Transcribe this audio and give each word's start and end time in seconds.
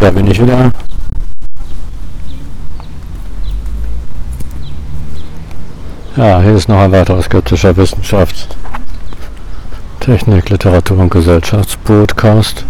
Da 0.00 0.10
bin 0.10 0.26
ich 0.26 0.40
wieder. 0.40 0.70
Ja, 6.16 6.40
hier 6.40 6.54
ist 6.54 6.70
noch 6.70 6.78
ein 6.78 6.90
weiterer 6.90 7.22
skeptischer 7.22 7.76
Wissenschafts-, 7.76 8.48
Technik, 10.00 10.48
Literatur 10.48 10.98
und 11.00 11.10
Gesellschaftspodcast. 11.10 12.64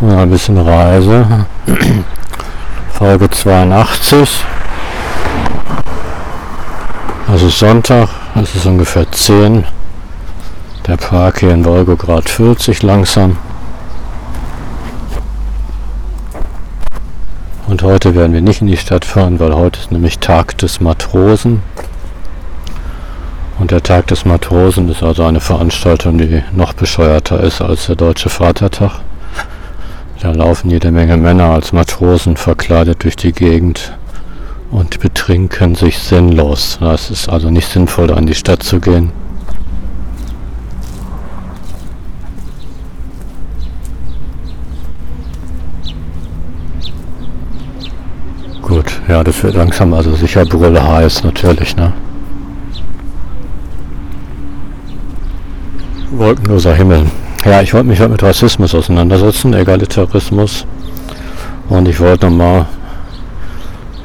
Und 0.00 0.10
ein 0.10 0.30
bisschen 0.30 0.58
Reise. 0.58 1.46
Folge 2.92 3.30
82. 3.30 4.44
Es 7.34 7.42
ist 7.42 7.58
Sonntag, 7.58 8.10
es 8.34 8.54
ist 8.54 8.66
ungefähr 8.66 9.10
10. 9.10 9.64
Der 10.86 10.98
Park 10.98 11.40
hier 11.40 11.54
in 11.54 11.64
füllt 12.26 12.60
sich 12.60 12.82
langsam. 12.82 13.38
Heute 17.84 18.14
werden 18.14 18.32
wir 18.32 18.40
nicht 18.40 18.62
in 18.62 18.66
die 18.66 18.76
Stadt 18.76 19.04
fahren, 19.04 19.38
weil 19.38 19.54
heute 19.54 19.78
ist 19.78 19.92
nämlich 19.92 20.18
Tag 20.18 20.56
des 20.58 20.80
Matrosen. 20.80 21.62
Und 23.58 23.70
der 23.70 23.82
Tag 23.82 24.08
des 24.08 24.24
Matrosen 24.24 24.88
ist 24.88 25.02
also 25.02 25.24
eine 25.24 25.40
Veranstaltung, 25.40 26.18
die 26.18 26.42
noch 26.52 26.72
bescheuerter 26.72 27.40
ist 27.40 27.60
als 27.60 27.86
der 27.86 27.96
Deutsche 27.96 28.30
Vatertag. 28.30 29.00
Da 30.20 30.32
laufen 30.32 30.70
jede 30.70 30.90
Menge 30.90 31.16
Männer 31.18 31.50
als 31.50 31.72
Matrosen 31.72 32.36
verkleidet 32.36 33.04
durch 33.04 33.16
die 33.16 33.32
Gegend 33.32 33.92
und 34.70 34.98
betrinken 34.98 35.74
sich 35.74 35.98
sinnlos. 35.98 36.78
Es 36.80 37.10
ist 37.10 37.28
also 37.28 37.50
nicht 37.50 37.68
sinnvoll, 37.68 38.06
da 38.06 38.16
in 38.16 38.26
die 38.26 38.34
Stadt 38.34 38.62
zu 38.62 38.80
gehen. 38.80 39.12
Gut, 48.84 49.00
ja, 49.08 49.24
das 49.24 49.42
wird 49.42 49.54
langsam 49.54 49.94
also 49.94 50.14
sicher 50.14 50.44
Brille 50.44 50.86
heiß 50.86 51.24
natürlich, 51.24 51.76
ne? 51.76 51.92
Wolkenloser 56.10 56.74
Himmel. 56.74 57.06
Ja, 57.44 57.62
ich 57.62 57.72
wollte 57.72 57.88
mich 57.88 58.00
heute 58.00 58.10
mit 58.10 58.22
Rassismus 58.22 58.74
auseinandersetzen, 58.74 59.54
Egalitarismus. 59.54 60.66
Und 61.68 61.88
ich 61.88 61.98
wollte 61.98 62.26
nochmal 62.26 62.66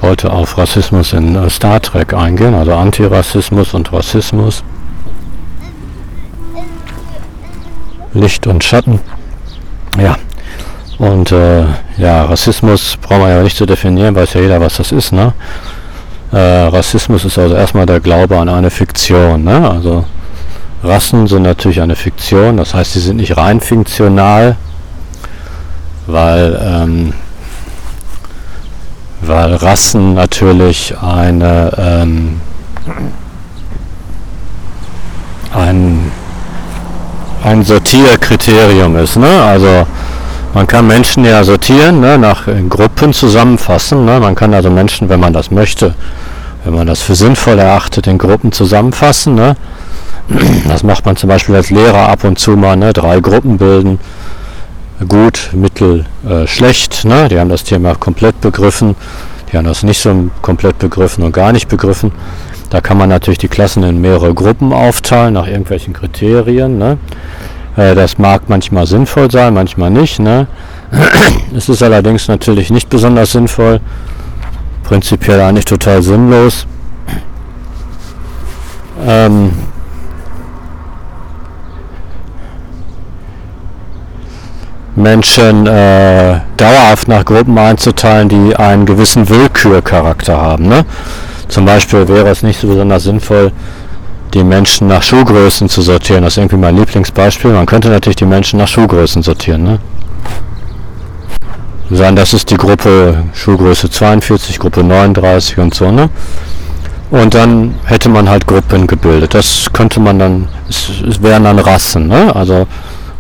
wollte 0.02 0.32
auf 0.32 0.58
Rassismus 0.58 1.12
in 1.12 1.36
äh, 1.36 1.50
Star 1.50 1.82
Trek 1.82 2.14
eingehen, 2.14 2.54
also 2.54 2.74
Antirassismus 2.74 3.74
und 3.74 3.92
Rassismus. 3.92 4.64
Licht 8.14 8.48
und 8.48 8.64
Schatten. 8.64 9.00
Ja, 10.02 10.16
und 11.00 11.32
äh, 11.32 11.64
ja, 11.98 12.26
Rassismus 12.26 12.98
braucht 13.02 13.22
man 13.22 13.30
ja 13.30 13.42
nicht 13.42 13.56
zu 13.56 13.66
definieren, 13.66 14.16
weiß 14.16 14.34
ja 14.34 14.42
jeder, 14.42 14.60
was 14.60 14.78
das 14.78 14.92
ist. 14.92 15.14
Ne? 15.14 15.34
Äh, 16.34 16.38
Rassismus 16.38 17.24
ist 17.24 17.40
also 17.40 17.56
erstmal 17.56 17.86
der 17.86 18.02
Glaube 18.02 18.38
an 18.38 18.50
eine 18.50 18.70
Fiktion. 18.70 19.46
Ne? 19.46 19.70
Also 19.70 20.04
Rassen 20.84 21.26
sind 21.28 21.44
natürlich 21.44 21.82
eine 21.82 21.96
Fiktion, 21.96 22.58
das 22.58 22.74
heißt, 22.74 22.94
sie 22.94 23.00
sind 23.00 23.16
nicht 23.16 23.38
rein 23.38 23.62
fiktional, 23.62 24.58
weil, 26.06 26.60
ähm, 26.62 27.14
weil 29.22 29.56
Rassen 29.56 30.16
natürlich 30.16 30.94
eine, 31.02 31.72
ähm, 31.78 32.42
ein, 35.54 36.12
ein 37.46 37.64
Sortierkriterium 37.64 38.98
ist. 38.98 39.16
Ne? 39.16 39.42
Also 39.44 39.88
man 40.54 40.68
kann 40.68 40.88
Menschen 40.88 41.26
ja 41.26 41.44
sortieren, 41.44 42.00
ne, 42.00 42.18
nach 42.18 42.48
Gruppen 42.70 43.14
zusammenfassen. 43.14 44.06
Ne. 44.06 44.20
Man 44.20 44.36
kann 44.36 44.54
also 44.54 44.70
Menschen, 44.70 45.10
wenn 45.10 45.20
man 45.20 45.34
das 45.34 45.52
möchte, 45.52 45.94
wenn 46.64 46.74
man 46.74 46.88
das 46.88 47.02
für 47.02 47.16
sinnvoll 47.16 47.60
erachtet, 47.60 48.08
in 48.08 48.18
Gruppen 48.18 48.52
zusammenfassen. 48.52 49.36
Ne. 49.36 49.56
Das 50.68 50.84
macht 50.84 51.06
man 51.06 51.16
zum 51.16 51.30
Beispiel 51.30 51.56
als 51.56 51.70
Lehrer 51.70 52.10
ab 52.10 52.24
und 52.24 52.40
zu 52.40 52.52
mal, 52.52 52.76
ne, 52.76 52.94
drei 52.94 53.20
Gruppen 53.20 53.58
bilden. 53.58 54.00
Gut, 55.08 55.52
mittel, 55.54 56.06
äh, 56.28 56.46
schlecht. 56.46 57.06
Ne. 57.06 57.30
Die 57.30 57.40
haben 57.40 57.50
das 57.50 57.64
Thema 57.64 57.96
komplett 57.96 58.42
begriffen. 58.42 58.96
Die 59.52 59.58
haben 59.58 59.66
das 59.66 59.84
nicht 59.84 60.00
so 60.00 60.30
komplett 60.42 60.78
begriffen 60.78 61.24
und 61.24 61.32
gar 61.32 61.52
nicht 61.52 61.68
begriffen. 61.70 62.12
Da 62.70 62.82
kann 62.82 62.98
man 62.98 63.10
natürlich 63.10 63.40
die 63.40 63.48
Klassen 63.48 63.82
in 63.84 64.00
mehrere 64.02 64.34
Gruppen 64.34 64.74
aufteilen 64.74 65.34
nach 65.34 65.48
irgendwelchen 65.48 65.94
Kriterien. 65.94 66.78
Ne. 66.78 66.98
Äh, 67.78 67.96
das 67.96 68.18
mag 68.18 68.44
manchmal 68.48 68.86
sinnvoll 68.88 69.30
sein, 69.32 69.54
manchmal 69.54 69.90
nicht. 69.90 70.20
Ne? 70.20 70.48
es 71.56 71.70
ist 71.70 71.84
allerdings 71.84 72.28
natürlich 72.28 72.70
nicht 72.70 72.90
besonders 72.90 73.32
sinnvoll, 73.32 73.80
prinzipiell 74.84 75.42
eigentlich 75.42 75.66
total 75.66 76.02
sinnlos. 76.02 76.66
Ähm, 79.06 79.52
Menschen 84.96 85.66
äh, 85.66 86.42
dauerhaft 86.58 87.08
nach 87.08 87.24
Gruppen 87.24 87.58
einzuteilen, 87.58 88.28
die 88.28 88.56
einen 88.56 88.86
gewissen 88.86 89.30
Willkürcharakter 89.30 90.40
haben. 90.40 90.68
Ne? 90.68 90.86
Zum 91.48 91.66
Beispiel 91.66 92.08
wäre 92.08 92.28
es 92.30 92.44
nicht 92.44 92.60
so 92.60 92.68
besonders 92.68 93.04
sinnvoll, 93.04 93.52
die 94.34 94.44
Menschen 94.44 94.88
nach 94.88 95.02
Schuhgrößen 95.02 95.70
zu 95.70 95.82
sortieren. 95.82 96.24
Das 96.24 96.34
ist 96.34 96.38
irgendwie 96.38 96.58
mein 96.58 96.76
Lieblingsbeispiel. 96.76 97.52
Man 97.52 97.66
könnte 97.66 97.90
natürlich 97.90 98.18
die 98.18 98.26
Menschen 98.26 98.60
nach 98.60 98.68
Schuhgrößen 98.68 99.24
sortieren. 99.24 99.64
Ne? 99.64 99.80
Sagen, 101.90 102.16
das 102.16 102.34
ist 102.34 102.52
die 102.52 102.58
Gruppe 102.58 103.24
Schuhgröße 103.34 103.90
42, 103.90 104.60
Gruppe 104.60 104.84
39 104.84 105.58
und 105.58 105.74
so. 105.74 105.92
Ne? 105.92 106.10
Und 107.10 107.34
dann 107.34 107.74
hätte 107.86 108.10
man 108.10 108.30
halt 108.30 108.46
Gruppen 108.46 108.86
gebildet. 108.86 109.34
Das 109.34 109.68
könnte 109.74 110.00
man 110.00 110.20
dann, 110.20 110.48
es, 110.70 110.90
es 111.08 111.22
wären 111.24 111.46
dann 111.46 111.58
Rassen. 111.58 112.08
Ne? 112.08 112.36
Also 112.36 112.68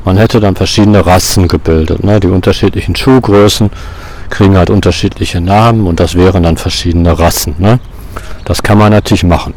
man 0.05 0.17
hätte 0.17 0.39
dann 0.39 0.55
verschiedene 0.55 1.03
Rassen 1.03 1.47
gebildet. 1.47 2.03
Ne? 2.03 2.19
Die 2.19 2.27
unterschiedlichen 2.27 2.95
Schuhgrößen 2.95 3.71
kriegen 4.29 4.55
halt 4.55 4.69
unterschiedliche 4.69 5.41
Namen 5.41 5.87
und 5.87 5.99
das 5.99 6.13
wären 6.13 6.43
dann 6.43 6.57
verschiedene 6.57 7.17
Rassen. 7.17 7.55
Ne? 7.57 7.79
Das 8.45 8.61
kann 8.61 8.77
man 8.77 8.91
natürlich 8.91 9.23
machen. 9.23 9.55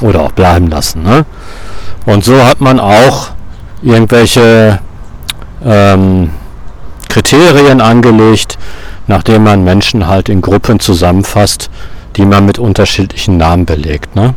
Oder 0.00 0.22
auch 0.22 0.32
bleiben 0.32 0.68
lassen. 0.68 1.02
Ne? 1.02 1.24
Und 2.06 2.24
so 2.24 2.44
hat 2.44 2.60
man 2.60 2.78
auch 2.80 3.30
irgendwelche 3.82 4.78
ähm, 5.64 6.30
Kriterien 7.08 7.80
angelegt, 7.80 8.58
nachdem 9.06 9.44
man 9.44 9.64
Menschen 9.64 10.06
halt 10.06 10.28
in 10.28 10.40
Gruppen 10.40 10.80
zusammenfasst, 10.80 11.70
die 12.16 12.24
man 12.24 12.46
mit 12.46 12.58
unterschiedlichen 12.58 13.36
Namen 13.36 13.64
belegt. 13.64 14.14
Ne? 14.14 14.34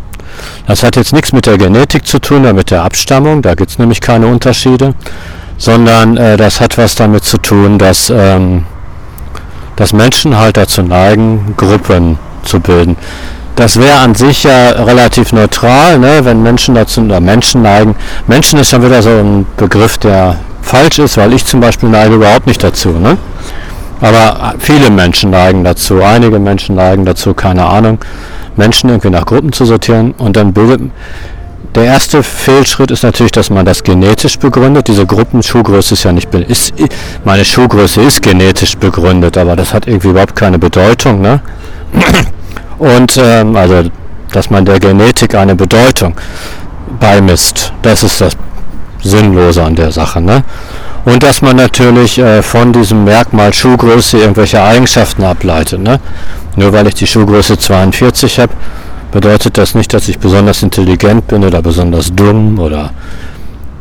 Das 0.67 0.83
hat 0.83 0.95
jetzt 0.95 1.13
nichts 1.13 1.33
mit 1.33 1.45
der 1.45 1.57
Genetik 1.57 2.05
zu 2.07 2.19
tun, 2.19 2.41
oder 2.41 2.53
mit 2.53 2.71
der 2.71 2.83
Abstammung, 2.83 3.41
da 3.41 3.55
gibt 3.55 3.71
es 3.71 3.79
nämlich 3.79 4.01
keine 4.01 4.27
Unterschiede, 4.27 4.93
sondern 5.57 6.17
äh, 6.17 6.37
das 6.37 6.59
hat 6.59 6.77
was 6.77 6.95
damit 6.95 7.23
zu 7.23 7.37
tun, 7.37 7.77
dass, 7.77 8.09
ähm, 8.09 8.65
dass 9.75 9.93
Menschen 9.93 10.37
halt 10.37 10.57
dazu 10.57 10.81
neigen, 10.81 11.53
Gruppen 11.57 12.17
zu 12.43 12.59
bilden. 12.59 12.97
Das 13.55 13.79
wäre 13.79 13.99
an 13.99 14.15
sich 14.15 14.43
ja 14.43 14.69
relativ 14.69 15.33
neutral, 15.33 15.99
ne, 15.99 16.21
wenn 16.23 16.41
Menschen 16.41 16.75
dazu 16.75 17.01
oder 17.01 17.19
Menschen 17.19 17.61
neigen. 17.61 17.95
Menschen 18.27 18.59
ist 18.59 18.73
dann 18.73 18.83
wieder 18.83 19.01
so 19.01 19.09
ein 19.09 19.45
Begriff, 19.57 19.97
der 19.97 20.37
falsch 20.61 20.99
ist, 20.99 21.17
weil 21.17 21.33
ich 21.33 21.45
zum 21.45 21.59
Beispiel 21.59 21.89
neige 21.89 22.15
überhaupt 22.15 22.47
nicht 22.47 22.63
dazu. 22.63 22.89
Ne? 22.89 23.17
Aber 23.99 24.55
viele 24.57 24.89
Menschen 24.89 25.31
neigen 25.31 25.63
dazu, 25.63 26.01
einige 26.01 26.39
Menschen 26.39 26.75
neigen 26.75 27.05
dazu, 27.05 27.33
keine 27.33 27.65
Ahnung, 27.65 27.99
Menschen 28.55 28.89
irgendwie 28.89 29.09
nach 29.09 29.25
Gruppen 29.25 29.51
zu 29.51 29.65
sortieren 29.65 30.13
und 30.17 30.35
dann 30.35 30.53
bildet 30.53 30.81
der 31.75 31.85
erste 31.85 32.21
Fehlschritt 32.21 32.91
ist 32.91 33.03
natürlich, 33.03 33.31
dass 33.31 33.49
man 33.49 33.65
das 33.65 33.83
genetisch 33.83 34.37
begründet. 34.37 34.89
Diese 34.89 35.05
Gruppenschuhgröße 35.05 35.93
ist 35.93 36.03
ja 36.03 36.11
nicht, 36.11 36.33
ist, 36.33 36.73
meine 37.23 37.45
Schuhgröße 37.45 38.01
ist 38.01 38.21
genetisch 38.21 38.75
begründet, 38.75 39.37
aber 39.37 39.55
das 39.55 39.73
hat 39.73 39.87
irgendwie 39.87 40.09
überhaupt 40.09 40.35
keine 40.35 40.59
Bedeutung. 40.59 41.21
Ne? 41.21 41.39
Und 42.81 43.15
ähm, 43.17 43.55
also, 43.55 43.91
dass 44.31 44.49
man 44.49 44.65
der 44.65 44.79
Genetik 44.79 45.35
eine 45.35 45.55
Bedeutung 45.55 46.15
beimisst, 46.99 47.71
das 47.83 48.01
ist 48.01 48.19
das 48.19 48.35
Sinnlose 49.03 49.63
an 49.63 49.75
der 49.75 49.91
Sache. 49.91 50.19
Ne? 50.19 50.43
Und 51.05 51.21
dass 51.21 51.43
man 51.43 51.57
natürlich 51.57 52.17
äh, 52.17 52.41
von 52.41 52.73
diesem 52.73 53.03
Merkmal 53.03 53.53
Schuhgröße 53.53 54.17
irgendwelche 54.17 54.63
Eigenschaften 54.63 55.23
ableitet. 55.23 55.79
Ne? 55.79 55.99
Nur 56.55 56.73
weil 56.73 56.87
ich 56.87 56.95
die 56.95 57.05
Schuhgröße 57.05 57.59
42 57.59 58.39
habe, 58.39 58.53
bedeutet 59.11 59.59
das 59.59 59.75
nicht, 59.75 59.93
dass 59.93 60.09
ich 60.09 60.17
besonders 60.17 60.63
intelligent 60.63 61.27
bin 61.27 61.43
oder 61.43 61.61
besonders 61.61 62.11
dumm 62.11 62.57
oder 62.57 62.89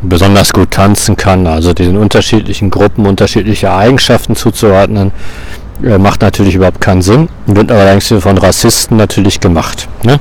besonders 0.02 0.52
gut 0.52 0.72
tanzen 0.72 1.16
kann. 1.16 1.46
Also 1.46 1.72
diesen 1.72 1.96
unterschiedlichen 1.96 2.68
Gruppen 2.68 3.06
unterschiedliche 3.06 3.72
Eigenschaften 3.72 4.36
zuzuordnen, 4.36 5.12
macht 5.82 6.22
natürlich 6.22 6.54
überhaupt 6.54 6.80
keinen 6.80 7.02
Sinn, 7.02 7.28
wird 7.46 7.70
allerdings 7.72 8.12
von 8.18 8.38
Rassisten 8.38 8.96
natürlich 8.96 9.40
gemacht. 9.40 9.88
Ne? 10.02 10.20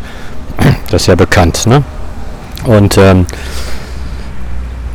Das 0.90 1.04
ist 1.04 1.08
ja 1.08 1.16
bekannt. 1.16 1.66
Ne? 1.68 1.84
Und 2.66 2.98
ähm, 2.98 3.26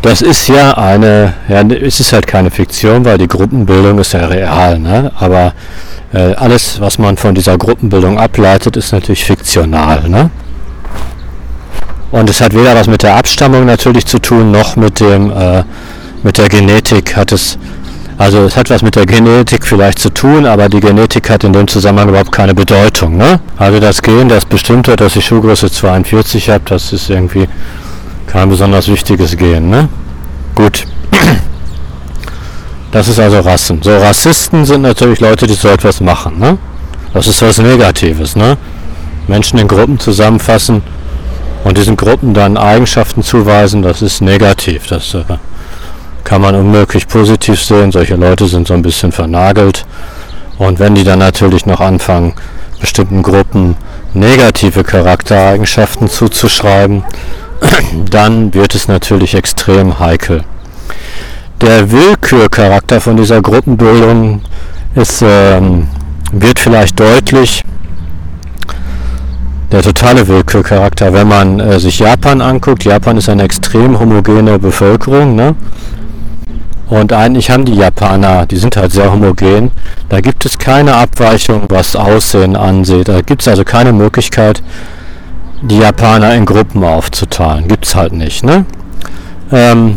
Das 0.02 0.20
ist 0.20 0.48
ja 0.48 0.76
eine, 0.76 1.32
ja, 1.48 1.62
es 1.62 1.98
ist 1.98 2.12
halt 2.12 2.26
keine 2.26 2.50
Fiktion, 2.50 3.06
weil 3.06 3.16
die 3.16 3.26
Gruppenbildung 3.26 3.98
ist 3.98 4.12
ja 4.12 4.26
real, 4.26 4.78
ne? 4.78 5.10
aber 5.18 5.54
äh, 6.12 6.34
alles, 6.34 6.78
was 6.78 6.98
man 6.98 7.16
von 7.16 7.34
dieser 7.34 7.56
Gruppenbildung 7.56 8.18
ableitet, 8.18 8.76
ist 8.76 8.92
natürlich 8.92 9.24
fiktional. 9.24 10.06
Ne? 10.08 10.28
Und 12.10 12.28
es 12.28 12.42
hat 12.42 12.52
weder 12.54 12.74
was 12.74 12.86
mit 12.86 13.02
der 13.02 13.16
Abstammung 13.16 13.64
natürlich 13.64 14.04
zu 14.04 14.18
tun, 14.18 14.50
noch 14.50 14.76
mit 14.76 15.00
dem 15.00 15.30
äh, 15.32 15.64
mit 16.22 16.38
der 16.38 16.48
Genetik 16.48 17.16
hat 17.16 17.32
es 17.32 17.58
also 18.16 18.44
es 18.44 18.56
hat 18.56 18.70
was 18.70 18.82
mit 18.82 18.94
der 18.96 19.06
Genetik 19.06 19.66
vielleicht 19.66 19.98
zu 19.98 20.10
tun, 20.10 20.46
aber 20.46 20.68
die 20.68 20.80
Genetik 20.80 21.28
hat 21.30 21.42
in 21.44 21.52
dem 21.52 21.66
Zusammenhang 21.66 22.10
überhaupt 22.10 22.32
keine 22.32 22.54
Bedeutung. 22.54 23.16
Ne? 23.16 23.40
Also 23.56 23.80
das 23.80 24.00
Gen, 24.02 24.28
das 24.28 24.44
bestimmt 24.44 24.86
hat, 24.88 25.00
dass 25.00 25.16
ich 25.16 25.24
Schuhgröße 25.24 25.70
42 25.70 26.48
habe, 26.50 26.62
das 26.66 26.92
ist 26.92 27.10
irgendwie 27.10 27.48
kein 28.26 28.48
besonders 28.48 28.88
wichtiges 28.88 29.36
Gen. 29.36 29.70
Ne? 29.70 29.88
Gut. 30.54 30.84
Das 32.92 33.08
ist 33.08 33.18
also 33.18 33.40
Rassen. 33.40 33.82
So, 33.82 33.90
Rassisten 33.90 34.64
sind 34.64 34.82
natürlich 34.82 35.18
Leute, 35.18 35.48
die 35.48 35.54
so 35.54 35.66
etwas 35.66 36.00
machen. 36.00 36.38
Ne? 36.38 36.58
Das 37.12 37.26
ist 37.26 37.42
was 37.42 37.58
Negatives. 37.58 38.36
Ne? 38.36 38.56
Menschen 39.26 39.58
in 39.58 39.66
Gruppen 39.66 39.98
zusammenfassen 39.98 40.80
und 41.64 41.76
diesen 41.76 41.96
Gruppen 41.96 42.34
dann 42.34 42.56
Eigenschaften 42.56 43.24
zuweisen, 43.24 43.82
das 43.82 44.00
ist 44.00 44.20
negativ. 44.20 44.86
Das 44.86 45.12
äh, 45.14 45.24
kann 46.24 46.40
man 46.40 46.54
unmöglich 46.54 47.06
positiv 47.06 47.62
sehen. 47.62 47.92
Solche 47.92 48.16
Leute 48.16 48.46
sind 48.46 48.66
so 48.66 48.74
ein 48.74 48.82
bisschen 48.82 49.12
vernagelt. 49.12 49.86
Und 50.58 50.78
wenn 50.78 50.94
die 50.94 51.04
dann 51.04 51.18
natürlich 51.18 51.66
noch 51.66 51.80
anfangen, 51.80 52.34
bestimmten 52.80 53.22
Gruppen 53.22 53.76
negative 54.14 54.84
Charaktereigenschaften 54.84 56.08
zuzuschreiben, 56.08 57.04
dann 58.10 58.54
wird 58.54 58.74
es 58.74 58.88
natürlich 58.88 59.34
extrem 59.34 59.98
heikel. 59.98 60.44
Der 61.60 61.90
Willkürcharakter 61.90 63.00
von 63.00 63.16
dieser 63.16 63.40
Gruppenbildung 63.40 64.42
ist, 64.94 65.22
ähm, 65.26 65.88
wird 66.32 66.58
vielleicht 66.58 66.98
deutlich. 66.98 67.62
Der 69.72 69.82
totale 69.82 70.26
Willkürcharakter, 70.28 71.12
wenn 71.12 71.28
man 71.28 71.58
äh, 71.58 71.80
sich 71.80 71.98
Japan 71.98 72.40
anguckt, 72.40 72.84
Japan 72.84 73.16
ist 73.16 73.28
eine 73.28 73.42
extrem 73.42 73.98
homogene 73.98 74.58
Bevölkerung. 74.58 75.34
Ne? 75.34 75.54
Und 76.88 77.12
eigentlich 77.12 77.50
haben 77.50 77.64
die 77.64 77.74
Japaner, 77.74 78.46
die 78.46 78.56
sind 78.56 78.76
halt 78.76 78.92
sehr 78.92 79.10
homogen, 79.10 79.70
da 80.08 80.20
gibt 80.20 80.44
es 80.44 80.58
keine 80.58 80.94
Abweichung, 80.94 81.62
was 81.68 81.96
Aussehen 81.96 82.56
ansieht. 82.56 83.08
Da 83.08 83.22
gibt 83.22 83.42
es 83.42 83.48
also 83.48 83.64
keine 83.64 83.92
Möglichkeit, 83.92 84.62
die 85.62 85.78
Japaner 85.78 86.34
in 86.34 86.44
Gruppen 86.44 86.84
aufzuteilen. 86.84 87.68
Gibt 87.68 87.86
es 87.86 87.94
halt 87.94 88.12
nicht. 88.12 88.44
Ne? 88.44 88.66
Ähm, 89.50 89.96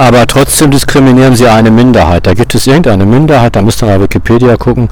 aber 0.00 0.26
trotzdem 0.26 0.70
diskriminieren 0.70 1.36
sie 1.36 1.46
eine 1.46 1.70
Minderheit. 1.70 2.26
Da 2.26 2.32
gibt 2.32 2.54
es 2.54 2.66
irgendeine 2.66 3.04
Minderheit, 3.04 3.54
da 3.54 3.60
müsst 3.60 3.82
ihr 3.82 3.86
mal 3.86 4.00
Wikipedia 4.00 4.56
gucken, 4.56 4.88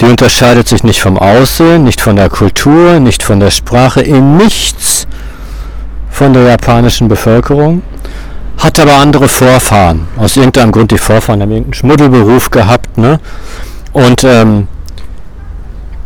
die 0.00 0.06
unterscheidet 0.06 0.66
sich 0.66 0.82
nicht 0.82 1.00
vom 1.00 1.16
Aussehen, 1.16 1.84
nicht 1.84 2.00
von 2.00 2.16
der 2.16 2.28
Kultur, 2.28 2.98
nicht 2.98 3.22
von 3.22 3.38
der 3.38 3.52
Sprache, 3.52 4.00
in 4.00 4.36
nichts 4.36 5.06
von 6.10 6.32
der 6.32 6.42
japanischen 6.42 7.06
Bevölkerung, 7.06 7.82
hat 8.58 8.78
aber 8.78 8.94
andere 8.94 9.28
Vorfahren. 9.28 10.06
Aus 10.16 10.36
irgendeinem 10.36 10.72
Grund 10.72 10.90
die 10.90 10.98
Vorfahren 10.98 11.42
haben 11.42 11.50
irgendeinen 11.50 11.74
Schmuddelberuf 11.74 12.50
gehabt, 12.50 12.98
ne? 12.98 13.18
Und 13.92 14.24
ähm, 14.24 14.68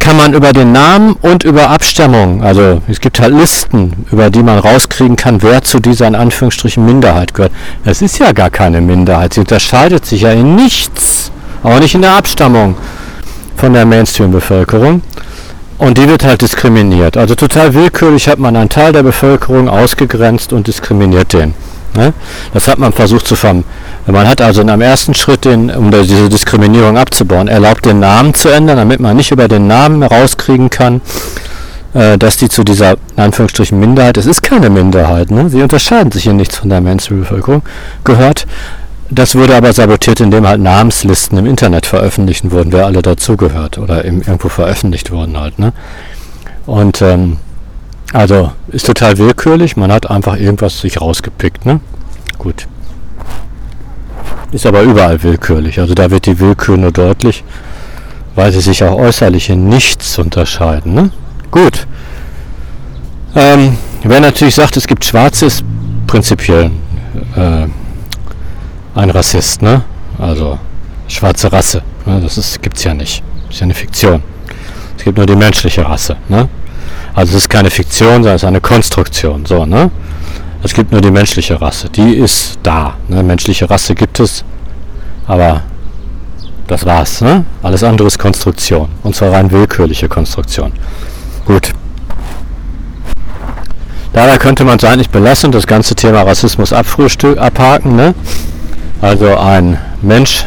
kann 0.07 0.17
man 0.17 0.35
über 0.35 0.53
den 0.53 0.71
Namen 0.71 1.15
und 1.15 1.43
über 1.43 1.71
Abstammung, 1.71 2.41
also 2.45 2.81
es 2.87 3.01
gibt 3.01 3.19
halt 3.19 3.35
Listen, 3.35 4.07
über 4.13 4.31
die 4.31 4.43
man 4.45 4.61
rauskriegen 4.61 5.17
kann, 5.17 5.43
wer 5.43 5.63
zu 5.63 5.81
dieser 5.81 6.07
in 6.07 6.15
Anführungsstrichen 6.15 6.87
Minderheit 6.87 7.35
gehört. 7.35 7.51
Es 7.85 8.03
ist 8.03 8.21
ja 8.21 8.31
gar 8.31 8.51
keine 8.51 8.81
Minderheit, 8.81 9.35
sie 9.35 9.41
unterscheidet 9.41 10.07
sich 10.07 10.21
ja 10.21 10.31
in 10.31 10.55
nichts, 10.55 11.33
auch 11.65 11.81
nicht 11.81 11.97
in 11.97 12.03
der 12.03 12.13
Abstammung 12.13 12.77
von 13.57 13.73
der 13.73 13.85
Mainstream-Bevölkerung. 13.85 15.03
Und 15.79 15.99
die 15.99 16.09
wird 16.09 16.25
halt 16.25 16.41
diskriminiert. 16.41 17.17
Also 17.17 17.35
total 17.35 17.75
willkürlich 17.75 18.29
hat 18.29 18.39
man 18.39 18.57
einen 18.57 18.71
Teil 18.71 18.93
der 18.93 19.03
Bevölkerung 19.03 19.69
ausgegrenzt 19.69 20.53
und 20.53 20.69
diskriminiert 20.69 21.33
den. 21.33 21.53
Ne? 21.97 22.13
Das 22.53 22.69
hat 22.69 22.79
man 22.79 22.93
versucht 22.93 23.27
zu 23.27 23.35
vermeiden. 23.35 23.65
Man 24.07 24.29
hat 24.29 24.41
also 24.41 24.61
in 24.61 24.71
einem 24.71 24.83
ersten 24.83 25.15
Schritt, 25.15 25.45
den, 25.45 25.71
um 25.71 25.91
diese 25.91 26.29
Diskriminierung 26.29 26.97
abzubauen, 26.97 27.49
erlaubt, 27.49 27.87
den 27.87 27.99
Namen 27.99 28.35
zu 28.35 28.49
ändern, 28.49 28.77
damit 28.77 29.01
man 29.01 29.17
nicht 29.17 29.33
über 29.33 29.49
den 29.49 29.67
Namen 29.67 30.03
herauskriegen 30.03 30.71
kann, 30.71 31.01
äh, 31.93 32.17
dass 32.17 32.37
die 32.37 32.49
zu 32.49 32.63
dieser, 32.63 32.93
in 33.17 33.23
Anführungsstrichen, 33.25 33.79
Minderheit, 33.81 34.17
es 34.17 34.27
ist 34.27 34.43
keine 34.43 34.71
Minderheit, 34.71 35.31
ne? 35.31 35.51
sie 35.51 35.63
unterscheiden 35.63 36.13
sich 36.13 36.27
in 36.27 36.37
nichts 36.37 36.57
von 36.57 36.69
der 36.69 36.81
Mainstream-Bevölkerung, 36.81 37.63
gehört. 38.05 38.47
Das 39.09 39.37
wurde 39.37 39.55
aber 39.55 39.73
sabotiert, 39.73 40.21
indem 40.21 40.47
halt 40.47 40.61
Namenslisten 40.61 41.39
im 41.39 41.47
Internet 41.47 41.87
veröffentlicht 41.87 42.51
wurden, 42.51 42.73
wer 42.73 42.87
alle 42.87 43.03
dazugehört 43.03 43.79
oder 43.79 44.05
irgendwo 44.05 44.49
veröffentlicht 44.49 45.13
wurden 45.13 45.39
halt. 45.39 45.59
Ne? 45.61 45.73
Und 46.67 47.03
ähm, 47.03 47.39
also 48.17 48.51
ist 48.69 48.87
total 48.87 49.19
willkürlich, 49.19 49.77
man 49.77 49.93
hat 49.93 50.11
einfach 50.11 50.37
irgendwas 50.39 50.81
sich 50.81 50.99
rausgepickt. 51.03 51.67
Ne? 51.67 51.81
Gut. 52.39 52.67
Ist 54.53 54.65
aber 54.65 54.81
überall 54.81 55.23
willkürlich. 55.23 55.79
Also 55.81 55.93
da 55.93 56.11
wird 56.11 56.25
die 56.25 56.41
Willkür 56.41 56.79
nur 56.79 56.93
deutlich, 56.93 57.45
weil 58.35 58.53
sie 58.53 58.63
sich 58.63 58.83
auch 58.83 58.97
äußerlich 58.97 59.51
in 59.51 59.69
nichts 59.69 60.19
unterscheiden. 60.19 60.95
Ne? 60.95 61.11
Gut. 61.51 61.87
Ähm, 63.35 63.77
wer 64.03 64.21
natürlich 64.21 64.55
sagt, 64.55 64.79
es 64.79 64.87
gibt 64.87 65.05
Schwarze, 65.05 65.45
ist 65.45 65.63
prinzipiell 66.07 66.71
äh, 67.37 67.67
ein 68.95 69.11
Rassist. 69.11 69.61
Ne? 69.61 69.83
Also 70.19 70.59
schwarze 71.07 71.53
Rasse. 71.53 71.83
Ne? 72.07 72.19
Das 72.23 72.59
gibt 72.63 72.79
es 72.79 72.85
ja 72.85 72.95
nicht. 72.95 73.23
Das 73.45 73.57
ist 73.57 73.61
ja 73.61 73.65
eine 73.65 73.75
Fiktion. 73.75 74.23
Es 74.97 75.05
gibt 75.05 75.19
nur 75.19 75.27
die 75.27 75.37
menschliche 75.37 75.87
Rasse. 75.87 76.17
Ne? 76.31 76.49
Also 77.17 77.31
es 77.31 77.45
ist 77.45 77.49
keine 77.49 77.71
Fiktion, 77.71 78.17
sondern 78.17 78.35
es 78.35 78.43
ist 78.43 78.47
eine 78.47 78.61
Konstruktion. 78.61 79.47
So, 79.47 79.65
ne? 79.65 79.91
Es 80.63 80.75
gibt 80.75 80.93
nur 80.93 81.01
die 81.01 81.11
menschliche 81.11 81.59
Rasse. 81.59 81.89
Die 81.89 82.15
ist 82.15 82.59
da. 82.63 82.95
Ne? 83.09 83.23
Menschliche 83.23 83.69
Rasse 83.71 83.95
gibt 83.95 84.21
es, 84.21 84.45
aber 85.27 85.63
das 86.67 86.85
war's. 86.85 87.23
Ne? 87.23 87.47
Alles 87.63 87.83
andere 87.83 88.07
ist 88.07 88.19
Konstruktion. 88.19 88.89
Und 89.03 89.17
zwar 89.17 89.33
rein 89.33 89.51
willkürliche 89.51 90.09
Konstruktion. 90.09 90.73
Gut. 91.47 91.73
Dabei 94.13 94.37
könnte 94.37 94.65
man 94.65 94.77
es 94.77 94.85
eigentlich 94.85 95.09
belassen, 95.09 95.51
das 95.53 95.67
ganze 95.67 95.95
Thema 95.95 96.23
Rassismus 96.23 96.75
abhaken. 96.75 97.97
Ne? 97.97 98.15
Also 99.01 99.39
ein 99.39 99.79
Mensch, 100.03 100.45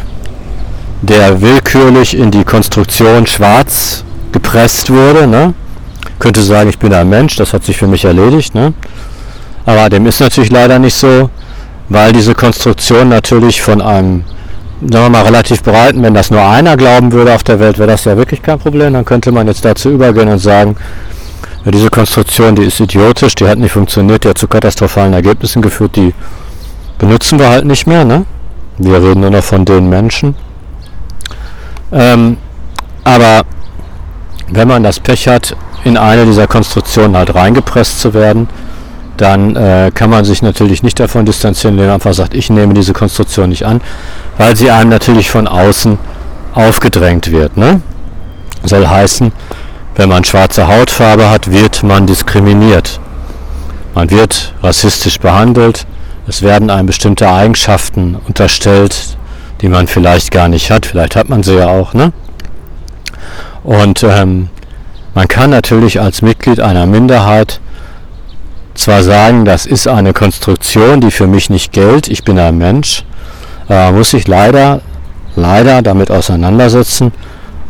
der 1.01 1.41
willkürlich 1.41 2.15
in 2.15 2.29
die 2.29 2.43
Konstruktion 2.43 3.25
schwarz 3.25 4.03
gepresst 4.31 4.91
wurde, 4.91 5.25
ne? 5.25 5.55
Könnte 6.19 6.43
sagen, 6.43 6.69
ich 6.69 6.77
bin 6.77 6.93
ein 6.93 7.09
Mensch, 7.09 7.35
das 7.37 7.53
hat 7.53 7.63
sich 7.63 7.77
für 7.77 7.87
mich 7.87 8.05
erledigt. 8.05 8.53
Ne? 8.53 8.73
Aber 9.65 9.89
dem 9.89 10.05
ist 10.05 10.19
natürlich 10.19 10.51
leider 10.51 10.79
nicht 10.79 10.95
so, 10.95 11.29
weil 11.89 12.11
diese 12.13 12.35
Konstruktion 12.35 13.09
natürlich 13.09 13.61
von 13.61 13.81
einem, 13.81 14.23
sagen 14.81 15.05
wir 15.05 15.09
mal, 15.09 15.23
relativ 15.23 15.63
breiten, 15.63 16.03
wenn 16.03 16.13
das 16.13 16.29
nur 16.29 16.41
einer 16.41 16.77
glauben 16.77 17.11
würde 17.11 17.33
auf 17.33 17.43
der 17.43 17.59
Welt, 17.59 17.77
wäre 17.79 17.89
das 17.89 18.05
ja 18.05 18.15
wirklich 18.17 18.41
kein 18.41 18.59
Problem. 18.59 18.93
Dann 18.93 19.05
könnte 19.05 19.31
man 19.31 19.47
jetzt 19.47 19.65
dazu 19.65 19.89
übergehen 19.89 20.29
und 20.29 20.39
sagen, 20.39 20.75
diese 21.65 21.89
Konstruktion, 21.89 22.55
die 22.55 22.63
ist 22.63 22.79
idiotisch, 22.79 23.35
die 23.35 23.47
hat 23.47 23.59
nicht 23.59 23.71
funktioniert, 23.71 24.23
die 24.23 24.29
hat 24.29 24.37
zu 24.37 24.47
katastrophalen 24.47 25.13
Ergebnissen 25.13 25.61
geführt, 25.61 25.95
die 25.95 26.13
benutzen 26.97 27.37
wir 27.39 27.49
halt 27.49 27.65
nicht 27.65 27.85
mehr. 27.85 28.05
Ne? 28.05 28.25
Wir 28.77 29.01
reden 29.01 29.21
nur 29.21 29.29
noch 29.29 29.43
von 29.43 29.65
den 29.65 29.89
Menschen. 29.89 30.35
Ähm, 31.91 32.37
aber 33.03 33.43
wenn 34.49 34.67
man 34.67 34.83
das 34.83 34.99
Pech 34.99 35.27
hat, 35.27 35.55
in 35.83 35.97
eine 35.97 36.25
dieser 36.25 36.47
Konstruktionen 36.47 37.15
halt 37.15 37.33
reingepresst 37.33 37.99
zu 37.99 38.13
werden, 38.13 38.47
dann 39.17 39.55
äh, 39.55 39.91
kann 39.93 40.09
man 40.09 40.23
sich 40.23 40.41
natürlich 40.41 40.81
nicht 40.81 40.99
davon 40.99 41.25
distanzieren, 41.25 41.75
indem 41.75 41.87
man 41.87 41.95
einfach 41.95 42.13
sagt, 42.13 42.33
ich 42.33 42.49
nehme 42.49 42.73
diese 42.73 42.93
Konstruktion 42.93 43.49
nicht 43.49 43.65
an, 43.65 43.81
weil 44.37 44.55
sie 44.55 44.71
einem 44.71 44.89
natürlich 44.89 45.29
von 45.29 45.47
außen 45.47 45.97
aufgedrängt 46.53 47.31
wird. 47.31 47.57
Ne? 47.57 47.81
Soll 48.63 48.87
heißen, 48.87 49.31
wenn 49.95 50.09
man 50.09 50.23
schwarze 50.23 50.67
Hautfarbe 50.67 51.29
hat, 51.29 51.51
wird 51.51 51.83
man 51.83 52.07
diskriminiert. 52.07 52.99
Man 53.93 54.09
wird 54.09 54.53
rassistisch 54.63 55.19
behandelt, 55.19 55.85
es 56.27 56.41
werden 56.41 56.69
einem 56.69 56.85
bestimmte 56.85 57.29
Eigenschaften 57.29 58.15
unterstellt, 58.27 59.17
die 59.61 59.67
man 59.67 59.87
vielleicht 59.87 60.31
gar 60.31 60.47
nicht 60.47 60.71
hat, 60.71 60.85
vielleicht 60.85 61.17
hat 61.17 61.27
man 61.27 61.43
sie 61.43 61.55
ja 61.55 61.67
auch. 61.67 61.93
Ne? 61.93 62.13
Und 63.63 64.03
ähm, 64.03 64.49
man 65.13 65.27
kann 65.27 65.49
natürlich 65.49 65.99
als 65.99 66.21
Mitglied 66.21 66.59
einer 66.59 66.85
Minderheit 66.85 67.59
zwar 68.73 69.03
sagen, 69.03 69.45
das 69.45 69.65
ist 69.65 69.87
eine 69.87 70.13
Konstruktion, 70.13 71.01
die 71.01 71.11
für 71.11 71.27
mich 71.27 71.49
nicht 71.49 71.73
gilt, 71.73 72.07
ich 72.07 72.23
bin 72.23 72.39
ein 72.39 72.57
Mensch, 72.57 73.03
aber 73.67 73.91
muss 73.97 74.11
sich 74.11 74.27
leider, 74.27 74.81
leider 75.35 75.81
damit 75.81 76.11
auseinandersetzen, 76.11 77.11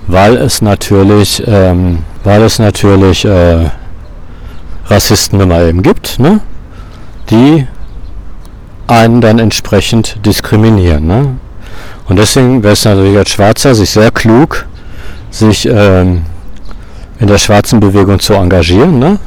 weil 0.08 0.38
es 0.38 0.62
natürlich, 0.62 1.44
ähm, 1.48 2.00
weil 2.24 2.44
es 2.44 2.60
natürlich 2.60 3.26
äh, 3.26 3.70
Rassisten 4.88 5.40
immer 5.40 5.62
eben 5.62 5.82
gibt, 5.82 6.20
ne? 6.20 6.42
die 7.30 7.68
einen 8.88 9.22
dann 9.22 9.40
entsprechend 9.40 10.26
diskriminieren. 10.26 11.06
Ne? 11.06 11.36
Und 12.08 12.18
deswegen 12.18 12.64
wäre 12.64 12.74
es 12.74 12.86
natürlich 12.86 13.18
als 13.18 13.30
Schwarzer 13.30 13.76
sich 13.76 13.92
sehr 13.92 14.12
klug, 14.12 14.66
sich 15.30 15.68
ähm, 15.72 16.24
in 17.20 17.28
der 17.28 17.38
schwarzen 17.38 17.80
Bewegung 17.80 18.20
zu 18.20 18.34
engagieren. 18.34 19.00
Ne? 19.00 19.20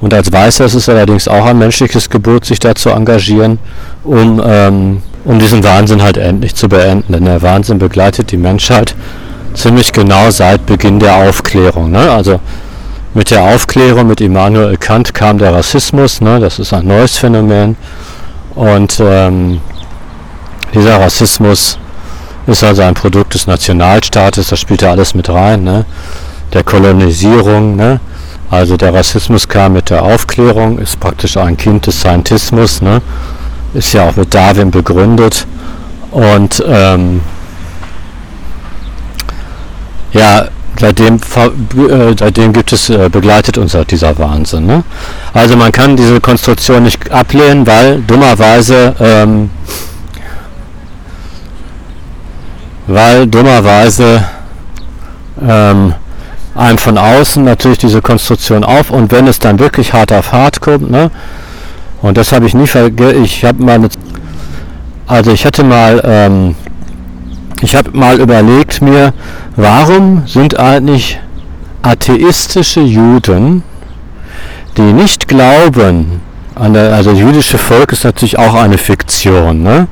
Und 0.00 0.14
als 0.14 0.32
Weißer 0.32 0.64
ist 0.64 0.74
es 0.74 0.88
allerdings 0.88 1.28
auch 1.28 1.44
ein 1.44 1.58
menschliches 1.58 2.08
Gebot, 2.08 2.44
sich 2.44 2.58
da 2.58 2.74
zu 2.74 2.90
engagieren, 2.90 3.58
um, 4.02 4.42
ähm, 4.44 5.02
um 5.24 5.38
diesen 5.38 5.62
Wahnsinn 5.62 6.02
halt 6.02 6.16
endlich 6.16 6.54
zu 6.54 6.68
beenden. 6.68 7.12
Denn 7.12 7.24
der 7.24 7.42
Wahnsinn 7.42 7.78
begleitet 7.78 8.30
die 8.32 8.36
Menschheit 8.36 8.94
ziemlich 9.54 9.92
genau 9.92 10.30
seit 10.30 10.66
Beginn 10.66 10.98
der 10.98 11.14
Aufklärung. 11.16 11.90
Ne? 11.90 12.10
Also 12.10 12.40
mit 13.12 13.30
der 13.30 13.42
Aufklärung, 13.42 14.06
mit 14.06 14.20
Immanuel 14.20 14.76
Kant 14.76 15.14
kam 15.14 15.38
der 15.38 15.52
Rassismus, 15.52 16.20
ne? 16.20 16.40
das 16.40 16.58
ist 16.58 16.72
ein 16.72 16.86
neues 16.86 17.18
Phänomen. 17.18 17.76
Und 18.54 19.00
ähm, 19.00 19.60
dieser 20.72 21.00
Rassismus 21.00 21.78
ist 22.46 22.64
also 22.64 22.82
ein 22.82 22.94
Produkt 22.94 23.34
des 23.34 23.46
Nationalstaates, 23.46 24.48
das 24.48 24.58
spielt 24.58 24.82
ja 24.82 24.90
alles 24.90 25.14
mit 25.14 25.28
rein, 25.28 25.62
ne? 25.62 25.84
Der 26.52 26.64
Kolonisierung. 26.64 27.76
Ne? 27.76 28.00
Also 28.50 28.76
der 28.76 28.94
Rassismus 28.94 29.48
kam 29.48 29.74
mit 29.74 29.90
der 29.90 30.02
Aufklärung, 30.02 30.78
ist 30.78 30.98
praktisch 30.98 31.36
ein 31.36 31.56
Kind 31.56 31.86
des 31.86 32.00
Scientismus, 32.00 32.82
ne? 32.82 33.00
ist 33.74 33.92
ja 33.92 34.08
auch 34.08 34.16
mit 34.16 34.34
Darwin 34.34 34.70
begründet. 34.70 35.46
Und 36.10 36.62
ähm, 36.66 37.20
ja, 40.12 40.48
seitdem, 40.78 41.16
äh, 41.16 42.14
seitdem 42.18 42.52
gibt 42.52 42.72
es, 42.72 42.90
äh, 42.90 43.08
begleitet 43.08 43.58
uns 43.58 43.74
halt 43.74 43.92
dieser 43.92 44.18
Wahnsinn. 44.18 44.66
Ne? 44.66 44.82
Also 45.32 45.56
man 45.56 45.70
kann 45.70 45.96
diese 45.96 46.20
Konstruktion 46.20 46.82
nicht 46.82 47.10
ablehnen, 47.12 47.64
weil 47.66 48.00
dummerweise 48.02 48.94
ähm, 48.98 49.50
weil 52.90 53.26
dummerweise 53.28 54.24
ähm, 55.40 55.94
einem 56.60 56.78
von 56.78 56.98
außen 56.98 57.42
natürlich 57.42 57.78
diese 57.78 58.02
Konstruktion 58.02 58.64
auf 58.64 58.90
und 58.90 59.10
wenn 59.12 59.26
es 59.26 59.38
dann 59.38 59.58
wirklich 59.58 59.92
hart 59.92 60.12
auf 60.12 60.32
hart 60.32 60.60
kommt, 60.60 60.90
ne, 60.90 61.10
und 62.02 62.16
das 62.16 62.32
habe 62.32 62.46
ich 62.46 62.54
nie 62.54 62.66
vergessen, 62.66 63.24
ich 63.24 63.44
habe 63.44 63.62
mal, 63.62 63.88
also 65.06 65.32
ich 65.32 65.44
hatte 65.46 65.64
mal, 65.64 66.00
ähm, 66.04 66.54
ich 67.62 67.74
habe 67.74 67.96
mal 67.96 68.20
überlegt 68.20 68.82
mir, 68.82 69.12
warum 69.56 70.22
sind 70.26 70.58
eigentlich 70.58 71.18
atheistische 71.82 72.80
Juden, 72.80 73.62
die 74.76 74.92
nicht 74.92 75.28
glauben, 75.28 76.20
an 76.54 76.74
der, 76.74 76.94
also 76.94 77.12
das 77.12 77.20
jüdische 77.20 77.58
Volk 77.58 77.92
ist 77.92 78.04
natürlich 78.04 78.38
auch 78.38 78.54
eine 78.54 78.76
Fiktion, 78.76 79.62
ne? 79.62 79.88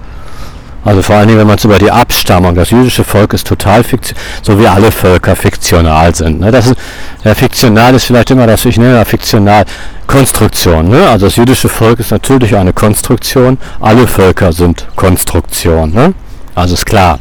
Also 0.88 1.02
vor 1.02 1.16
allen 1.16 1.28
Dingen, 1.28 1.40
wenn 1.40 1.46
man 1.46 1.58
es 1.58 1.64
über 1.66 1.76
die 1.76 1.90
Abstammung, 1.90 2.54
das 2.54 2.70
jüdische 2.70 3.04
Volk 3.04 3.34
ist 3.34 3.46
total 3.46 3.84
fiktional, 3.84 4.24
so 4.40 4.58
wie 4.58 4.66
alle 4.66 4.90
Völker 4.90 5.36
fiktional 5.36 6.14
sind. 6.14 6.40
Ne? 6.40 6.50
Das 6.50 6.68
ist, 6.68 6.76
ja, 7.24 7.34
fiktional 7.34 7.94
ist 7.94 8.06
vielleicht 8.06 8.30
immer 8.30 8.46
das, 8.46 8.64
ich 8.64 8.78
nenne 8.78 8.94
ja 8.94 9.04
fiktional, 9.04 9.66
Konstruktion. 10.06 10.88
Ne? 10.88 11.06
Also 11.06 11.26
das 11.26 11.36
jüdische 11.36 11.68
Volk 11.68 12.00
ist 12.00 12.10
natürlich 12.10 12.56
eine 12.56 12.72
Konstruktion, 12.72 13.58
alle 13.80 14.06
Völker 14.06 14.50
sind 14.50 14.86
Konstruktion. 14.96 15.92
Ne? 15.92 16.14
Also 16.54 16.72
ist 16.72 16.86
klar. 16.86 17.18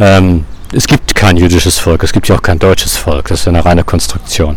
Ähm, 0.00 0.44
es 0.74 0.88
gibt 0.88 1.14
kein 1.14 1.36
jüdisches 1.36 1.78
Volk, 1.78 2.02
es 2.02 2.12
gibt 2.12 2.26
ja 2.26 2.34
auch 2.34 2.42
kein 2.42 2.58
deutsches 2.58 2.96
Volk, 2.96 3.28
das 3.28 3.42
ist 3.42 3.46
eine 3.46 3.64
reine 3.64 3.84
Konstruktion. 3.84 4.56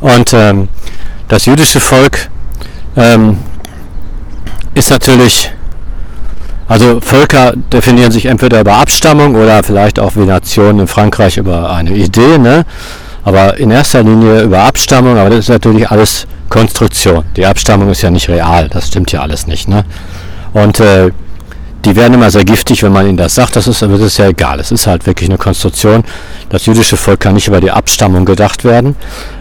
Und 0.00 0.32
ähm, 0.32 0.68
das 1.28 1.46
jüdische 1.46 1.78
Volk 1.78 2.30
ähm, 2.96 3.38
ist 4.74 4.90
natürlich 4.90 5.52
also 6.70 7.00
Völker 7.00 7.54
definieren 7.72 8.12
sich 8.12 8.26
entweder 8.26 8.60
über 8.60 8.74
Abstammung 8.74 9.34
oder 9.34 9.64
vielleicht 9.64 9.98
auch 9.98 10.14
wie 10.14 10.20
Nationen 10.24 10.78
in 10.78 10.86
Frankreich 10.86 11.36
über 11.36 11.68
eine 11.68 11.90
Idee, 11.90 12.38
ne? 12.38 12.64
aber 13.24 13.58
in 13.58 13.72
erster 13.72 14.04
Linie 14.04 14.42
über 14.42 14.60
Abstammung, 14.60 15.18
aber 15.18 15.30
das 15.30 15.40
ist 15.40 15.48
natürlich 15.48 15.90
alles 15.90 16.28
Konstruktion. 16.48 17.24
Die 17.36 17.44
Abstammung 17.44 17.90
ist 17.90 18.02
ja 18.02 18.10
nicht 18.12 18.28
real, 18.28 18.68
das 18.68 18.86
stimmt 18.86 19.10
ja 19.10 19.20
alles 19.20 19.48
nicht. 19.48 19.66
Ne? 19.66 19.84
Und 20.52 20.78
äh, 20.78 21.10
die 21.84 21.96
werden 21.96 22.14
immer 22.14 22.30
sehr 22.30 22.44
giftig, 22.44 22.84
wenn 22.84 22.92
man 22.92 23.04
ihnen 23.04 23.16
das 23.16 23.34
sagt, 23.34 23.56
das 23.56 23.66
ist, 23.66 23.82
das 23.82 24.00
ist 24.00 24.18
ja 24.18 24.28
egal, 24.28 24.60
es 24.60 24.70
ist 24.70 24.86
halt 24.86 25.06
wirklich 25.06 25.28
eine 25.28 25.38
Konstruktion. 25.38 26.04
Das 26.50 26.66
jüdische 26.66 26.96
Volk 26.96 27.18
kann 27.18 27.34
nicht 27.34 27.48
über 27.48 27.60
die 27.60 27.72
Abstammung 27.72 28.24
gedacht 28.24 28.62
werden. 28.62 28.94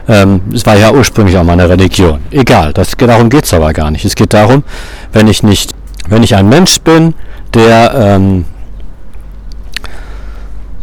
Ähm, 0.08 0.42
es 0.52 0.66
war 0.66 0.78
ja 0.78 0.92
ursprünglich 0.92 1.38
auch 1.38 1.44
mal 1.44 1.54
eine 1.54 1.70
Religion. 1.70 2.22
Egal, 2.32 2.74
das, 2.74 2.94
darum 2.98 3.30
geht 3.30 3.46
es 3.46 3.54
aber 3.54 3.72
gar 3.74 3.92
nicht. 3.92 4.04
Es 4.04 4.16
geht 4.16 4.34
darum, 4.34 4.64
wenn 5.14 5.28
ich 5.28 5.44
nicht 5.44 5.74
wenn 6.10 6.24
ich 6.24 6.36
ein 6.36 6.50
Mensch 6.50 6.80
bin, 6.82 7.14
der, 7.54 7.94
ähm, 7.94 8.46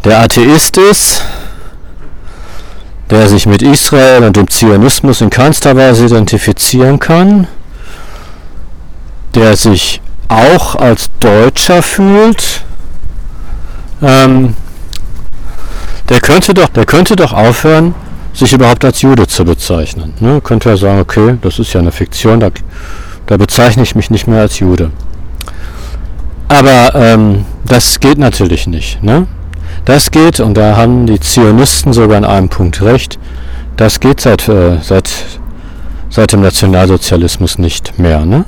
der 0.05 0.21
Atheist 0.21 0.77
ist, 0.77 1.23
der 3.11 3.29
sich 3.29 3.47
mit 3.47 3.63
Israel 3.63 4.25
und 4.25 4.37
dem 4.37 4.49
Zionismus 4.49 5.21
in 5.21 5.31
keinster 5.31 5.77
Weise 5.77 6.07
identifizieren 6.07 6.99
kann, 6.99 7.47
der 9.35 9.57
sich 9.57 10.01
auch 10.29 10.75
als 10.75 11.11
Deutscher 11.21 11.83
fühlt, 11.83 12.63
ähm, 14.03 14.55
der 16.09 16.21
könnte 16.21 16.55
doch, 16.55 16.69
der 16.69 16.87
könnte 16.87 17.17
doch 17.17 17.33
aufhören, 17.33 17.95
sich 18.33 18.53
überhaupt 18.53 18.85
als 18.85 19.03
Jude 19.03 19.27
zu 19.27 19.45
bezeichnen. 19.45 20.15
Ne? 20.21 20.41
Könnte 20.41 20.71
er 20.71 20.77
sagen, 20.77 21.01
okay, 21.01 21.39
das 21.41 21.59
ist 21.59 21.73
ja 21.73 21.81
eine 21.81 21.93
Fiktion, 21.93 22.41
da, 22.41 22.51
da 23.27 23.37
bezeichne 23.37 23.83
ich 23.83 23.95
mich 23.95 24.11
nicht 24.11 24.27
mehr 24.27 24.41
als 24.43 24.59
Jude. 24.59 24.91
Aber 26.49 26.95
ähm, 26.95 27.45
das 27.65 28.01
geht 28.01 28.19
natürlich 28.19 28.67
nicht. 28.67 29.03
Ne? 29.03 29.27
Das 29.85 30.11
geht, 30.11 30.41
und 30.41 30.55
da 30.57 30.77
haben 30.77 31.07
die 31.07 31.21
Zionisten 31.21 31.93
sogar 31.93 32.19
an 32.19 32.25
einem 32.25 32.49
Punkt 32.49 32.83
recht, 32.83 33.19
das 33.77 34.01
geht 34.01 34.21
seit, 34.21 34.49
äh, 34.49 34.79
seit, 34.81 35.11
seit 36.09 36.33
dem 36.33 36.41
Nationalsozialismus 36.41 37.59
nicht 37.59 37.99
mehr. 37.99 38.25
Ne? 38.25 38.45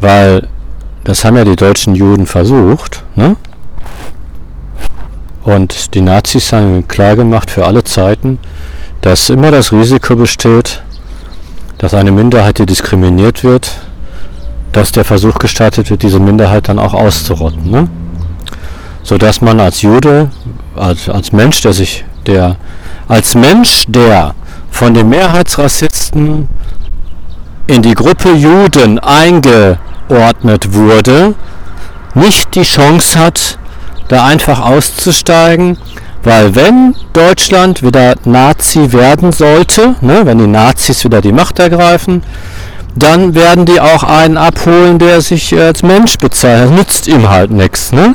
Weil 0.00 0.48
das 1.04 1.24
haben 1.24 1.36
ja 1.36 1.44
die 1.44 1.56
deutschen 1.56 1.94
Juden 1.94 2.26
versucht. 2.26 3.04
Ne? 3.16 3.36
Und 5.42 5.94
die 5.94 6.02
Nazis 6.02 6.52
haben 6.52 6.86
klar 6.86 7.16
gemacht 7.16 7.50
für 7.50 7.66
alle 7.66 7.82
Zeiten, 7.84 8.38
dass 9.00 9.30
immer 9.30 9.50
das 9.50 9.72
Risiko 9.72 10.14
besteht, 10.14 10.82
dass 11.78 11.94
eine 11.94 12.12
Minderheit, 12.12 12.58
die 12.58 12.66
diskriminiert 12.66 13.42
wird, 13.42 13.80
dass 14.72 14.92
der 14.92 15.04
Versuch 15.04 15.38
gestartet 15.38 15.90
wird, 15.90 16.02
diese 16.02 16.20
Minderheit 16.20 16.68
dann 16.68 16.78
auch 16.78 16.94
auszurotten. 16.94 17.70
Ne? 17.70 17.88
Sodass 19.02 19.40
man 19.40 19.60
als 19.60 19.82
Jude, 19.82 20.30
als, 20.76 21.08
als 21.08 21.32
Mensch, 21.32 21.60
der 21.62 21.72
sich, 21.72 22.04
der, 22.26 22.56
als 23.08 23.34
Mensch, 23.34 23.84
der 23.88 24.34
von 24.70 24.94
den 24.94 25.08
Mehrheitsrassisten 25.08 26.48
in 27.66 27.82
die 27.82 27.94
Gruppe 27.94 28.32
Juden 28.32 28.98
eingeordnet 28.98 30.72
wurde, 30.72 31.34
nicht 32.14 32.54
die 32.54 32.62
Chance 32.62 33.18
hat, 33.18 33.58
da 34.08 34.26
einfach 34.26 34.60
auszusteigen, 34.60 35.78
weil 36.22 36.54
wenn 36.54 36.94
Deutschland 37.12 37.82
wieder 37.82 38.14
Nazi 38.24 38.92
werden 38.92 39.32
sollte, 39.32 39.94
ne, 40.00 40.22
wenn 40.24 40.38
die 40.38 40.46
Nazis 40.46 41.04
wieder 41.04 41.20
die 41.20 41.32
Macht 41.32 41.58
ergreifen, 41.58 42.22
dann 42.94 43.34
werden 43.34 43.66
die 43.66 43.80
auch 43.80 44.02
einen 44.02 44.36
abholen, 44.36 44.98
der 44.98 45.20
sich 45.20 45.56
als 45.58 45.82
Mensch 45.82 46.18
bezeichnet. 46.18 46.70
Das 46.70 46.76
nützt 46.76 47.08
ihm 47.08 47.28
halt 47.28 47.50
nichts. 47.50 47.92
Ne? 47.92 48.14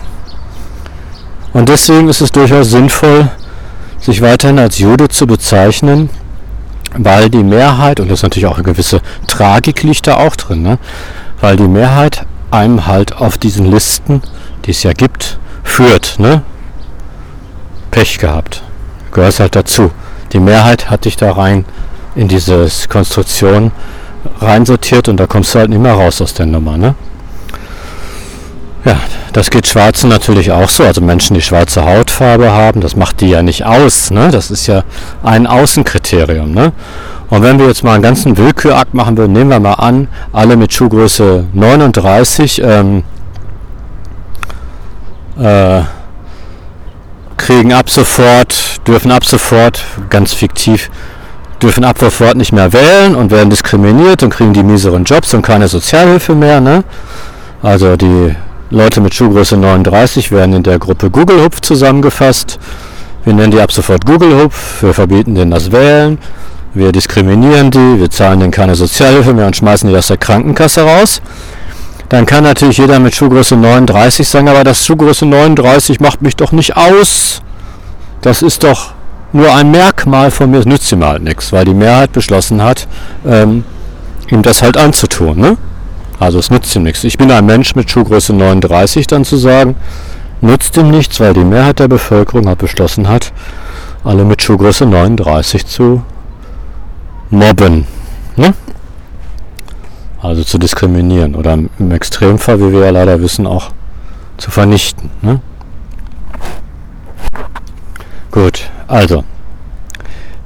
Und 1.54 1.70
deswegen 1.70 2.10
ist 2.10 2.22
es 2.22 2.32
durchaus 2.32 2.70
sinnvoll, 2.72 3.30
sich 4.00 4.22
weiterhin 4.22 4.60
als 4.60 4.78
Jude 4.78 5.08
zu 5.08 5.26
bezeichnen, 5.26 6.10
weil 6.98 7.30
die 7.30 7.44
Mehrheit, 7.44 8.00
und 8.00 8.10
das 8.10 8.20
ist 8.20 8.24
natürlich 8.24 8.48
auch 8.48 8.56
eine 8.56 8.64
gewisse 8.64 9.02
Tragik 9.28 9.84
liegt 9.84 10.08
da 10.08 10.18
auch 10.18 10.36
drin, 10.36 10.62
ne? 10.62 10.78
weil 11.42 11.56
die 11.56 11.68
Mehrheit 11.68 12.26
einem 12.52 12.86
halt 12.86 13.18
auf 13.18 13.38
diesen 13.38 13.66
Listen, 13.72 14.22
die 14.66 14.72
es 14.72 14.84
ja 14.84 14.94
gibt, 14.94 15.40
führt. 15.64 16.20
Ne? 16.20 16.44
Pech 17.92 18.18
gehabt. 18.18 18.62
Gehört 19.12 19.40
halt 19.40 19.56
dazu. 19.56 19.92
Die 20.34 20.40
Mehrheit 20.40 20.90
hat 20.90 21.06
dich 21.06 21.16
da 21.16 21.32
rein 21.32 21.66
in 22.16 22.28
diese 22.28 22.68
Konstruktion 22.90 23.72
reinsortiert 24.40 25.08
und 25.08 25.18
da 25.18 25.28
kommst 25.28 25.54
du 25.54 25.60
halt 25.60 25.70
nicht 25.70 25.82
mehr 25.82 25.94
raus 25.94 26.22
aus 26.22 26.34
der 26.34 26.46
Nummer. 26.46 26.78
Ne? 26.78 26.96
Ja, 28.86 28.98
das 29.34 29.50
geht 29.50 29.68
Schwarzen 29.68 30.10
natürlich 30.10 30.52
auch 30.52 30.70
so. 30.70 30.84
Also 30.84 31.02
Menschen, 31.02 31.34
die 31.34 31.42
schwarze 31.42 31.86
Hautfarbe 31.86 32.52
haben, 32.52 32.82
das 32.82 32.96
macht 32.96 33.22
die 33.22 33.30
ja 33.30 33.42
nicht 33.42 33.66
aus. 33.66 34.12
Ne? 34.12 34.30
Das 34.32 34.52
ist 34.52 34.68
ja 34.68 34.84
ein 35.24 35.48
Außenkriterium. 35.48 36.52
Ne? 36.52 36.72
Und 37.30 37.42
wenn 37.42 37.58
wir 37.60 37.68
jetzt 37.68 37.84
mal 37.84 37.94
einen 37.94 38.04
ganzen 38.04 38.38
Willkürakt 38.38 38.94
machen 38.94 39.18
würden, 39.18 39.34
nehmen 39.34 39.50
wir 39.50 39.60
mal 39.60 39.74
an, 39.74 40.08
alle 40.32 40.56
mit 40.56 40.72
Schuhgröße 40.72 41.48
39 41.54 42.62
ähm, 42.64 43.04
äh, 45.40 45.82
kriegen 47.38 47.74
ab 47.74 47.90
sofort, 47.90 48.88
dürfen 48.88 49.12
ab 49.12 49.26
sofort, 49.26 49.84
ganz 50.10 50.34
fiktiv, 50.34 50.90
dürfen 51.66 51.84
ab 51.84 51.98
sofort 52.00 52.38
nicht 52.38 52.52
mehr 52.52 52.72
wählen 52.74 53.16
und 53.16 53.32
werden 53.32 53.50
diskriminiert 53.50 54.22
und 54.22 54.30
kriegen 54.30 54.54
die 54.54 54.62
mieseren 54.62 55.04
Jobs 55.04 55.34
und 55.34 55.42
keine 55.42 55.68
Sozialhilfe 55.68 56.36
mehr. 56.36 56.62
Ne? 56.62 56.84
Also 57.64 57.98
die 57.98 58.36
Leute 58.70 59.02
mit 59.02 59.16
Schuhgröße 59.16 59.58
39 59.58 60.32
werden 60.32 60.54
in 60.54 60.62
der 60.62 60.78
Gruppe 60.78 61.10
Google 61.10 61.44
Hupf 61.44 61.62
zusammengefasst. 61.62 62.60
Wir 63.24 63.34
nennen 63.34 63.50
die 63.50 63.60
ab 63.60 63.72
sofort 63.72 64.06
Google 64.06 64.44
Hupf, 64.44 64.84
wir 64.84 64.94
verbieten 64.94 65.34
denen 65.34 65.50
das 65.50 65.72
Wählen, 65.72 66.20
wir 66.76 66.92
diskriminieren 66.92 67.72
die, 67.72 68.00
wir 68.00 68.12
zahlen 68.12 68.42
denen 68.42 68.52
keine 68.52 68.76
Sozialhilfe 68.76 69.34
mehr 69.34 69.48
und 69.48 69.56
schmeißen 69.56 69.90
die 69.90 69.98
aus 69.98 70.08
der 70.08 70.18
Krankenkasse 70.18 70.84
raus. 70.84 71.20
Dann 72.10 72.28
kann 72.28 72.44
natürlich 72.44 72.78
jeder 72.78 73.00
mit 73.00 73.16
Schuhgröße 73.16 73.56
39 73.56 74.28
sagen, 74.28 74.50
aber 74.50 74.64
das 74.64 74.86
Schuhgröße 74.86 75.26
39 75.26 76.00
macht 76.00 76.22
mich 76.22 76.36
doch 76.36 76.52
nicht 76.52 76.78
aus. 76.78 77.42
Das 78.22 78.44
ist 78.44 78.64
doch 78.64 78.95
nur 79.36 79.54
ein 79.54 79.70
Merkmal 79.70 80.32
von 80.32 80.50
mir, 80.50 80.60
es 80.60 80.66
nützt 80.66 80.92
ihm 80.94 81.04
halt 81.04 81.22
nichts, 81.22 81.52
weil 81.52 81.66
die 81.66 81.74
Mehrheit 81.74 82.14
beschlossen 82.14 82.64
hat, 82.64 82.88
ähm, 83.26 83.66
ihm 84.32 84.42
das 84.42 84.62
halt 84.62 84.78
anzutun. 84.78 85.38
Ne? 85.38 85.58
Also 86.20 86.40
es 86.40 86.50
nützt 86.50 86.74
ihm 86.76 86.84
nichts. 86.84 87.04
Ich 87.04 87.18
bin 87.18 87.30
ein 87.30 87.46
Mensch 87.46 87.76
mit 87.76 87.92
Schuhgröße 87.92 88.34
39 88.34 89.08
dann 89.08 89.26
zu 89.26 89.36
sagen, 89.36 89.76
nützt 90.40 90.78
ihm 90.78 90.90
nichts, 90.90 91.20
weil 91.20 91.34
die 91.34 91.44
Mehrheit 91.44 91.80
der 91.80 91.90
Bevölkerung 91.90 92.48
hat 92.48 92.60
beschlossen 92.60 93.10
hat, 93.10 93.34
alle 94.06 94.24
mit 94.24 94.42
Schuhgröße 94.42 94.86
39 94.86 95.66
zu 95.66 96.02
mobben. 97.30 97.86
Ne? 98.38 98.54
Also 100.22 100.44
zu 100.44 100.58
diskriminieren 100.58 101.36
oder 101.36 101.54
im 101.54 101.92
Extremfall, 101.92 102.60
wie 102.60 102.72
wir 102.72 102.86
ja 102.86 102.90
leider 102.90 103.22
wissen, 103.22 103.46
auch 103.46 103.72
zu 104.38 104.50
vernichten. 104.50 105.10
Ne? 105.22 105.42
Gut, 108.32 108.70
also 108.88 109.24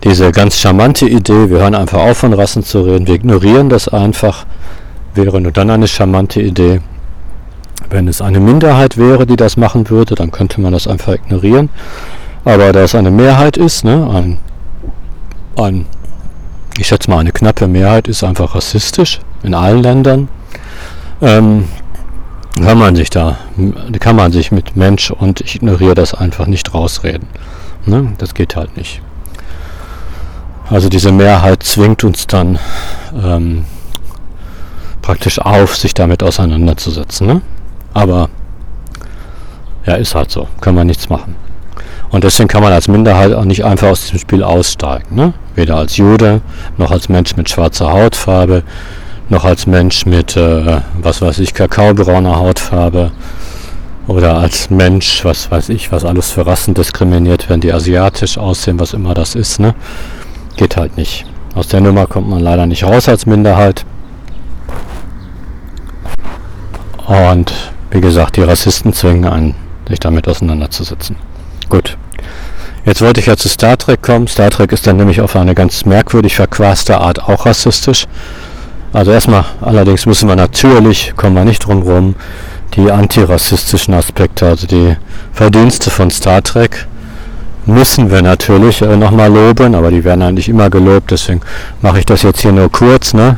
diese 0.04 0.32
ganz 0.32 0.58
charmante 0.58 1.08
Idee, 1.08 1.50
wir 1.50 1.60
hören 1.60 1.76
einfach 1.76 2.00
auf 2.00 2.20
von 2.20 2.34
Rassen 2.34 2.64
zu 2.64 2.82
reden, 2.82 3.08
wir 3.08 3.16
ignorieren 3.16 3.70
das 3.70 3.90
einfach, 3.90 4.46
wäre 5.14 5.42
nur 5.42 5.52
dann 5.52 5.70
eine 5.70 5.88
charmante 5.88 6.42
Idee. 6.42 6.80
Wenn 7.90 8.08
es 8.08 8.22
eine 8.22 8.40
Minderheit 8.40 8.98
wäre, 8.98 9.26
die 9.26 9.36
das 9.36 9.58
machen 9.58 9.90
würde, 9.90 10.16
dann 10.16 10.32
könnte 10.32 10.62
man 10.62 10.72
das 10.72 10.88
einfach 10.88 11.14
ignorieren. 11.14 11.70
Aber 12.46 12.72
da 12.72 12.82
es 12.82 12.96
eine 12.96 13.12
Mehrheit 13.12 13.58
ist, 13.58 13.84
ne, 13.84 14.10
ein, 14.14 14.38
ein, 15.58 15.86
ich 16.78 16.88
schätze 16.88 17.10
mal 17.10 17.20
eine 17.20 17.32
knappe 17.32 17.68
Mehrheit 17.68 18.08
ist 18.08 18.24
einfach 18.24 18.56
rassistisch 18.56 19.20
in 19.44 19.54
allen 19.54 19.84
Ländern, 19.84 20.30
ähm, 21.22 21.66
kann 22.64 22.78
man 22.78 22.96
sich 22.96 23.10
da, 23.10 23.38
kann 24.00 24.16
man 24.16 24.32
sich 24.32 24.52
mit 24.52 24.76
Mensch 24.76 25.12
und 25.12 25.42
ich 25.42 25.56
ignoriere 25.56 25.96
das 25.96 26.14
einfach 26.14 26.48
nicht 26.48 26.74
rausreden. 26.74 27.28
Ne? 27.86 28.14
Das 28.18 28.34
geht 28.34 28.56
halt 28.56 28.78
nicht. 28.78 29.02
Also 30.70 30.90
diese 30.90 31.12
Mehrheit 31.12 31.64
zwingt 31.64 32.04
uns 32.04 32.28
dann 32.28 32.60
ähm, 33.24 33.66
praktisch 35.02 35.40
auf, 35.40 35.76
sich 35.76 35.94
damit 35.94 36.22
auseinanderzusetzen. 36.22 37.26
Ne? 37.26 37.42
Aber 37.94 38.30
ja, 39.86 39.96
ist 39.96 40.14
halt 40.14 40.30
so. 40.30 40.48
Kann 40.62 40.76
man 40.76 40.86
nichts 40.86 41.10
machen. 41.10 41.36
Und 42.12 42.24
deswegen 42.24 42.48
kann 42.48 42.64
man 42.64 42.74
als 42.74 42.88
Minderheit 42.88 43.34
auch 43.34 43.46
nicht 43.46 43.66
einfach 43.66 43.90
aus 43.90 44.02
diesem 44.02 44.20
Spiel 44.20 44.44
aussteigen. 44.44 45.16
Ne? 45.16 45.34
Weder 45.56 45.78
als 45.78 45.98
Jude, 45.98 46.42
noch 46.78 46.92
als 46.92 47.10
Mensch 47.10 47.36
mit 47.36 47.50
schwarzer 47.50 47.92
Hautfarbe, 47.92 48.64
noch 49.30 49.46
als 49.46 49.68
Mensch 49.68 50.06
mit, 50.06 50.36
äh, 50.36 50.82
was 51.02 51.22
weiß 51.22 51.40
ich, 51.40 51.54
kakaobrauner 51.54 52.36
Hautfarbe. 52.36 53.12
Oder 54.10 54.40
als 54.40 54.72
Mensch, 54.72 55.24
was 55.24 55.52
weiß 55.52 55.70
ich, 55.70 55.92
was 55.92 56.04
alles 56.04 56.32
für 56.32 56.44
Rassen 56.44 56.74
diskriminiert 56.74 57.48
werden, 57.48 57.62
die 57.62 57.72
asiatisch 57.72 58.40
aussehen, 58.40 58.80
was 58.80 58.94
immer 58.94 59.14
das 59.14 59.36
ist. 59.36 59.60
Ne? 59.60 59.76
Geht 60.58 60.78
halt 60.78 60.98
nicht. 60.98 61.28
Aus 61.54 61.68
der 61.68 61.80
Nummer 61.80 62.08
kommt 62.08 62.28
man 62.28 62.40
leider 62.40 62.66
nicht 62.66 62.84
raus 62.84 63.08
als 63.08 63.28
Minderheit. 63.28 63.86
Und 67.06 67.54
wie 67.92 68.02
gesagt, 68.02 68.38
die 68.38 68.42
Rassisten 68.42 68.94
zwingen 68.94 69.32
einen, 69.32 69.56
sich 69.88 70.00
damit 70.00 70.28
auseinanderzusetzen. 70.28 71.16
Gut. 71.70 71.96
Jetzt 72.86 73.02
wollte 73.02 73.20
ich 73.20 73.28
ja 73.28 73.38
zu 73.38 73.48
Star 73.48 73.78
Trek 73.78 74.02
kommen. 74.02 74.28
Star 74.28 74.50
Trek 74.50 74.72
ist 74.72 74.88
dann 74.88 74.98
nämlich 74.98 75.22
auf 75.22 75.36
eine 75.36 75.54
ganz 75.54 75.86
merkwürdig 75.86 76.36
verquaste 76.36 76.98
Art 76.98 77.22
auch 77.22 77.46
rassistisch. 77.46 78.08
Also 78.92 79.12
erstmal, 79.12 79.46
allerdings 79.62 80.08
müssen 80.08 80.28
wir 80.28 80.36
natürlich, 80.36 81.14
kommen 81.16 81.36
wir 81.36 81.46
nicht 81.46 81.60
drum 81.60 81.84
rum, 81.84 82.16
die 82.76 82.92
antirassistischen 82.92 83.94
Aspekte, 83.94 84.48
also 84.48 84.68
die 84.68 84.96
Verdienste 85.34 85.90
von 85.90 86.10
Star 86.12 86.42
Trek, 86.44 86.88
müssen 87.66 88.12
wir 88.12 88.22
natürlich 88.22 88.82
äh, 88.82 88.96
nochmal 88.98 89.32
loben, 89.32 89.76
aber 89.76 89.92
die 89.92 90.04
werden 90.04 90.22
eigentlich 90.22 90.50
immer 90.50 90.70
gelobt, 90.70 91.12
deswegen 91.12 91.42
mache 91.82 92.00
ich 92.00 92.06
das 92.06 92.24
jetzt 92.24 92.42
hier 92.42 92.52
nur 92.52 92.72
kurz. 92.72 93.14
Ne? 93.14 93.38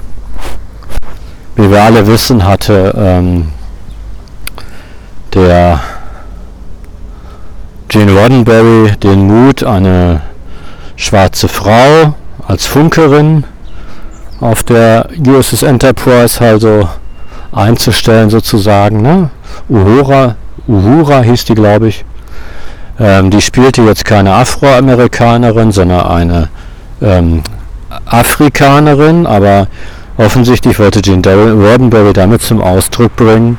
Wie 1.56 1.70
wir 1.70 1.84
alle 1.84 2.08
wissen, 2.08 2.46
hatte 2.46 2.94
ähm, 2.98 3.52
der 5.34 5.80
Gene 7.90 8.14
Roddenberry 8.14 8.94
den 9.04 9.28
Mut, 9.28 9.64
eine 9.64 10.22
schwarze 10.96 11.48
Frau 11.48 12.16
als 12.48 12.66
Funkerin 12.66 13.44
auf 14.40 14.64
der 14.64 15.10
USS 15.20 15.64
Enterprise 15.64 16.40
also 16.42 16.88
einzustellen 17.52 18.30
sozusagen. 18.30 19.02
Ne? 19.02 19.30
Uhura, 19.70 20.36
Uhura 20.68 21.22
hieß 21.22 21.46
die, 21.46 21.56
glaube 21.56 21.90
ich. 21.90 22.06
Ähm, 23.00 23.30
die 23.30 23.42
spielte 23.42 23.82
jetzt 23.84 24.06
keine 24.06 24.34
Afroamerikanerin, 24.34 25.72
sondern 25.72 26.06
eine 26.06 26.50
ähm, 27.02 27.42
Afrikanerin, 28.06 29.26
aber 29.26 29.68
offensichtlich 30.18 30.78
wollte 30.80 31.02
Gene 31.02 31.22
Roddenberry 31.24 32.14
damit 32.14 32.42
zum 32.42 32.62
Ausdruck 32.62 33.16
bringen, 33.16 33.58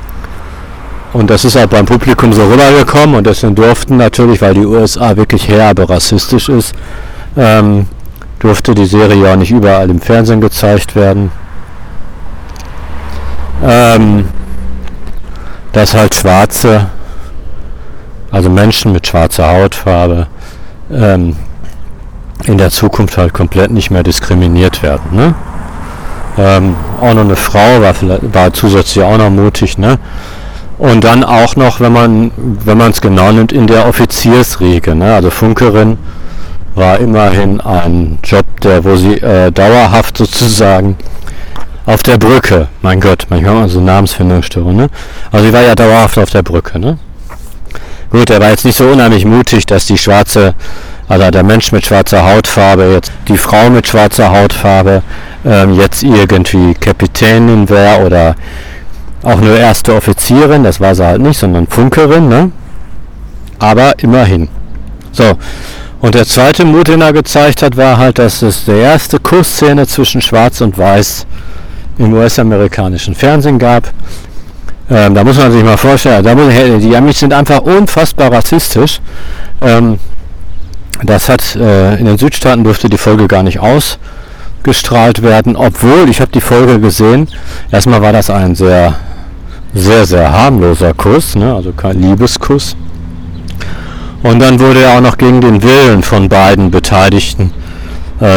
und 1.13 1.29
das 1.29 1.45
ist 1.45 1.57
halt 1.57 1.71
beim 1.71 1.85
Publikum 1.85 2.33
so 2.33 2.43
rübergekommen 2.43 3.17
und 3.17 3.27
deswegen 3.27 3.55
durften 3.55 3.99
natürlich, 3.99 4.41
weil 4.41 4.55
die 4.55 4.65
USA 4.65 5.15
wirklich 5.17 5.47
herbe 5.47 5.89
rassistisch 5.89 6.49
ist, 6.49 6.75
ähm, 7.37 7.87
durfte 8.39 8.75
die 8.75 8.87
Serie 8.87 9.23
ja 9.23 9.37
nicht 9.37 9.51
überall 9.51 9.91
im 9.91 10.01
Fernsehen 10.01 10.41
gezeigt 10.41 10.97
werden. 10.97 11.31
Ähm, 13.63 14.29
dass 15.73 15.95
halt 15.95 16.15
Schwarze, 16.15 16.87
also 18.31 18.51
Menschen 18.51 18.93
mit 18.93 19.07
schwarzer 19.07 19.49
Hautfarbe, 19.49 20.27
ähm, 20.93 21.37
in 22.45 22.59
der 22.59 22.71
Zukunft 22.71 23.17
halt 23.17 23.33
komplett 23.33 23.71
nicht 23.71 23.91
mehr 23.91 24.03
diskriminiert 24.03 24.83
werden. 24.83 25.17
Ne? 25.17 25.35
Ähm, 26.39 26.77
auch 27.01 27.15
noch 27.15 27.23
eine 27.23 27.37
Frau 27.37 27.81
war, 27.81 27.95
war 28.33 28.53
zusätzlich 28.53 29.05
auch 29.05 29.19
noch 29.19 29.31
mutig, 29.31 29.79
ne? 29.79 29.99
Und 30.79 31.05
dann 31.05 31.23
auch 31.23 31.55
noch, 31.55 31.79
wenn 31.79 31.93
man 31.93 32.33
wenn 32.37 32.81
es 32.81 33.01
genau 33.01 33.31
nimmt, 33.31 33.53
in 33.53 33.69
der 33.69 33.87
Offiziersriege. 33.87 34.97
Ne? 34.97 35.15
Also 35.15 35.31
Funkerin 35.31 35.97
war 36.75 36.99
immerhin 36.99 37.61
ein 37.61 38.19
Job, 38.25 38.45
der 38.63 38.83
wo 38.85 38.97
sie 38.97 39.19
äh, 39.19 39.53
dauerhaft 39.53 40.19
sozusagen 40.19 40.97
auf 41.87 42.03
der 42.03 42.19
Brücke, 42.19 42.69
mein 42.81 43.01
Gott, 43.01 43.27
manchmal 43.29 43.69
so 43.69 43.81
Namensfindungsstörungen, 43.81 44.77
ne? 44.77 44.89
Also 45.31 45.47
sie 45.47 45.53
war 45.53 45.63
ja 45.63 45.75
dauerhaft 45.75 46.19
auf 46.19 46.31
der 46.31 46.43
Brücke, 46.43 46.79
ne? 46.79 46.99
Gut, 48.11 48.31
er 48.31 48.41
war 48.41 48.51
jetzt 48.51 48.65
nicht 48.65 48.77
so 48.77 48.85
unheimlich 48.89 49.25
mutig, 49.25 49.67
dass 49.67 49.87
die 49.87 49.99
schwarze, 49.99 50.55
also 51.09 51.31
der 51.31 51.43
Mensch 51.43 51.73
mit 51.73 51.85
schwarzer 51.85 52.25
Hautfarbe, 52.25 52.93
jetzt 52.93 53.11
die 53.27 53.39
Frau 53.39 53.71
mit 53.71 53.87
schwarzer 53.87 54.31
Hautfarbe, 54.31 55.03
ähm, 55.45 55.75
jetzt 55.75 56.03
irgendwie 56.03 56.75
Kapitänin 56.75 57.69
wäre 57.69 58.05
oder 58.05 58.37
auch 59.23 59.41
nur 59.41 59.57
erste 59.57 59.95
Offizierin, 59.95 60.65
das 60.65 60.81
war 60.81 60.95
sie 60.95 61.05
halt 61.05 61.23
nicht, 61.23 61.39
sondern 61.39 61.67
Funkerin, 61.67 62.29
ne? 62.29 62.53
Aber 63.59 63.99
immerhin. 63.99 64.49
So. 65.13 65.39
Und 66.01 66.17
der 66.17 66.27
zweite 66.27 66.65
Mut, 66.65 66.89
den 66.89 67.01
er 67.01 67.13
gezeigt 67.13 67.63
hat, 67.63 67.77
war 67.77 67.97
halt, 67.97 68.19
dass 68.19 68.43
es 68.43 68.65
die 68.65 68.73
erste 68.73 69.21
Kussszene 69.21 69.87
zwischen 69.87 70.21
Schwarz 70.21 70.61
und 70.61 70.77
Weiß 70.77 71.27
im 71.99 72.13
US-amerikanischen 72.15 73.15
Fernsehen 73.15 73.59
gab. 73.59 73.93
Ähm, 74.91 75.15
da 75.15 75.25
muss 75.25 75.39
man 75.39 75.53
sich 75.53 75.63
mal 75.63 75.77
vorstellen, 75.77 76.25
da 76.25 76.35
muss, 76.35 76.53
die 76.81 76.97
Amis 76.97 77.19
sind 77.19 77.33
einfach 77.33 77.61
unfassbar 77.61 78.33
rassistisch. 78.33 79.01
Ähm, 79.61 79.99
das 81.05 81.29
hat 81.29 81.57
äh, 81.57 81.97
in 81.97 82.07
den 82.07 82.19
Südstaaten 82.19 82.65
durfte 82.65 82.89
die 82.89 82.99
Folge 82.99 83.27
gar 83.27 83.43
nicht 83.43 83.59
ausgestrahlt 83.61 85.23
werden, 85.23 85.57
obwohl 85.57 86.09
ich 86.09 86.21
habe 86.21 86.31
die 86.33 86.41
Folge 86.41 86.79
gesehen. 86.79 87.29
Erstmal 87.71 88.03
war 88.03 88.13
das 88.13 88.31
ein 88.31 88.55
sehr 88.55 88.95
sehr, 89.75 90.05
sehr 90.05 90.31
harmloser 90.31 90.93
Kuss, 90.95 91.35
ne? 91.35 91.55
also 91.55 91.73
kein 91.73 92.01
Liebeskuss. 92.01 92.77
Und 94.23 94.39
dann 94.41 94.61
wurde 94.61 94.83
er 94.83 94.99
auch 94.99 95.01
noch 95.01 95.19
gegen 95.19 95.41
den 95.41 95.63
Willen 95.63 96.03
von 96.03 96.29
beiden 96.29 96.71
Beteiligten 96.71 97.53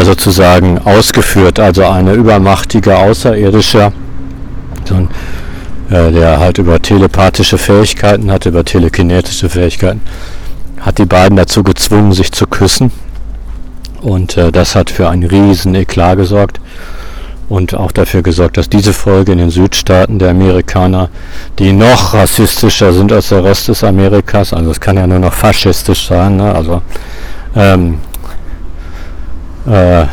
sozusagen 0.04 0.80
ausgeführt, 0.80 1.60
also 1.60 1.86
eine 1.86 2.14
übermachtige 2.14 2.98
Außerirdische, 2.98 3.92
so 4.86 4.96
ein, 4.96 5.10
äh, 5.90 6.12
der 6.12 6.40
halt 6.40 6.58
über 6.58 6.82
telepathische 6.82 7.58
Fähigkeiten 7.58 8.32
hat, 8.32 8.46
über 8.46 8.66
telekinetische 8.66 9.50
Fähigkeiten, 9.50 10.02
hat 10.80 10.98
die 10.98 11.06
beiden 11.06 11.38
dazu 11.38 11.64
gezwungen, 11.64 12.14
sich 12.14 12.32
zu 12.32 12.48
küssen. 12.48 12.92
Und 14.02 14.38
äh, 14.38 14.52
das 14.52 14.76
hat 14.76 14.90
für 14.90 15.10
einen 15.10 15.24
riesen 15.24 15.76
Eklat 15.76 16.18
gesorgt. 16.18 16.60
und 17.48 17.76
auch 17.76 17.92
dafür 17.92 18.24
gesorgt, 18.24 18.58
dass 18.58 18.70
diese 18.70 18.92
Folge 18.92 19.32
in 19.34 19.38
den 19.38 19.52
Südstaaten 19.52 20.18
der 20.18 20.32
Amerikaner, 20.32 21.10
die 21.60 21.74
noch 21.74 22.16
rassistischer 22.16 22.92
sind 22.92 23.12
als 23.12 23.30
der 23.30 23.44
Rest 23.44 23.68
des 23.68 23.84
Amerikas, 23.84 24.52
also 24.52 24.72
es 24.72 24.80
kann 24.80 24.98
ja 24.98 25.06
nur 25.06 25.20
noch 25.20 25.34
faschistisch 25.34 26.08
sein, 26.08 26.38
ne? 26.38 26.56
also 26.56 26.82
ähm, 27.56 28.00
äh, 29.68 30.06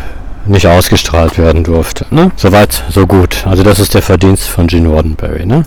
nicht 0.46 0.66
ausgestrahlt 0.66 1.38
werden 1.38 1.64
durfte. 1.64 2.06
Ne? 2.10 2.32
Soweit, 2.36 2.84
so 2.88 3.06
gut. 3.06 3.46
Also 3.46 3.62
das 3.62 3.78
ist 3.78 3.94
der 3.94 4.02
Verdienst 4.02 4.48
von 4.48 4.66
Gene 4.66 4.88
Roddenberry. 4.88 5.46
Ne? 5.46 5.64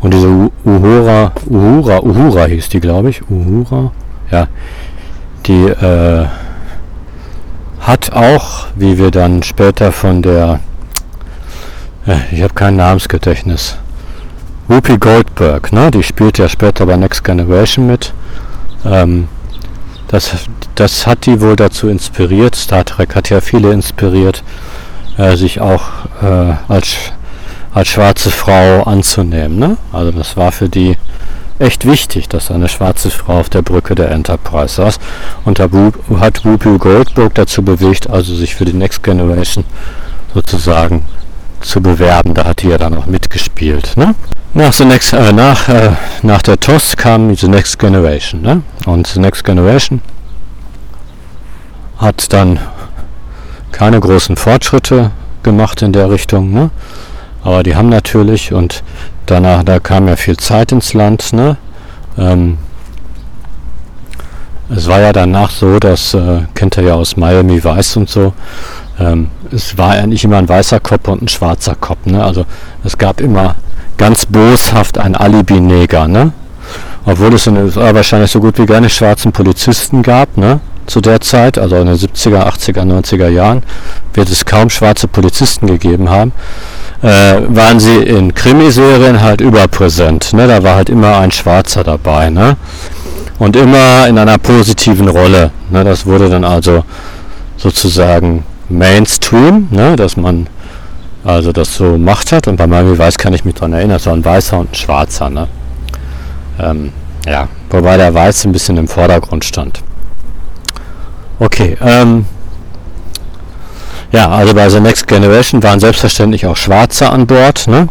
Und 0.00 0.14
diese 0.14 0.28
Uhura, 0.64 1.32
Uhura, 1.46 2.00
Uhura 2.00 2.44
hieß 2.44 2.68
die, 2.68 2.80
glaube 2.80 3.10
ich. 3.10 3.28
Uhura, 3.28 3.90
ja. 4.30 4.48
Die 5.46 5.64
äh, 5.64 6.26
hat 7.80 8.12
auch, 8.12 8.66
wie 8.74 8.98
wir 8.98 9.10
dann 9.10 9.42
später 9.42 9.92
von 9.92 10.22
der, 10.22 10.60
äh, 12.06 12.16
ich 12.32 12.42
habe 12.42 12.54
kein 12.54 12.76
Namensgedächtnis, 12.76 13.76
Whoopi 14.68 14.98
Goldberg, 14.98 15.72
ne? 15.72 15.90
die 15.92 16.02
spielt 16.02 16.38
ja 16.38 16.48
später 16.48 16.86
bei 16.86 16.96
Next 16.96 17.22
Generation 17.22 17.86
mit. 17.86 18.12
Ähm, 18.84 19.28
das, 20.08 20.32
das 20.74 21.06
hat 21.06 21.26
die 21.26 21.40
wohl 21.40 21.56
dazu 21.56 21.88
inspiriert. 21.88 22.54
Star 22.54 22.84
Trek 22.84 23.14
hat 23.14 23.30
ja 23.30 23.40
viele 23.40 23.72
inspiriert, 23.72 24.42
äh, 25.16 25.36
sich 25.36 25.60
auch 25.60 25.82
äh, 26.22 26.54
als, 26.68 26.96
als 27.74 27.88
schwarze 27.88 28.30
Frau 28.30 28.84
anzunehmen. 28.84 29.58
Ne? 29.58 29.76
Also 29.92 30.12
das 30.12 30.36
war 30.36 30.52
für 30.52 30.68
die 30.68 30.96
echt 31.58 31.86
wichtig, 31.86 32.28
dass 32.28 32.50
eine 32.50 32.68
schwarze 32.68 33.10
Frau 33.10 33.40
auf 33.40 33.48
der 33.48 33.62
Brücke 33.62 33.94
der 33.94 34.10
Enterprise 34.10 34.74
saß. 34.74 34.98
Und 35.44 35.58
da 35.58 35.68
hat 36.20 36.44
Whoopi 36.44 36.78
Goldberg 36.78 37.34
dazu 37.34 37.62
bewegt, 37.62 38.08
also 38.08 38.34
sich 38.34 38.54
für 38.54 38.64
die 38.64 38.74
Next 38.74 39.02
Generation 39.02 39.64
sozusagen 40.34 41.04
zu 41.60 41.80
bewerben. 41.80 42.34
Da 42.34 42.44
hat 42.44 42.62
die 42.62 42.68
ja 42.68 42.78
dann 42.78 42.94
auch 42.94 43.06
mitgespielt. 43.06 43.96
Ne? 43.96 44.14
Nach, 44.56 44.72
the 44.72 44.86
next, 44.86 45.12
äh, 45.12 45.34
nach, 45.34 45.68
äh, 45.68 45.90
nach 46.22 46.40
der 46.40 46.58
TOS 46.58 46.96
kam 46.96 47.36
The 47.36 47.46
Next 47.46 47.78
Generation. 47.78 48.40
Ne? 48.40 48.62
Und 48.86 49.06
The 49.06 49.20
Next 49.20 49.44
Generation 49.44 50.00
hat 51.98 52.32
dann 52.32 52.58
keine 53.70 54.00
großen 54.00 54.34
Fortschritte 54.34 55.10
gemacht 55.42 55.82
in 55.82 55.92
der 55.92 56.08
Richtung. 56.08 56.54
Ne? 56.54 56.70
Aber 57.44 57.62
die 57.64 57.76
haben 57.76 57.90
natürlich, 57.90 58.54
und 58.54 58.82
danach, 59.26 59.62
da 59.62 59.78
kam 59.78 60.08
ja 60.08 60.16
viel 60.16 60.38
Zeit 60.38 60.72
ins 60.72 60.94
Land. 60.94 61.34
Ne? 61.34 61.58
Ähm, 62.16 62.56
es 64.74 64.88
war 64.88 65.00
ja 65.00 65.12
danach 65.12 65.50
so, 65.50 65.78
dass, 65.78 66.14
äh, 66.14 66.44
kennt 66.54 66.78
ihr 66.78 66.84
ja 66.84 66.94
aus 66.94 67.18
Miami 67.18 67.62
Vice 67.62 67.98
und 67.98 68.08
so, 68.08 68.32
ähm, 68.98 69.28
es 69.52 69.76
war 69.76 69.96
ja 69.96 70.06
nicht 70.06 70.24
immer 70.24 70.38
ein 70.38 70.48
weißer 70.48 70.80
Kopf 70.80 71.08
und 71.08 71.20
ein 71.20 71.28
schwarzer 71.28 71.74
Kopf. 71.74 72.06
Ne? 72.06 72.24
Also 72.24 72.46
es 72.84 72.96
gab 72.96 73.20
immer 73.20 73.56
ganz 73.98 74.26
boshaft 74.26 74.98
ein 74.98 75.14
Alibi-Neger. 75.14 76.08
Ne? 76.08 76.32
Obwohl 77.04 77.34
es 77.34 77.46
in 77.46 77.54
den 77.54 77.64
USA 77.64 77.94
wahrscheinlich 77.94 78.30
so 78.30 78.40
gut 78.40 78.58
wie 78.58 78.66
keine 78.66 78.88
schwarzen 78.88 79.32
Polizisten 79.32 80.02
gab. 80.02 80.36
Ne? 80.36 80.60
zu 80.86 81.00
der 81.00 81.20
Zeit, 81.20 81.58
also 81.58 81.76
in 81.76 81.86
den 81.86 81.96
70er, 81.96 82.46
80er, 82.46 82.82
90er 82.82 83.28
Jahren, 83.28 83.62
wird 84.14 84.30
es 84.30 84.44
kaum 84.44 84.70
schwarze 84.70 85.08
Polizisten 85.08 85.66
gegeben 85.66 86.08
haben, 86.08 86.32
äh, 87.02 87.40
waren 87.48 87.80
sie 87.80 87.96
in 87.96 88.34
Krimiserien 88.34 89.20
halt 89.20 89.40
überpräsent. 89.40 90.32
Ne? 90.32 90.46
Da 90.46 90.62
war 90.62 90.76
halt 90.76 90.88
immer 90.88 91.18
ein 91.18 91.30
Schwarzer 91.30 91.84
dabei. 91.84 92.30
Ne? 92.30 92.56
Und 93.38 93.56
immer 93.56 94.06
in 94.08 94.18
einer 94.18 94.38
positiven 94.38 95.08
Rolle. 95.08 95.50
Ne? 95.70 95.84
Das 95.84 96.06
wurde 96.06 96.30
dann 96.30 96.44
also 96.44 96.84
sozusagen 97.56 98.44
Mainstream, 98.68 99.68
ne? 99.70 99.96
dass 99.96 100.16
man 100.16 100.46
also 101.26 101.52
das 101.52 101.74
so 101.74 101.92
gemacht 101.92 102.32
hat. 102.32 102.46
Und 102.48 102.56
bei 102.56 102.66
Miami 102.66 102.96
Weiß 102.96 103.18
kann 103.18 103.34
ich 103.34 103.44
mich 103.44 103.54
daran 103.54 103.72
erinnern, 103.72 103.98
so 103.98 104.10
ein 104.10 104.24
Weißer 104.24 104.58
und 104.58 104.72
ein 104.72 104.74
Schwarzer. 104.74 105.28
Ne? 105.28 105.48
Ähm, 106.58 106.92
ja, 107.26 107.48
wobei 107.70 107.96
der 107.96 108.14
Weiß 108.14 108.44
ein 108.44 108.52
bisschen 108.52 108.76
im 108.76 108.88
Vordergrund 108.88 109.44
stand. 109.44 109.82
Okay, 111.38 111.76
ähm, 111.82 112.24
ja, 114.12 114.30
also 114.30 114.54
bei 114.54 114.68
The 114.70 114.80
Next 114.80 115.06
Generation 115.06 115.62
waren 115.62 115.80
selbstverständlich 115.80 116.46
auch 116.46 116.56
Schwarze 116.56 117.10
an 117.10 117.26
Bord, 117.26 117.66
ne? 117.66 117.88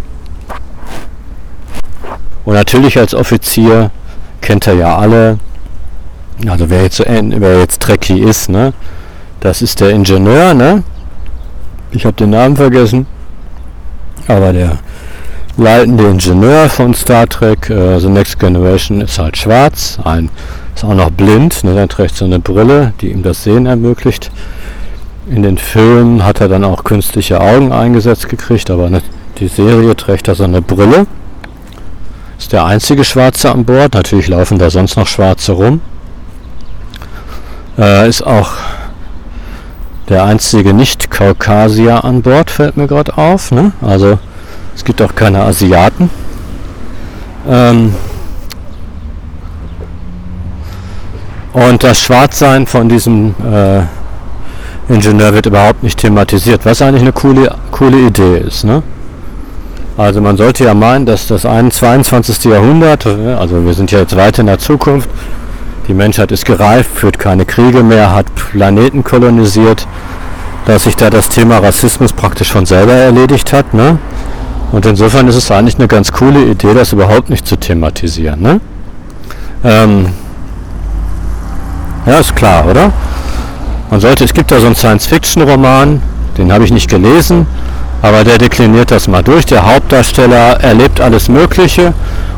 Und 2.45 2.53
natürlich 2.55 2.97
als 2.97 3.13
Offizier 3.13 3.91
kennt 4.41 4.65
er 4.65 4.75
ja 4.75 4.97
alle, 4.97 5.37
also 6.47 6.69
wer 6.69 6.83
jetzt, 6.83 6.99
wer 6.99 7.59
jetzt 7.59 7.81
Trekkie 7.81 8.19
ist, 8.19 8.49
ne? 8.49 8.73
Das 9.41 9.61
ist 9.61 9.81
der 9.81 9.91
Ingenieur, 9.91 10.53
ne? 10.53 10.83
Ich 11.91 12.05
habe 12.05 12.15
den 12.15 12.31
Namen 12.31 12.55
vergessen. 12.55 13.05
Aber 14.27 14.53
der 14.53 14.79
leitende 15.57 16.07
Ingenieur 16.07 16.69
von 16.69 16.93
Star 16.93 17.27
Trek, 17.27 17.69
äh, 17.69 17.99
The 17.99 18.09
Next 18.09 18.39
Generation, 18.39 19.01
ist 19.01 19.19
halt 19.19 19.37
schwarz, 19.37 19.97
ein 20.03 20.29
ist 20.75 20.83
auch 20.83 20.93
noch 20.93 21.09
blind, 21.09 21.63
ne, 21.63 21.77
er 21.79 21.87
trägt 21.87 22.15
so 22.15 22.25
eine 22.25 22.39
Brille, 22.39 22.93
die 22.99 23.11
ihm 23.11 23.23
das 23.23 23.43
Sehen 23.43 23.65
ermöglicht. 23.65 24.29
In 25.29 25.41
den 25.41 25.57
Filmen 25.57 26.25
hat 26.25 26.41
er 26.41 26.49
dann 26.49 26.65
auch 26.65 26.83
künstliche 26.83 27.39
Augen 27.39 27.71
eingesetzt 27.71 28.27
gekriegt, 28.27 28.69
aber 28.69 28.89
ne, 28.89 29.01
die 29.39 29.47
Serie 29.47 29.95
trägt 29.95 30.27
er 30.27 30.35
so 30.35 30.43
eine 30.43 30.61
Brille. 30.61 31.07
Ist 32.37 32.51
der 32.51 32.65
einzige 32.65 33.05
Schwarze 33.05 33.51
an 33.51 33.63
Bord. 33.63 33.93
Natürlich 33.93 34.27
laufen 34.27 34.59
da 34.59 34.69
sonst 34.69 34.97
noch 34.97 35.07
Schwarze 35.07 35.53
rum. 35.53 35.79
Äh, 37.77 38.09
ist 38.09 38.21
auch 38.21 38.51
der 40.09 40.23
einzige 40.23 40.73
Nicht-Kaukasier 40.73 42.03
an 42.03 42.21
Bord, 42.21 42.51
fällt 42.51 42.77
mir 42.77 42.87
gerade 42.87 43.17
auf. 43.17 43.51
Ne? 43.51 43.71
Also 43.81 44.19
es 44.75 44.83
gibt 44.83 45.01
auch 45.01 45.15
keine 45.15 45.41
Asiaten. 45.43 46.09
Ähm, 47.49 47.93
Und 51.55 51.85
das 51.85 52.01
Schwarzsein 52.01 52.67
von 52.67 52.89
diesem 52.89 53.33
äh, 53.49 53.83
Ingenieur 54.93 55.33
wird 55.33 55.45
überhaupt 55.45 55.83
nicht 55.83 55.97
thematisiert, 55.97 56.65
was 56.65 56.81
eigentlich 56.81 57.01
eine 57.01 57.13
coole, 57.13 57.49
coole 57.71 57.97
Idee 57.97 58.39
ist. 58.39 58.65
Ne? 58.65 58.83
Also 59.95 60.19
man 60.19 60.35
sollte 60.35 60.65
ja 60.65 60.73
meinen, 60.73 61.05
dass 61.05 61.27
das 61.27 61.43
22. 61.43 62.43
Jahrhundert, 62.51 63.07
also 63.07 63.65
wir 63.65 63.73
sind 63.73 63.89
ja 63.89 63.99
jetzt 63.99 64.17
weit 64.17 64.37
in 64.37 64.47
der 64.47 64.59
Zukunft, 64.59 65.09
die 65.87 65.93
Menschheit 65.93 66.31
ist 66.31 66.45
gereift, 66.45 66.89
führt 66.95 67.19
keine 67.19 67.45
Kriege 67.45 67.83
mehr, 67.83 68.13
hat 68.13 68.33
Planeten 68.35 69.03
kolonisiert, 69.03 69.87
dass 70.65 70.83
sich 70.83 70.95
da 70.95 71.09
das 71.09 71.29
Thema 71.29 71.59
Rassismus 71.59 72.11
praktisch 72.13 72.51
von 72.51 72.65
selber 72.65 72.93
erledigt 72.93 73.53
hat. 73.53 73.73
Ne? 73.73 73.99
Und 74.71 74.85
insofern 74.85 75.27
ist 75.27 75.35
es 75.35 75.51
eigentlich 75.51 75.77
eine 75.77 75.87
ganz 75.87 76.11
coole 76.11 76.43
Idee, 76.43 76.73
das 76.73 76.91
überhaupt 76.91 77.29
nicht 77.29 77.47
zu 77.47 77.55
thematisieren. 77.55 78.41
Ne? 78.41 78.59
Ähm, 79.63 80.07
ja, 82.05 82.19
ist 82.19 82.35
klar, 82.35 82.65
oder? 82.67 82.91
Man 83.91 83.99
sollte, 83.99 84.25
es 84.25 84.33
gibt 84.33 84.51
da 84.51 84.59
so 84.59 84.65
einen 84.65 84.75
Science-Fiction-Roman, 84.75 86.01
den 86.37 86.51
habe 86.51 86.65
ich 86.65 86.71
nicht 86.71 86.89
gelesen, 86.89 87.45
aber 88.05 88.23
der 88.23 88.37
dekliniert 88.37 88.91
das 88.91 89.07
mal 89.07 89.23
durch. 89.23 89.45
Der 89.47 89.65
Hauptdarsteller 89.65 90.59
erlebt 90.61 91.01
alles 91.01 91.27
Mögliche 91.27 91.93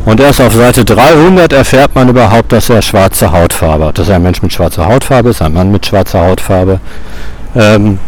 und 0.05 0.21
erst 0.21 0.39
auf 0.39 0.53
Seite 0.53 0.85
300 0.85 1.51
erfährt 1.51 1.93
man 1.93 2.07
überhaupt, 2.07 2.53
dass 2.53 2.69
er 2.69 2.81
schwarze 2.81 3.31
Hautfarbe 3.31 3.87
hat. 3.87 3.99
Dass 3.99 4.07
er 4.07 4.15
ein 4.15 4.23
Mensch 4.23 4.41
mit 4.41 4.53
schwarzer 4.53 4.85
Hautfarbe 4.85 5.29
ist, 5.29 5.41
ein 5.41 5.53
Mann 5.53 5.69
mit 5.69 5.85
schwarzer 5.85 6.21
Hautfarbe. 6.21 6.79
Ähm, 7.55 7.99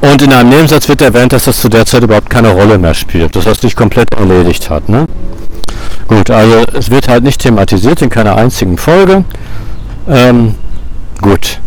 und 0.00 0.22
in 0.22 0.32
einem 0.32 0.50
Nebensatz 0.50 0.88
wird 0.88 1.02
erwähnt, 1.02 1.32
dass 1.32 1.44
das 1.44 1.58
zu 1.58 1.68
der 1.68 1.84
Zeit 1.86 2.04
überhaupt 2.04 2.30
keine 2.30 2.50
Rolle 2.50 2.78
mehr 2.78 2.94
spielt, 2.94 3.34
dass 3.34 3.44
das 3.46 3.60
sich 3.60 3.74
komplett 3.74 4.14
erledigt 4.14 4.70
hat. 4.70 4.88
Ne? 4.88 5.06
Gut, 6.06 6.30
also 6.30 6.64
es 6.72 6.90
wird 6.90 7.08
halt 7.08 7.24
nicht 7.24 7.40
thematisiert 7.40 8.00
in 8.00 8.10
keiner 8.10 8.36
einzigen 8.36 8.78
Folge. 8.78 9.24
Ähm, 10.08 10.54
Gut. 11.20 11.58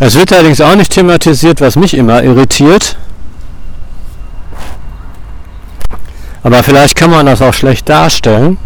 Es 0.00 0.18
wird 0.18 0.32
allerdings 0.32 0.60
auch 0.60 0.74
nicht 0.74 0.92
thematisiert, 0.92 1.60
was 1.60 1.76
mich 1.76 1.94
immer 1.94 2.22
irritiert. 2.22 2.96
Aber 6.46 6.62
vielleicht 6.62 6.96
kann 6.96 7.10
man 7.10 7.26
das 7.26 7.42
auch 7.42 7.52
schlecht 7.52 7.88
darstellen. 7.88 8.56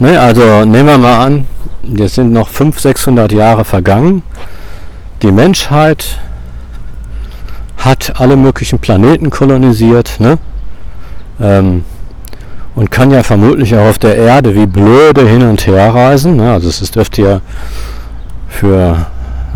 Ne, 0.00 0.20
also 0.20 0.66
nehmen 0.66 0.88
wir 0.88 0.98
mal 0.98 1.24
an, 1.24 1.46
jetzt 1.82 2.16
sind 2.16 2.30
noch 2.30 2.48
500, 2.48 2.82
600 2.82 3.32
Jahre 3.32 3.64
vergangen. 3.64 4.22
Die 5.22 5.32
Menschheit 5.32 6.18
hat 7.78 8.20
alle 8.20 8.36
möglichen 8.36 8.78
Planeten 8.78 9.30
kolonisiert 9.30 10.20
ne? 10.20 10.36
Ähm, 11.40 11.84
und 12.74 12.90
kann 12.90 13.10
ja 13.10 13.22
vermutlich 13.22 13.74
auch 13.74 13.88
auf 13.88 13.98
der 13.98 14.16
Erde 14.16 14.54
wie 14.54 14.66
blöde 14.66 15.26
hin 15.26 15.42
und 15.42 15.66
her 15.66 15.94
reisen. 15.94 16.36
Ne? 16.36 16.52
Also 16.52 16.68
es 16.68 16.90
dürfte 16.90 17.22
ja 17.22 17.40
für 18.46 19.06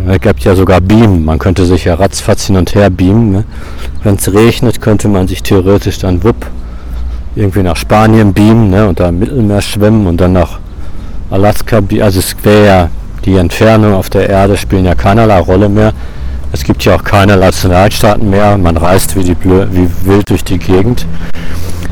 es 0.07 0.21
gibt 0.21 0.45
ja 0.45 0.55
sogar 0.55 0.81
Beamen. 0.81 1.25
Man 1.25 1.39
könnte 1.39 1.65
sich 1.65 1.85
ja 1.85 1.95
ratzfatz 1.95 2.47
hin 2.47 2.57
und 2.57 2.75
her 2.75 2.91
beamen. 2.91 3.33
Ne? 3.33 3.45
Wenn 4.03 4.17
es 4.17 4.33
regnet, 4.33 4.81
könnte 4.81 5.09
man 5.09 5.29
sich 5.29 5.43
theoretisch 5.43 5.99
dann 5.99 6.23
wupp 6.25 6.47
irgendwie 7.37 7.63
nach 7.63 7.77
Spanien 7.77 8.33
beamen 8.33 8.71
ne? 8.71 8.89
und 8.89 9.01
da 9.01 9.09
im 9.09 9.19
Mittelmeer 9.19 9.61
schwimmen 9.61 10.07
und 10.07 10.21
dann 10.21 10.33
nach 10.33 10.59
Alaska. 11.31 11.81
Also 12.01 12.21
es 12.21 12.37
wäre 12.43 12.67
ja 12.67 12.89
die 13.25 13.37
Entfernung 13.37 13.95
auf 13.95 14.11
der 14.11 14.29
Erde 14.29 14.57
spielen 14.57 14.85
ja 14.85 14.95
keinerlei 14.95 15.39
Rolle 15.39 15.69
mehr. 15.69 15.93
Es 16.53 16.63
gibt 16.63 16.85
ja 16.85 16.95
auch 16.95 17.03
keine 17.03 17.37
Nationalstaaten 17.37 18.29
mehr. 18.29 18.57
Man 18.59 18.77
reist 18.77 19.17
wie, 19.17 19.25
die 19.25 19.35
Blö 19.35 19.67
wie 19.73 19.89
wild 20.05 20.29
durch 20.31 20.45
die 20.45 20.59
Gegend. 20.59 21.07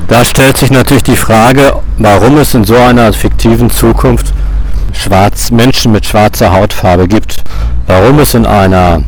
Da 0.08 0.24
stellt 0.24 0.58
sich 0.58 0.70
natürlich 0.70 1.02
die 1.02 1.16
Frage, 1.16 1.74
warum 1.98 2.36
es 2.38 2.54
in 2.54 2.64
so 2.64 2.76
einer 2.76 3.12
fiktiven 3.12 3.70
Zukunft 3.70 4.32
schwarz, 4.92 5.50
Menschen 5.50 5.92
mit 5.92 6.06
schwarzer 6.06 6.52
Hautfarbe 6.52 7.08
gibt. 7.08 7.42
Warum 7.86 8.18
es 8.18 8.34
in 8.34 8.46
einer 8.46 9.02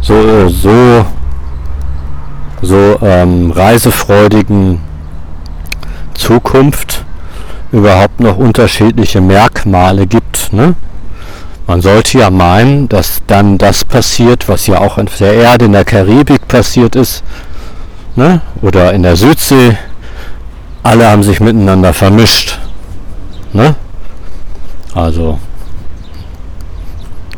so, 0.00 0.48
so, 0.48 1.06
so 2.62 2.98
ähm, 3.02 3.50
reisefreudigen 3.50 4.80
Zukunft 6.14 7.04
überhaupt 7.72 8.20
noch 8.20 8.36
unterschiedliche 8.36 9.20
Merkmale 9.20 10.06
gibt. 10.06 10.52
Ne? 10.52 10.74
Man 11.66 11.80
sollte 11.80 12.18
ja 12.18 12.30
meinen, 12.30 12.88
dass 12.88 13.22
dann 13.26 13.58
das 13.58 13.84
passiert, 13.84 14.48
was 14.48 14.66
ja 14.66 14.78
auch 14.78 14.98
auf 14.98 15.16
der 15.18 15.34
Erde 15.34 15.64
in 15.64 15.72
der 15.72 15.84
Karibik 15.84 16.46
passiert 16.46 16.94
ist, 16.94 17.24
ne? 18.14 18.40
oder 18.62 18.92
in 18.92 19.02
der 19.02 19.16
Südsee. 19.16 19.76
Alle 20.82 21.08
haben 21.08 21.22
sich 21.22 21.40
miteinander 21.40 21.94
vermischt. 21.94 22.58
Ne? 23.52 23.74
Also 24.94 25.38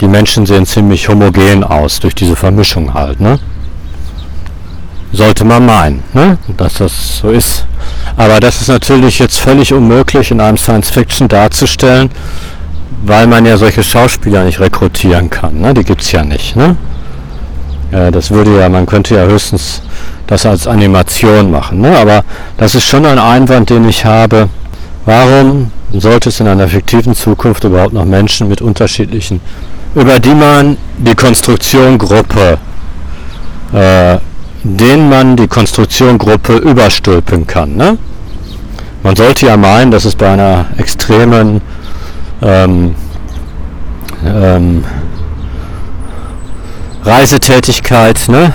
die 0.00 0.08
Menschen 0.08 0.44
sehen 0.44 0.66
ziemlich 0.66 1.08
homogen 1.08 1.64
aus 1.64 2.00
durch 2.00 2.14
diese 2.14 2.36
Vermischung 2.36 2.92
halt. 2.92 3.18
Ne? 3.18 3.38
Sollte 5.12 5.44
man 5.44 5.64
meinen, 5.64 6.02
ne? 6.12 6.36
dass 6.56 6.74
das 6.74 7.18
so 7.18 7.30
ist. 7.30 7.66
Aber 8.16 8.40
das 8.40 8.60
ist 8.60 8.68
natürlich 8.68 9.18
jetzt 9.18 9.38
völlig 9.38 9.72
unmöglich 9.72 10.30
in 10.30 10.40
einem 10.40 10.58
Science-Fiction 10.58 11.28
darzustellen, 11.28 12.10
weil 13.04 13.26
man 13.26 13.46
ja 13.46 13.56
solche 13.56 13.82
Schauspieler 13.82 14.44
nicht 14.44 14.60
rekrutieren 14.60 15.30
kann. 15.30 15.60
Ne? 15.60 15.72
Die 15.72 15.84
gibt 15.84 16.02
es 16.02 16.12
ja 16.12 16.22
nicht. 16.22 16.56
Ne? 16.56 16.76
Ja, 17.90 18.10
das 18.10 18.30
würde 18.30 18.58
ja, 18.58 18.68
man 18.68 18.84
könnte 18.84 19.14
ja 19.14 19.24
höchstens 19.24 19.80
das 20.26 20.44
als 20.44 20.66
Animation 20.66 21.50
machen. 21.50 21.80
Ne? 21.80 21.96
Aber 21.96 22.24
das 22.58 22.74
ist 22.74 22.84
schon 22.84 23.06
ein 23.06 23.18
Einwand, 23.18 23.70
den 23.70 23.88
ich 23.88 24.04
habe. 24.04 24.50
Warum 25.06 25.70
sollte 25.92 26.28
es 26.28 26.40
in 26.40 26.48
einer 26.48 26.68
fiktiven 26.68 27.14
Zukunft 27.14 27.64
überhaupt 27.64 27.92
noch 27.92 28.04
Menschen 28.04 28.48
mit 28.48 28.60
unterschiedlichen, 28.60 29.40
über 29.94 30.18
die 30.18 30.34
man 30.34 30.76
die 30.98 31.14
Konstruktion 31.14 31.96
Gruppe, 31.96 32.58
äh, 33.72 34.18
den 34.64 35.08
man 35.08 35.36
die 35.36 35.46
Konstruktion 35.46 36.18
Gruppe 36.18 36.56
überstülpen 36.56 37.46
kann. 37.46 37.76
Ne? 37.76 37.96
Man 39.04 39.14
sollte 39.14 39.46
ja 39.46 39.56
meinen, 39.56 39.92
dass 39.92 40.04
es 40.04 40.16
bei 40.16 40.28
einer 40.28 40.66
extremen 40.76 41.60
ähm, 42.42 42.96
ähm, 44.24 44.84
Reisetätigkeit 47.04 48.28
ne, 48.28 48.52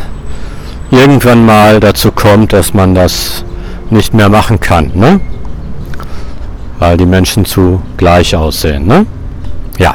irgendwann 0.92 1.46
mal 1.46 1.80
dazu 1.80 2.12
kommt, 2.12 2.52
dass 2.52 2.74
man 2.74 2.94
das 2.94 3.46
nicht 3.90 4.14
mehr 4.14 4.28
machen 4.28 4.60
kann, 4.60 4.92
ne? 4.94 5.22
Weil 6.82 6.98
die 6.98 7.06
Menschen 7.06 7.46
zu 7.46 7.80
gleich 7.96 8.36
aussehen. 8.36 8.88
Ne? 8.88 9.06
Ja. 9.78 9.94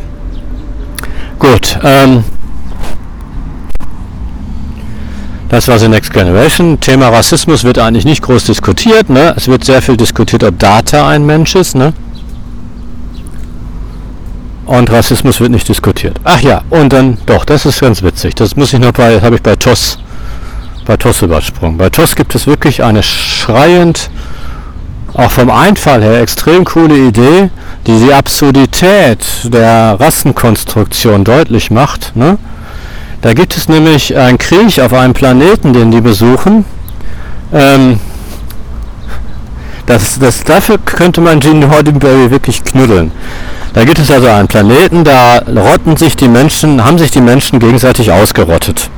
Gut. 1.37 1.77
Ähm, 1.83 2.23
das 5.49 5.67
war 5.67 5.81
The 5.81 5.89
Next 5.89 6.13
Generation. 6.13 6.79
Thema 6.79 7.09
Rassismus 7.09 7.65
wird 7.65 7.81
eigentlich 7.81 8.05
nicht 8.05 8.23
groß 8.23 8.45
diskutiert. 8.45 9.11
Ne? 9.11 9.35
Es 9.37 9.49
wird 9.49 9.65
sehr 9.65 9.83
viel 9.83 9.97
diskutiert, 9.97 10.45
ob 10.45 10.61
Data 10.61 11.09
ein 11.09 11.27
Mensch 11.27 11.57
ist. 11.57 11.75
Ne? 11.75 11.93
Und 14.67 14.89
Rassismus 14.93 15.41
wird 15.41 15.51
nicht 15.51 15.69
diskutiert. 15.69 16.21
Ach 16.23 16.41
ja, 16.41 16.63
und 16.71 16.93
dann, 16.93 17.19
doch, 17.27 17.45
das 17.45 17.67
ist 17.67 17.81
ganz 17.81 18.05
witzig. 18.05 18.37
Das 18.37 18.55
muss 18.55 18.73
ich 18.73 18.79
noch 18.79 18.93
bei, 18.93 19.21
habe 19.21 19.35
ich 19.35 19.43
bei 19.43 19.57
TOS, 19.57 19.99
bei 20.85 20.97
TOS 20.97 21.23
übersprungen. 21.23 21.79
Bei 21.79 21.91
TOS 21.91 22.15
gibt 22.15 22.37
es 22.37 22.47
wirklich 22.47 22.85
eine 22.85 23.03
schreiend, 23.03 24.09
auch 25.15 25.31
vom 25.31 25.51
Einfall 25.51 26.03
her, 26.03 26.21
extrem 26.21 26.65
coole 26.65 26.97
Idee, 27.09 27.51
die 27.87 27.99
die 27.99 28.13
Absurdität 28.13 29.25
der 29.45 29.97
Rassenkonstruktion 29.99 31.25
deutlich 31.25 31.71
macht. 31.71 32.15
Ne? 32.15 32.39
Da 33.23 33.33
gibt 33.33 33.57
es 33.57 33.69
nämlich 33.69 34.17
einen 34.17 34.39
Krieg 34.39 34.79
auf 34.81 34.93
einem 34.93 35.15
Planeten, 35.15 35.73
den 35.73 35.91
die 35.91 36.01
besuchen. 36.01 36.65
Ähm, 37.53 37.99
das, 39.87 40.19
das, 40.19 40.43
dafür 40.43 40.79
könnte 40.79 41.21
man 41.21 41.39
Gene 41.41 41.67
Roddenberry 41.67 42.31
wirklich 42.31 42.65
knuddeln. 42.65 43.13
Da 43.73 43.85
gibt 43.85 43.99
es 43.99 44.11
also 44.11 44.27
einen 44.27 44.49
Planeten, 44.49 45.05
da 45.05 45.39
rotten 45.39 45.97
sich 45.97 46.17
die 46.17 46.29
Menschen, 46.29 46.85
haben 46.85 46.99
sich 46.99 47.11
die 47.11 47.21
Menschen 47.21 47.59
gegenseitig 47.59 48.11
ausgerottet. 48.11 48.91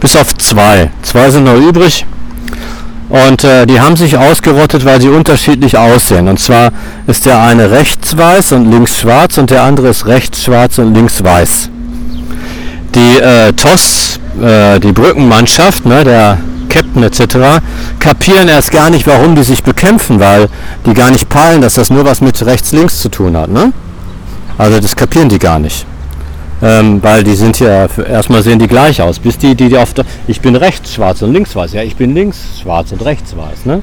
Bis 0.00 0.16
auf 0.16 0.34
zwei. 0.36 0.90
Zwei 1.02 1.30
sind 1.30 1.44
noch 1.44 1.56
übrig. 1.56 2.06
Und 3.12 3.44
äh, 3.44 3.66
die 3.66 3.78
haben 3.78 3.94
sich 3.94 4.16
ausgerottet, 4.16 4.86
weil 4.86 4.98
sie 4.98 5.10
unterschiedlich 5.10 5.76
aussehen. 5.76 6.28
Und 6.28 6.40
zwar 6.40 6.72
ist 7.06 7.26
der 7.26 7.42
eine 7.42 7.70
rechts 7.70 8.16
weiß 8.16 8.52
und 8.52 8.70
links 8.70 9.00
schwarz 9.00 9.36
und 9.36 9.50
der 9.50 9.64
andere 9.64 9.88
ist 9.88 10.06
rechts 10.06 10.42
schwarz 10.42 10.78
und 10.78 10.94
links 10.94 11.22
weiß. 11.22 11.68
Die 12.94 13.18
äh, 13.18 13.52
TOS, 13.52 14.18
äh, 14.40 14.80
die 14.80 14.92
Brückenmannschaft, 14.92 15.84
ne, 15.84 16.04
der 16.04 16.38
Captain 16.70 17.02
etc., 17.02 17.60
kapieren 17.98 18.48
erst 18.48 18.70
gar 18.70 18.88
nicht, 18.88 19.06
warum 19.06 19.34
die 19.34 19.42
sich 19.42 19.62
bekämpfen, 19.62 20.18
weil 20.18 20.48
die 20.86 20.94
gar 20.94 21.10
nicht 21.10 21.28
peilen, 21.28 21.60
dass 21.60 21.74
das 21.74 21.90
nur 21.90 22.06
was 22.06 22.22
mit 22.22 22.42
rechts-links 22.46 23.00
zu 23.00 23.10
tun 23.10 23.36
hat. 23.36 23.50
Ne? 23.50 23.74
Also 24.56 24.80
das 24.80 24.96
kapieren 24.96 25.28
die 25.28 25.38
gar 25.38 25.58
nicht. 25.58 25.84
Ähm, 26.62 27.02
weil 27.02 27.24
die 27.24 27.34
sind 27.34 27.58
ja, 27.58 27.88
erstmal 28.08 28.42
sehen 28.42 28.58
die 28.60 28.68
gleich 28.68 29.02
aus. 29.02 29.18
Bis 29.18 29.36
die, 29.36 29.56
die, 29.56 29.68
die 29.68 29.76
auf 29.76 29.94
der, 29.94 30.04
ich 30.28 30.40
bin 30.40 30.54
rechts 30.54 30.94
schwarz 30.94 31.20
und 31.22 31.32
links 31.32 31.56
weiß. 31.56 31.72
Ja, 31.72 31.82
ich 31.82 31.96
bin 31.96 32.14
links 32.14 32.60
schwarz 32.62 32.92
und 32.92 33.04
rechts 33.04 33.36
weiß. 33.36 33.66
Ne? 33.66 33.82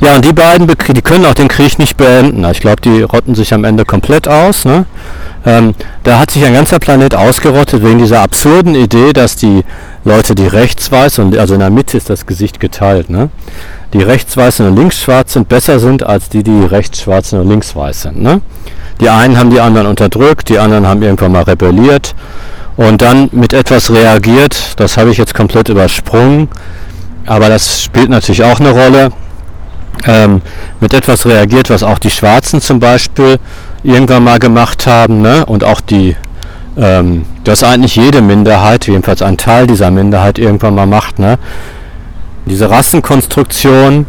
Ja, 0.00 0.16
und 0.16 0.24
die 0.24 0.32
beiden, 0.32 0.68
die 0.68 1.02
können 1.02 1.26
auch 1.26 1.34
den 1.34 1.48
Krieg 1.48 1.78
nicht 1.78 1.96
beenden. 1.96 2.44
Ich 2.50 2.60
glaube, 2.60 2.80
die 2.80 3.02
rotten 3.02 3.34
sich 3.34 3.52
am 3.52 3.64
Ende 3.64 3.84
komplett 3.84 4.28
aus. 4.28 4.64
Ne? 4.64 4.86
Ähm, 5.44 5.74
da 6.04 6.20
hat 6.20 6.30
sich 6.30 6.44
ein 6.44 6.54
ganzer 6.54 6.78
Planet 6.78 7.16
ausgerottet 7.16 7.82
wegen 7.82 7.98
dieser 7.98 8.20
absurden 8.20 8.76
Idee, 8.76 9.12
dass 9.12 9.34
die 9.34 9.62
Leute, 10.04 10.34
die 10.34 10.46
rechts 10.46 10.90
weiß 10.90 11.20
und 11.20 11.36
also 11.36 11.54
in 11.54 11.60
der 11.60 11.70
Mitte 11.70 11.96
ist 11.96 12.10
das 12.10 12.26
Gesicht 12.26 12.58
geteilt, 12.58 13.08
ne? 13.08 13.30
die 13.92 14.02
rechts 14.02 14.36
weiß 14.36 14.60
und 14.60 14.76
links 14.76 15.00
schwarz 15.00 15.34
sind, 15.34 15.48
besser 15.48 15.78
sind 15.78 16.02
als 16.02 16.28
die, 16.28 16.42
die 16.42 16.64
rechts 16.64 17.02
schwarz 17.02 17.32
und 17.32 17.48
links 17.48 17.76
weiß 17.76 18.02
sind. 18.02 18.20
Ne? 18.20 18.40
Die 19.00 19.08
einen 19.08 19.38
haben 19.38 19.50
die 19.50 19.60
anderen 19.60 19.86
unterdrückt, 19.86 20.48
die 20.48 20.58
anderen 20.58 20.86
haben 20.86 21.02
irgendwann 21.02 21.32
mal 21.32 21.44
rebelliert 21.44 22.14
und 22.76 23.02
dann 23.02 23.28
mit 23.32 23.52
etwas 23.52 23.90
reagiert. 23.90 24.74
Das 24.76 24.96
habe 24.96 25.10
ich 25.10 25.18
jetzt 25.18 25.34
komplett 25.34 25.68
übersprungen, 25.68 26.48
aber 27.26 27.48
das 27.48 27.82
spielt 27.82 28.08
natürlich 28.08 28.44
auch 28.44 28.60
eine 28.60 28.70
Rolle. 28.70 29.10
Ähm, 30.04 30.40
mit 30.80 30.94
etwas 30.94 31.26
reagiert, 31.26 31.70
was 31.70 31.84
auch 31.84 31.98
die 31.98 32.10
Schwarzen 32.10 32.60
zum 32.60 32.80
Beispiel 32.80 33.38
irgendwann 33.84 34.24
mal 34.24 34.40
gemacht 34.40 34.86
haben 34.86 35.20
ne? 35.20 35.46
und 35.46 35.62
auch 35.62 35.80
die, 35.80 36.16
ähm, 36.76 37.24
das 37.44 37.62
eigentlich 37.62 37.96
jede 37.96 38.22
Minderheit, 38.22 38.86
jedenfalls 38.86 39.22
ein 39.22 39.36
Teil 39.36 39.66
dieser 39.66 39.90
Minderheit 39.90 40.38
irgendwann 40.38 40.74
mal 40.74 40.86
macht. 40.86 41.18
Ne? 41.18 41.38
Diese 42.46 42.70
Rassenkonstruktion 42.70 44.06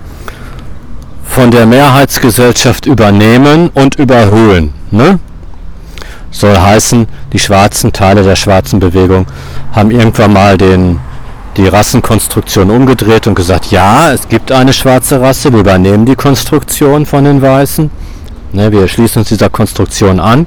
von 1.23 1.51
der 1.51 1.65
Mehrheitsgesellschaft 1.65 2.85
übernehmen 2.85 3.69
und 3.73 3.95
überhöhen. 3.95 4.73
Ne? 4.91 5.19
Soll 6.31 6.57
heißen, 6.57 7.07
die 7.31 7.39
schwarzen 7.39 7.93
Teile 7.93 8.23
der 8.23 8.35
schwarzen 8.35 8.79
Bewegung 8.79 9.27
haben 9.71 9.91
irgendwann 9.91 10.33
mal 10.33 10.57
den, 10.57 10.99
die 11.57 11.67
Rassenkonstruktion 11.67 12.71
umgedreht 12.71 13.27
und 13.27 13.35
gesagt, 13.35 13.71
ja, 13.71 14.11
es 14.11 14.27
gibt 14.27 14.51
eine 14.51 14.73
schwarze 14.73 15.21
Rasse, 15.21 15.51
wir 15.53 15.59
übernehmen 15.59 16.05
die 16.05 16.15
Konstruktion 16.15 17.05
von 17.05 17.23
den 17.25 17.41
Weißen. 17.41 17.91
Ne, 18.53 18.71
wir 18.71 18.87
schließen 18.87 19.19
uns 19.19 19.29
dieser 19.29 19.49
Konstruktion 19.49 20.19
an. 20.19 20.45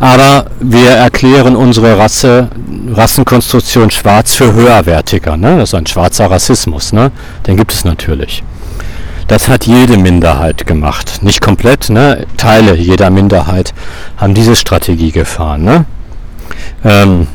Aber 0.00 0.46
wir 0.60 0.90
erklären 0.90 1.54
unsere 1.54 1.98
Rasse, 1.98 2.48
Rassenkonstruktion 2.90 3.90
schwarz 3.90 4.34
für 4.34 4.54
höherwertiger. 4.54 5.36
Ne? 5.36 5.58
Das 5.58 5.70
ist 5.70 5.74
ein 5.74 5.86
schwarzer 5.86 6.30
Rassismus. 6.30 6.92
Ne? 6.92 7.12
Den 7.46 7.58
gibt 7.58 7.72
es 7.72 7.84
natürlich. 7.84 8.42
Das 9.28 9.48
hat 9.48 9.66
jede 9.66 9.98
Minderheit 9.98 10.66
gemacht. 10.66 11.22
Nicht 11.22 11.40
komplett, 11.40 11.88
ne? 11.88 12.26
Teile 12.36 12.74
jeder 12.74 13.10
Minderheit 13.10 13.72
haben 14.16 14.34
diese 14.34 14.56
Strategie 14.56 15.12
gefahren. 15.12 15.62
Ne? 15.62 15.84
Ähm, 16.84 17.28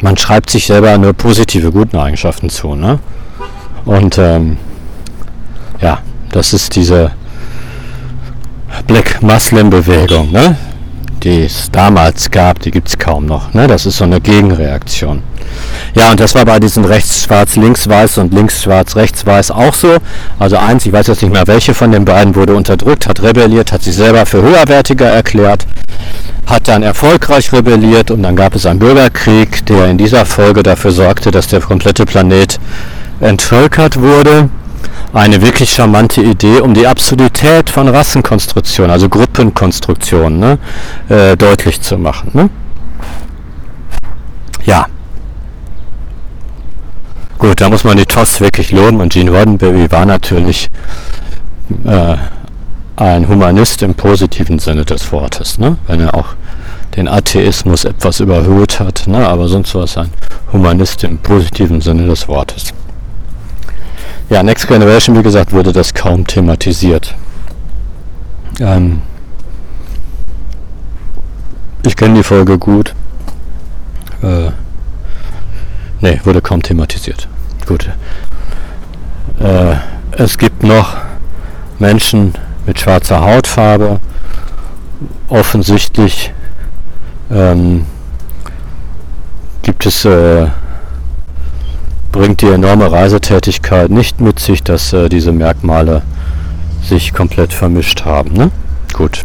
man 0.00 0.16
schreibt 0.16 0.50
sich 0.50 0.66
selber 0.66 0.96
nur 0.98 1.14
positive, 1.14 1.72
guten 1.72 1.96
Eigenschaften 1.96 2.50
zu. 2.50 2.76
Ne? 2.76 3.00
Und 3.84 4.16
ähm, 4.18 4.58
ja, 5.80 5.98
das 6.30 6.52
ist 6.52 6.76
diese 6.76 7.10
Black 8.86 9.20
Muslim 9.22 9.70
Bewegung, 9.70 10.30
ne? 10.30 10.56
Die 11.20 11.44
es 11.44 11.70
damals 11.70 12.30
gab, 12.30 12.60
die 12.60 12.70
gibt 12.70 12.88
es 12.88 12.98
kaum 12.98 13.26
noch. 13.26 13.54
Ne? 13.54 13.66
Das 13.66 13.86
ist 13.86 13.98
so 13.98 14.04
eine 14.04 14.20
Gegenreaktion. 14.20 15.22
Ja, 15.94 16.10
und 16.10 16.20
das 16.20 16.34
war 16.34 16.44
bei 16.44 16.60
diesen 16.60 16.84
rechts-schwarz, 16.84 17.56
links-weiß 17.56 18.18
und 18.18 18.34
links-schwarz, 18.34 18.96
rechts-weiß 18.96 19.50
auch 19.50 19.74
so. 19.74 19.96
Also 20.38 20.56
eins, 20.56 20.86
ich 20.86 20.92
weiß 20.92 21.06
jetzt 21.08 21.22
nicht 21.22 21.32
mehr, 21.32 21.46
welche 21.46 21.74
von 21.74 21.90
den 21.90 22.04
beiden 22.04 22.34
wurde 22.34 22.54
unterdrückt, 22.54 23.06
hat 23.06 23.22
rebelliert, 23.22 23.72
hat 23.72 23.82
sich 23.82 23.96
selber 23.96 24.26
für 24.26 24.42
höherwertiger 24.42 25.06
erklärt, 25.06 25.66
hat 26.46 26.68
dann 26.68 26.82
erfolgreich 26.82 27.52
rebelliert 27.52 28.10
und 28.10 28.22
dann 28.22 28.36
gab 28.36 28.54
es 28.54 28.66
einen 28.66 28.78
Bürgerkrieg, 28.78 29.64
der 29.66 29.86
in 29.86 29.98
dieser 29.98 30.26
Folge 30.26 30.62
dafür 30.62 30.92
sorgte, 30.92 31.30
dass 31.30 31.48
der 31.48 31.60
komplette 31.60 32.04
Planet 32.04 32.58
entvölkert 33.20 34.00
wurde 34.00 34.50
eine 35.12 35.40
wirklich 35.42 35.70
charmante 35.70 36.22
Idee, 36.22 36.60
um 36.60 36.74
die 36.74 36.86
Absurdität 36.86 37.70
von 37.70 37.88
Rassenkonstruktion, 37.88 38.90
also 38.90 39.08
Gruppenkonstruktion, 39.08 40.38
ne, 40.38 40.58
äh, 41.08 41.36
deutlich 41.36 41.80
zu 41.80 41.98
machen. 41.98 42.30
Ne? 42.34 42.50
Ja. 44.64 44.86
Gut, 47.38 47.60
da 47.60 47.68
muss 47.68 47.84
man 47.84 47.96
die 47.96 48.04
TOS 48.04 48.40
wirklich 48.40 48.72
loben 48.72 49.00
und 49.00 49.12
Gene 49.12 49.30
Roddenberry 49.30 49.90
war 49.90 50.04
natürlich 50.04 50.68
äh, 51.84 52.16
ein 52.96 53.28
Humanist 53.28 53.82
im 53.82 53.94
positiven 53.94 54.58
Sinne 54.58 54.84
des 54.84 55.10
Wortes, 55.12 55.58
ne? 55.58 55.76
wenn 55.86 56.00
er 56.00 56.14
auch 56.14 56.34
den 56.96 57.06
Atheismus 57.06 57.84
etwas 57.84 58.18
überhöht 58.20 58.80
hat, 58.80 59.04
ne? 59.06 59.26
aber 59.26 59.46
sonst 59.46 59.74
war 59.74 59.84
es 59.84 59.96
ein 59.96 60.10
Humanist 60.52 61.04
im 61.04 61.18
positiven 61.18 61.80
Sinne 61.80 62.06
des 62.08 62.26
Wortes. 62.26 62.74
Ja, 64.30 64.42
Next 64.42 64.68
Generation, 64.68 65.16
wie 65.16 65.22
gesagt, 65.22 65.52
wurde 65.52 65.72
das 65.72 65.94
kaum 65.94 66.26
thematisiert. 66.26 67.14
Ähm, 68.60 69.00
ich 71.82 71.96
kenne 71.96 72.16
die 72.16 72.22
Folge 72.22 72.58
gut. 72.58 72.94
Äh, 74.22 74.50
ne, 76.00 76.20
wurde 76.24 76.42
kaum 76.42 76.62
thematisiert. 76.62 77.26
Gut. 77.66 77.88
Äh, 79.40 79.76
es 80.12 80.36
gibt 80.36 80.62
noch 80.62 80.96
Menschen 81.78 82.34
mit 82.66 82.78
schwarzer 82.78 83.22
Hautfarbe. 83.22 83.98
Offensichtlich 85.28 86.34
ähm, 87.30 87.86
gibt 89.62 89.86
es 89.86 90.04
äh, 90.04 90.48
bringt 92.18 92.42
die 92.42 92.48
enorme 92.48 92.90
Reisetätigkeit 92.90 93.90
nicht 93.90 94.20
mit 94.20 94.40
sich, 94.40 94.64
dass 94.64 94.92
äh, 94.92 95.08
diese 95.08 95.30
Merkmale 95.30 96.02
sich 96.82 97.14
komplett 97.14 97.52
vermischt 97.52 98.04
haben. 98.04 98.32
Ne? 98.32 98.50
Gut. 98.92 99.24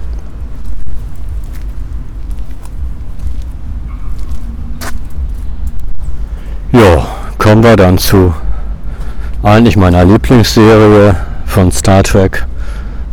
Ja, 6.71 7.07
kommen 7.39 7.63
wir 7.63 7.75
dann 7.77 7.97
zu 7.97 8.31
eigentlich 9.41 9.75
meiner 9.75 10.05
Lieblingsserie 10.05 11.15
von 11.47 11.71
Star 11.71 12.03
Trek. 12.03 12.45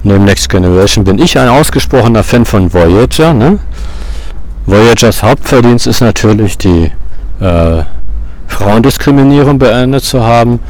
Neben 0.02 0.26
Next 0.26 0.50
Generation 0.50 1.04
bin 1.06 1.18
ich 1.18 1.38
ein 1.38 1.48
ausgesprochener 1.48 2.22
Fan 2.22 2.44
von 2.44 2.70
Voyager. 2.74 3.32
Ne? 3.32 3.58
Voyagers 4.66 5.22
Hauptverdienst 5.22 5.86
ist 5.86 6.02
natürlich 6.02 6.58
die 6.58 6.92
äh, 7.40 7.82
Frauendiskriminierung 8.50 9.58
beendet 9.58 10.04
zu 10.04 10.22
haben. 10.22 10.60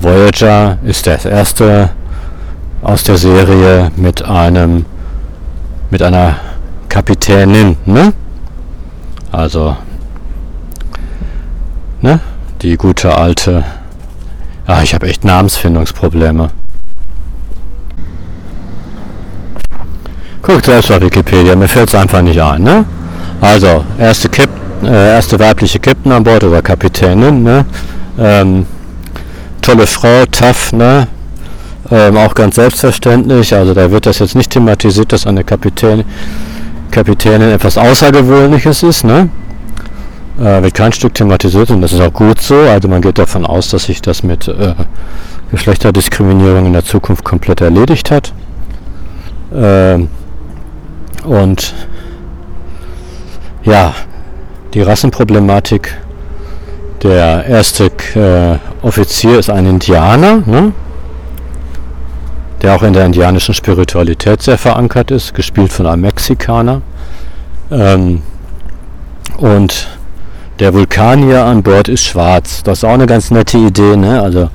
Voyager 0.00 0.78
ist 0.84 1.06
das 1.06 1.24
erste 1.24 1.90
aus 2.82 3.04
der 3.04 3.16
Serie 3.16 3.90
mit 3.96 4.22
einem 4.24 4.84
mit 5.90 6.02
einer 6.02 6.36
Kapitänin, 6.88 7.76
ne? 7.86 8.12
Also 9.30 9.76
ne? 12.00 12.20
Die 12.62 12.76
gute 12.76 13.14
alte 13.14 13.64
Ah, 14.66 14.82
ich 14.82 14.94
habe 14.94 15.06
echt 15.06 15.24
Namensfindungsprobleme. 15.24 16.48
Guckt 20.40 20.64
selbst 20.64 20.90
auf 20.90 21.02
Wikipedia, 21.02 21.54
mir 21.54 21.68
fällt 21.68 21.88
es 21.88 21.94
einfach 21.94 22.22
nicht 22.22 22.40
ein, 22.40 22.62
ne? 22.62 22.84
Also, 23.42 23.84
erste 23.98 24.30
Cap 24.30 24.48
äh, 24.82 25.14
erste 25.14 25.38
weibliche 25.38 25.78
Captain 25.78 26.12
an 26.12 26.24
Bord 26.24 26.44
oder 26.44 26.62
Kapitänin. 26.62 27.42
Ne? 27.42 27.64
Ähm, 28.18 28.66
tolle 29.60 29.86
Frau, 29.86 30.24
tough, 30.30 30.72
ne? 30.72 31.08
Ähm, 31.90 32.16
auch 32.16 32.34
ganz 32.34 32.56
selbstverständlich. 32.56 33.54
Also 33.54 33.74
da 33.74 33.90
wird 33.90 34.06
das 34.06 34.18
jetzt 34.18 34.34
nicht 34.34 34.50
thematisiert, 34.50 35.12
dass 35.12 35.26
eine 35.26 35.44
Kapitän, 35.44 36.04
Kapitänin 36.90 37.50
etwas 37.50 37.76
Außergewöhnliches 37.76 38.82
ist. 38.82 39.04
Ne? 39.04 39.28
Äh, 40.38 40.62
wird 40.62 40.74
kein 40.74 40.92
Stück 40.92 41.14
thematisiert 41.14 41.70
und 41.70 41.82
das 41.82 41.92
ist 41.92 42.00
auch 42.00 42.12
gut 42.12 42.40
so. 42.40 42.56
Also 42.56 42.88
man 42.88 43.02
geht 43.02 43.18
davon 43.18 43.44
aus, 43.44 43.68
dass 43.68 43.84
sich 43.84 44.00
das 44.00 44.22
mit 44.22 44.48
äh, 44.48 44.74
Geschlechterdiskriminierung 45.50 46.66
in 46.66 46.72
der 46.72 46.84
Zukunft 46.84 47.24
komplett 47.24 47.60
erledigt 47.60 48.10
hat. 48.10 48.32
Ähm, 49.54 50.08
und 51.24 51.74
ja, 53.64 53.94
die 54.74 54.82
Rassenproblematik. 54.82 55.96
Der 57.02 57.46
erste 57.46 57.90
äh, 58.14 58.58
Offizier 58.84 59.38
ist 59.38 59.50
ein 59.50 59.66
Indianer, 59.66 60.42
ne? 60.46 60.72
der 62.62 62.74
auch 62.74 62.82
in 62.82 62.92
der 62.92 63.04
indianischen 63.04 63.54
Spiritualität 63.54 64.42
sehr 64.42 64.56
verankert 64.58 65.10
ist, 65.10 65.34
gespielt 65.34 65.72
von 65.72 65.86
einem 65.86 66.02
Mexikaner. 66.02 66.80
Ähm, 67.70 68.22
und 69.36 69.88
der 70.60 70.72
Vulkanier 70.72 71.44
an 71.44 71.62
Bord 71.62 71.88
ist 71.88 72.04
schwarz. 72.04 72.62
Das 72.62 72.78
ist 72.78 72.84
auch 72.84 72.94
eine 72.94 73.06
ganz 73.06 73.30
nette 73.30 73.58
Idee, 73.58 73.96
ne? 73.96 74.22
Also, 74.22 74.48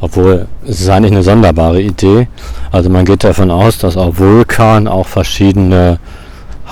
obwohl 0.00 0.46
es 0.66 0.80
ist 0.80 0.88
eigentlich 0.90 1.12
eine 1.12 1.22
sonderbare 1.22 1.80
Idee. 1.80 2.28
Also 2.72 2.90
man 2.90 3.04
geht 3.04 3.24
davon 3.24 3.50
aus, 3.50 3.78
dass 3.78 3.96
auch 3.96 4.18
Vulkan 4.18 4.86
auch 4.86 5.06
verschiedene 5.06 5.98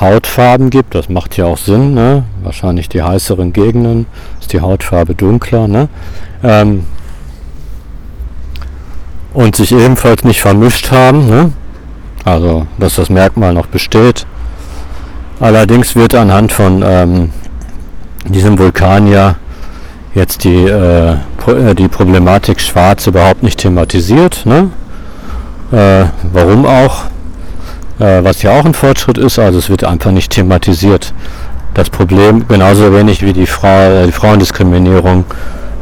Hautfarben 0.00 0.70
gibt. 0.70 0.94
Das 0.94 1.08
macht 1.08 1.36
ja 1.36 1.46
auch 1.46 1.58
Sinn. 1.58 1.94
Ne? 1.94 2.24
Wahrscheinlich 2.42 2.88
die 2.88 3.02
heißeren 3.02 3.52
Gegenden 3.52 4.06
ist 4.40 4.52
die 4.52 4.60
Hautfarbe 4.60 5.14
dunkler. 5.14 5.68
Ne? 5.68 5.88
Ähm, 6.42 6.84
und 9.32 9.56
sich 9.56 9.72
ebenfalls 9.72 10.24
nicht 10.24 10.40
vermischt 10.40 10.90
haben. 10.90 11.28
Ne? 11.28 11.52
Also, 12.24 12.66
dass 12.78 12.96
das 12.96 13.10
Merkmal 13.10 13.52
noch 13.52 13.66
besteht. 13.66 14.26
Allerdings 15.40 15.96
wird 15.96 16.14
anhand 16.14 16.52
von 16.52 16.82
ähm, 16.86 17.30
diesem 18.28 18.58
Vulkanier 18.58 19.36
jetzt 20.14 20.44
die, 20.44 20.64
äh, 20.64 21.12
äh, 21.12 21.74
die 21.74 21.88
Problematik 21.88 22.60
Schwarz 22.60 23.06
überhaupt 23.06 23.42
nicht 23.42 23.60
thematisiert. 23.60 24.46
Ne? 24.46 24.70
Äh, 25.72 26.06
warum 26.32 26.66
auch? 26.66 27.04
Äh, 27.98 28.24
was 28.24 28.42
ja 28.42 28.58
auch 28.58 28.64
ein 28.64 28.74
Fortschritt 28.74 29.18
ist, 29.18 29.38
also 29.38 29.58
es 29.58 29.70
wird 29.70 29.84
einfach 29.84 30.10
nicht 30.10 30.32
thematisiert. 30.32 31.14
Das 31.74 31.90
Problem 31.90 32.46
genauso 32.48 32.92
wenig 32.92 33.22
wie 33.22 33.32
die, 33.32 33.46
Frau, 33.46 33.68
äh, 33.68 34.06
die 34.06 34.12
Frauendiskriminierung 34.12 35.24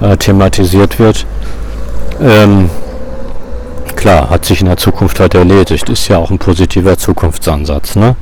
äh, 0.00 0.16
thematisiert 0.16 0.98
wird. 0.98 1.26
Ähm, 2.20 2.70
klar, 3.96 4.30
hat 4.30 4.44
sich 4.44 4.60
in 4.60 4.66
der 4.66 4.76
Zukunft 4.76 5.20
halt 5.20 5.34
erledigt. 5.34 5.88
Ist 5.88 6.08
ja 6.08 6.18
auch 6.18 6.30
ein 6.30 6.38
positiver 6.38 6.96
Zukunftsansatz. 6.98 7.96
Ne? 7.96 8.16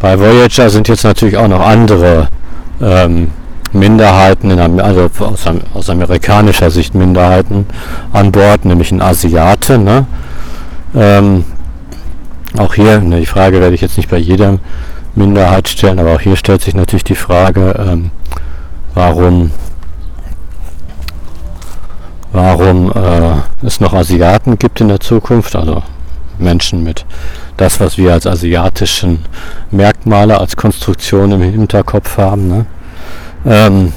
Bei 0.00 0.18
Voyager 0.18 0.70
sind 0.70 0.88
jetzt 0.88 1.04
natürlich 1.04 1.36
auch 1.36 1.48
noch 1.48 1.60
andere 1.60 2.28
ähm, 2.80 3.30
Minderheiten, 3.72 4.50
in, 4.50 4.80
also 4.80 5.08
aus, 5.20 5.44
aus, 5.74 5.90
amerikanischer 5.90 6.70
Sicht 6.70 6.94
Minderheiten 6.94 7.66
an 8.12 8.32
Bord, 8.32 8.64
nämlich 8.64 8.90
ein 8.92 9.00
Asiate. 9.00 9.78
Ne? 9.78 10.06
Ähm, 10.94 11.44
auch 12.58 12.74
hier, 12.74 13.00
ne, 13.00 13.20
die 13.20 13.26
Frage 13.26 13.60
werde 13.60 13.74
ich 13.74 13.80
jetzt 13.80 13.96
nicht 13.96 14.10
bei 14.10 14.18
jeder 14.18 14.58
Minderheit 15.14 15.68
stellen, 15.68 15.98
aber 15.98 16.14
auch 16.14 16.20
hier 16.20 16.36
stellt 16.36 16.62
sich 16.62 16.74
natürlich 16.74 17.04
die 17.04 17.14
Frage, 17.14 17.74
ähm, 17.78 18.10
warum, 18.94 19.50
warum 22.32 22.90
äh, 22.92 23.66
es 23.66 23.80
noch 23.80 23.94
Asiaten 23.94 24.58
gibt 24.58 24.80
in 24.80 24.88
der 24.88 25.00
Zukunft, 25.00 25.56
also 25.56 25.82
Menschen 26.38 26.82
mit 26.82 27.04
das, 27.56 27.80
was 27.80 27.98
wir 27.98 28.12
als 28.12 28.26
asiatischen 28.26 29.24
Merkmale, 29.70 30.38
als 30.38 30.56
Konstruktion 30.56 31.32
im 31.32 31.42
Hinterkopf 31.42 32.18
haben. 32.18 32.48
Ne? 32.48 32.66
Ähm, 33.46 33.92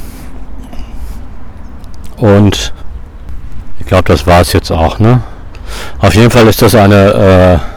und 2.17 2.73
ich 3.79 3.86
glaube, 3.86 4.04
das 4.06 4.27
war 4.27 4.42
es 4.42 4.54
jetzt 4.54 4.71
auch. 4.71 5.00
Ne? 5.00 5.21
Auf 6.00 6.13
jeden 6.13 6.32
Fall 6.32 6.48
ist 6.48 6.62
das 6.62 6.75
eine 6.75 7.60
äh, 7.62 7.75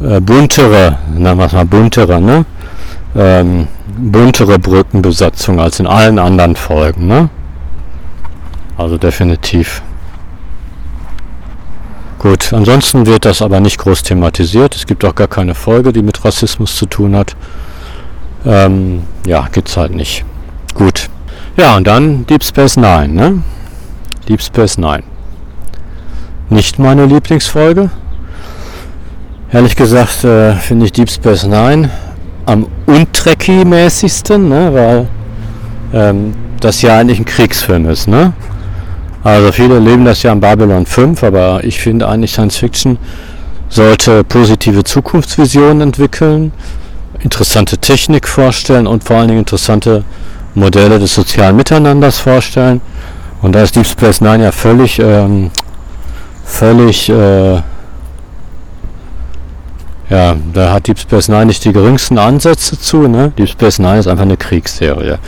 äh, 0.00 0.20
buntere, 0.20 0.98
nennen 1.14 1.38
wir 1.38 1.46
es 1.46 1.52
mal 1.52 1.64
buntere, 1.64 2.20
ne? 2.20 2.44
Ähm, 3.16 3.68
buntere 3.96 4.58
Brückenbesatzung 4.58 5.60
als 5.60 5.80
in 5.80 5.86
allen 5.86 6.18
anderen 6.18 6.56
Folgen. 6.56 7.06
Ne? 7.06 7.30
Also 8.76 8.96
definitiv. 8.96 9.82
Gut, 12.18 12.52
ansonsten 12.52 13.06
wird 13.06 13.24
das 13.24 13.42
aber 13.42 13.60
nicht 13.60 13.78
groß 13.78 14.02
thematisiert. 14.02 14.74
Es 14.74 14.86
gibt 14.86 15.04
auch 15.04 15.14
gar 15.14 15.28
keine 15.28 15.54
Folge, 15.54 15.92
die 15.92 16.02
mit 16.02 16.24
Rassismus 16.24 16.76
zu 16.76 16.86
tun 16.86 17.16
hat. 17.16 17.36
Ähm, 18.44 19.02
ja, 19.26 19.48
gibt's 19.52 19.76
halt 19.76 19.94
nicht. 19.94 20.24
Gut. 20.74 21.08
Ja, 21.56 21.76
und 21.76 21.86
dann 21.86 22.26
Deep 22.26 22.44
Space 22.44 22.76
Nine, 22.76 23.08
ne? 23.08 23.42
Deep 24.28 24.42
Space 24.42 24.78
Nine. 24.78 25.02
Nicht 26.50 26.78
meine 26.78 27.06
Lieblingsfolge. 27.06 27.90
Ehrlich 29.50 29.76
gesagt 29.76 30.24
äh, 30.24 30.52
finde 30.54 30.84
ich 30.84 30.92
Deep 30.92 31.10
Space 31.10 31.44
Nine 31.44 31.88
am 32.44 32.66
untrekkie-mäßigsten, 32.86 34.48
ne? 34.48 34.74
weil 34.74 35.06
ähm, 35.94 36.34
das 36.60 36.82
ja 36.82 36.98
eigentlich 36.98 37.18
ein 37.18 37.24
Kriegsfilm 37.24 37.88
ist. 37.88 38.08
Ne? 38.08 38.34
Also 39.24 39.50
viele 39.52 39.78
leben 39.78 40.04
das 40.04 40.22
ja 40.22 40.32
in 40.32 40.40
Babylon 40.40 40.84
5, 40.84 41.22
aber 41.22 41.64
ich 41.64 41.80
finde 41.80 42.08
eigentlich 42.08 42.32
Science 42.32 42.58
Fiction 42.58 42.98
sollte 43.70 44.22
positive 44.24 44.84
Zukunftsvisionen 44.84 45.80
entwickeln, 45.80 46.52
interessante 47.20 47.78
Technik 47.78 48.28
vorstellen 48.28 48.86
und 48.86 49.04
vor 49.04 49.16
allen 49.16 49.28
Dingen 49.28 49.40
interessante 49.40 50.04
Modelle 50.54 50.98
des 50.98 51.14
sozialen 51.14 51.56
Miteinanders 51.56 52.18
vorstellen. 52.18 52.80
Und 53.40 53.54
da 53.54 53.62
ist 53.62 53.76
Deep 53.76 53.86
Space 53.86 54.20
Nine 54.20 54.44
ja 54.44 54.52
völlig, 54.52 54.98
ähm, 54.98 55.50
völlig, 56.44 57.08
äh, 57.08 57.62
ja, 60.10 60.36
da 60.54 60.72
hat 60.72 60.86
Deep 60.86 60.98
Space 60.98 61.28
Nine 61.28 61.46
nicht 61.46 61.64
die 61.64 61.72
geringsten 61.72 62.18
Ansätze 62.18 62.78
zu. 62.78 63.08
Ne? 63.08 63.32
Deep 63.36 63.48
Space 63.48 63.78
Nine 63.78 63.98
ist 63.98 64.06
einfach 64.06 64.22
eine 64.24 64.36
Kriegsserie. 64.36 65.18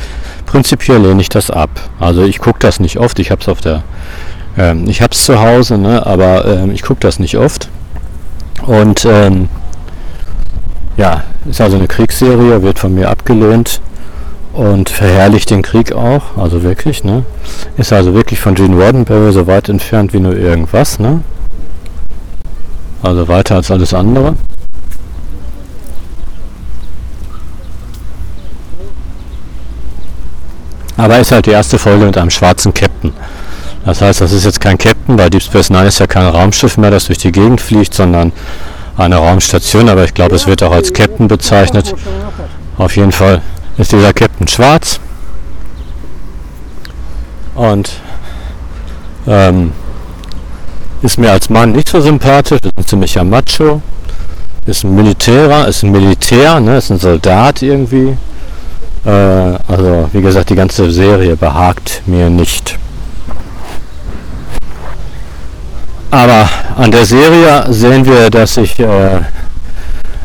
Prinzipiell 0.46 1.00
lehne 1.00 1.20
ich 1.20 1.28
das 1.28 1.50
ab. 1.50 1.70
Also 1.98 2.24
ich 2.24 2.38
gucke 2.38 2.58
das 2.60 2.80
nicht 2.80 2.98
oft. 2.98 3.18
Ich 3.18 3.30
habe 3.30 3.42
es 3.42 3.48
auf 3.48 3.60
der, 3.60 3.82
ähm, 4.56 4.88
ich 4.88 5.02
habe 5.02 5.10
zu 5.10 5.40
Hause, 5.40 5.78
ne? 5.78 6.04
aber 6.06 6.44
ähm, 6.46 6.70
ich 6.72 6.82
gucke 6.82 7.00
das 7.00 7.18
nicht 7.18 7.36
oft. 7.36 7.68
Und 8.66 9.04
ähm, 9.04 9.48
ja, 10.96 11.24
ist 11.48 11.60
also 11.60 11.76
eine 11.76 11.86
Kriegsserie, 11.86 12.62
wird 12.62 12.78
von 12.78 12.94
mir 12.94 13.10
abgelehnt 13.10 13.80
und 14.52 14.90
verherrlicht 14.90 15.50
den 15.50 15.62
Krieg 15.62 15.92
auch, 15.92 16.36
also 16.36 16.62
wirklich, 16.62 17.04
ne? 17.04 17.24
Ist 17.76 17.92
also 17.92 18.14
wirklich 18.14 18.40
von 18.40 18.54
Gene 18.54 18.76
Roddenberry 18.76 19.32
so 19.32 19.46
weit 19.46 19.68
entfernt 19.68 20.12
wie 20.12 20.20
nur 20.20 20.36
irgendwas, 20.36 20.98
ne? 20.98 21.22
Also 23.02 23.28
weiter 23.28 23.56
als 23.56 23.70
alles 23.70 23.94
andere. 23.94 24.34
Aber 30.96 31.18
ist 31.18 31.32
halt 31.32 31.46
die 31.46 31.50
erste 31.50 31.78
Folge 31.78 32.04
mit 32.04 32.18
einem 32.18 32.28
schwarzen 32.28 32.74
Captain. 32.74 33.12
Das 33.86 34.02
heißt, 34.02 34.20
das 34.20 34.32
ist 34.32 34.44
jetzt 34.44 34.60
kein 34.60 34.76
Captain, 34.76 35.18
weil 35.18 35.30
Deep 35.30 35.42
Space 35.42 35.70
Nine 35.70 35.86
ist 35.86 35.98
ja 35.98 36.06
kein 36.06 36.26
Raumschiff 36.26 36.76
mehr, 36.76 36.90
das 36.90 37.06
durch 37.06 37.18
die 37.18 37.32
Gegend 37.32 37.60
fliegt, 37.60 37.94
sondern 37.94 38.32
eine 38.98 39.16
Raumstation. 39.16 39.88
Aber 39.88 40.04
ich 40.04 40.12
glaube, 40.12 40.36
es 40.36 40.46
wird 40.46 40.62
auch 40.62 40.72
als 40.72 40.92
Captain 40.92 41.26
bezeichnet. 41.26 41.94
Auf 42.76 42.96
jeden 42.96 43.12
Fall 43.12 43.40
ist 43.78 43.92
dieser 43.92 44.12
Captain 44.12 44.46
schwarz. 44.46 45.00
Und 47.54 47.92
ähm, 49.26 49.72
ist 51.02 51.18
mir 51.18 51.32
als 51.32 51.48
Mann 51.48 51.72
nicht 51.72 51.88
so 51.88 52.00
sympathisch, 52.00 52.60
ist 52.62 52.76
ein 52.76 52.86
ziemlicher 52.86 53.24
Macho. 53.24 53.80
Ist 54.66 54.84
ein 54.84 54.94
Militärer, 54.94 55.68
ist 55.68 55.82
ein 55.82 55.90
Militär, 55.90 56.60
ne, 56.60 56.76
ist 56.76 56.90
ein 56.90 56.98
Soldat 56.98 57.62
irgendwie. 57.62 58.16
Äh, 59.04 59.10
also, 59.10 60.10
wie 60.12 60.20
gesagt, 60.20 60.50
die 60.50 60.54
ganze 60.54 60.90
Serie 60.90 61.34
behagt 61.34 62.02
mir 62.06 62.28
nicht. 62.28 62.78
Aber 66.10 66.48
an 66.76 66.90
der 66.90 67.06
Serie 67.06 67.64
sehen 67.72 68.04
wir, 68.04 68.28
dass 68.30 68.54
sich 68.54 68.78
äh, 68.80 69.20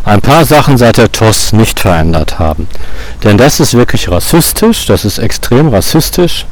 ein 0.04 0.22
paar 0.22 0.44
Sachen 0.44 0.78
seit 0.78 0.98
der 0.98 1.12
TOS 1.12 1.54
nicht 1.54 1.80
verändert 1.80 2.38
haben. 2.38 2.68
Denn 3.24 3.38
das 3.38 3.60
ist 3.60 3.74
wirklich 3.74 4.10
rassistisch, 4.10 4.86
das 4.88 5.06
ist 5.06 5.20
extrem 5.20 5.70
rassistisch. 5.70 6.46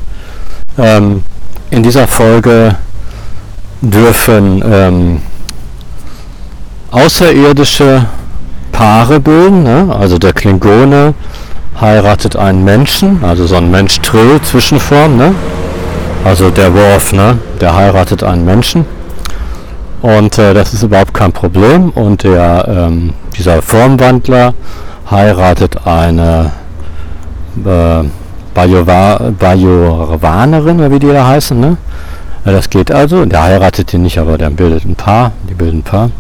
Ähm, 0.78 1.24
in 1.69 1.84
dieser 1.84 2.07
Folge 2.07 2.76
dürfen 3.84 4.63
ähm, 4.65 5.21
außerirdische 6.91 8.05
Paare 8.71 9.19
bilden, 9.19 9.63
ne? 9.63 9.95
also 9.97 10.17
der 10.17 10.34
Klingone 10.34 11.13
heiratet 11.79 12.36
einen 12.36 12.63
Menschen, 12.63 13.23
also 13.23 13.45
so 13.45 13.57
ein 13.57 13.69
Mensch-Trill-Zwischenform, 13.69 15.17
ne? 15.17 15.36
also 16.23 16.49
der 16.49 16.73
Worf, 16.73 17.13
ne? 17.13 17.38
der 17.61 17.75
heiratet 17.75 18.23
einen 18.23 18.45
Menschen 18.45 18.86
und 20.03 20.38
äh, 20.38 20.53
das 20.53 20.73
ist 20.73 20.84
überhaupt 20.84 21.13
kein 21.13 21.31
Problem. 21.31 21.89
Und 21.91 22.23
der, 22.23 22.67
ähm, 22.67 23.13
dieser 23.38 23.61
Formwandler 23.61 24.53
heiratet 25.09 25.88
eine 25.88 26.51
äh, 27.65 28.03
Bajorwanerin, 28.53 30.79
oder 30.79 30.91
wie 30.91 30.99
die 30.99 31.07
da 31.07 31.25
heißen. 31.25 31.57
Ne? 31.57 31.77
Das 32.45 32.69
geht 32.69 32.91
also. 32.91 33.25
Der 33.25 33.43
heiratet 33.43 33.91
die 33.91 33.97
nicht, 33.97 34.17
aber 34.17 34.37
der 34.37 34.49
bildet 34.49 34.85
ein 34.85 34.95
Paar. 34.95 35.31
Die 35.49 35.53
bilden 35.53 35.79
ein 35.79 35.83
Paar. 35.83 36.11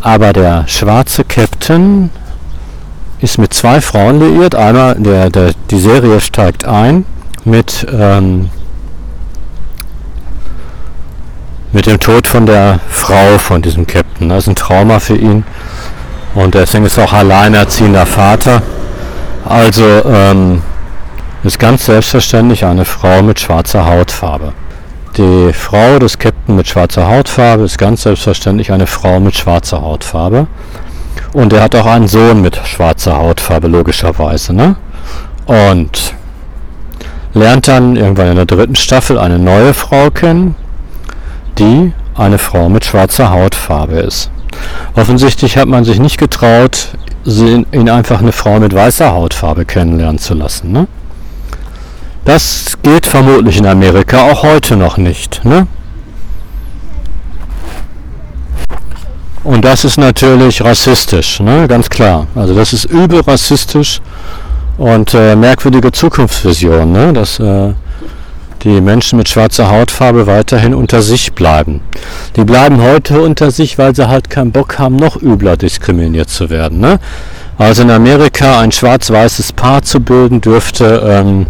Aber 0.00 0.32
der 0.32 0.66
schwarze 0.66 1.24
Captain 1.24 2.10
ist 3.20 3.38
mit 3.38 3.54
zwei 3.54 3.80
Frauen 3.80 4.20
liiert. 4.20 4.54
Einmal, 4.54 4.96
der, 4.96 5.30
der, 5.30 5.52
die 5.70 5.78
Serie 5.78 6.20
steigt 6.20 6.64
ein 6.64 7.04
mit 7.44 7.86
ähm, 7.92 8.50
mit 11.72 11.86
dem 11.86 12.00
Tod 12.00 12.26
von 12.26 12.46
der 12.46 12.80
Frau 12.88 13.38
von 13.38 13.62
diesem 13.62 13.86
Captain. 13.86 14.28
Das 14.28 14.44
ist 14.44 14.48
ein 14.48 14.54
Trauma 14.54 14.98
für 14.98 15.16
ihn. 15.16 15.44
Und 16.34 16.54
deswegen 16.54 16.84
ist 16.84 16.98
er 16.98 17.04
auch 17.04 17.12
alleinerziehender 17.12 18.06
Vater. 18.06 18.62
Also 19.44 19.84
ähm, 19.84 20.62
ist 21.42 21.58
ganz 21.58 21.86
selbstverständlich 21.86 22.64
eine 22.64 22.84
Frau 22.84 23.22
mit 23.22 23.40
schwarzer 23.40 23.86
Hautfarbe. 23.86 24.52
Die 25.18 25.52
Frau 25.52 25.98
des 25.98 26.16
Captain 26.16 26.54
mit 26.54 26.68
schwarzer 26.68 27.08
Hautfarbe 27.08 27.64
ist 27.64 27.76
ganz 27.76 28.04
selbstverständlich 28.04 28.70
eine 28.70 28.86
Frau 28.86 29.18
mit 29.18 29.34
schwarzer 29.34 29.82
Hautfarbe. 29.82 30.46
Und 31.32 31.52
er 31.52 31.60
hat 31.60 31.74
auch 31.74 31.86
einen 31.86 32.06
Sohn 32.06 32.40
mit 32.40 32.56
schwarzer 32.64 33.16
Hautfarbe, 33.16 33.66
logischerweise. 33.66 34.52
Ne? 34.52 34.76
Und 35.46 36.14
lernt 37.34 37.66
dann 37.66 37.96
irgendwann 37.96 38.28
in 38.28 38.36
der 38.36 38.46
dritten 38.46 38.76
Staffel 38.76 39.18
eine 39.18 39.40
neue 39.40 39.74
Frau 39.74 40.08
kennen, 40.12 40.54
die 41.58 41.92
eine 42.14 42.38
Frau 42.38 42.68
mit 42.68 42.84
schwarzer 42.84 43.30
Hautfarbe 43.30 43.98
ist. 43.98 44.30
Offensichtlich 44.94 45.58
hat 45.58 45.66
man 45.66 45.82
sich 45.82 45.98
nicht 45.98 46.18
getraut, 46.18 46.90
ihn 47.24 47.90
einfach 47.90 48.20
eine 48.20 48.30
Frau 48.30 48.60
mit 48.60 48.72
weißer 48.72 49.10
Hautfarbe 49.10 49.64
kennenlernen 49.64 50.18
zu 50.18 50.34
lassen. 50.34 50.70
Ne? 50.70 50.86
Das 52.28 52.76
geht 52.82 53.06
vermutlich 53.06 53.56
in 53.56 53.64
Amerika 53.64 54.30
auch 54.30 54.42
heute 54.42 54.76
noch 54.76 54.98
nicht. 54.98 55.42
Ne? 55.46 55.66
Und 59.44 59.64
das 59.64 59.86
ist 59.86 59.96
natürlich 59.96 60.62
rassistisch, 60.62 61.40
ne? 61.40 61.66
ganz 61.66 61.88
klar. 61.88 62.26
Also 62.34 62.54
das 62.54 62.74
ist 62.74 62.84
übel 62.84 63.20
rassistisch 63.20 64.02
und 64.76 65.14
äh, 65.14 65.36
merkwürdige 65.36 65.90
Zukunftsvision. 65.90 66.92
Ne? 66.92 67.14
Das 67.14 67.40
äh, 67.40 67.72
die 68.62 68.82
Menschen 68.82 69.16
mit 69.16 69.30
schwarzer 69.30 69.70
Hautfarbe 69.70 70.26
weiterhin 70.26 70.74
unter 70.74 71.00
sich 71.00 71.32
bleiben. 71.32 71.80
Die 72.36 72.44
bleiben 72.44 72.82
heute 72.82 73.22
unter 73.22 73.50
sich, 73.50 73.78
weil 73.78 73.94
sie 73.94 74.06
halt 74.06 74.28
keinen 74.28 74.52
Bock 74.52 74.78
haben, 74.78 74.96
noch 74.96 75.16
übler 75.16 75.56
diskriminiert 75.56 76.28
zu 76.28 76.50
werden. 76.50 76.78
Ne? 76.78 77.00
Also 77.56 77.84
in 77.84 77.90
Amerika 77.90 78.60
ein 78.60 78.70
schwarz-weißes 78.70 79.54
Paar 79.54 79.80
zu 79.80 80.00
bilden, 80.00 80.42
dürfte 80.42 81.02
ähm, 81.06 81.46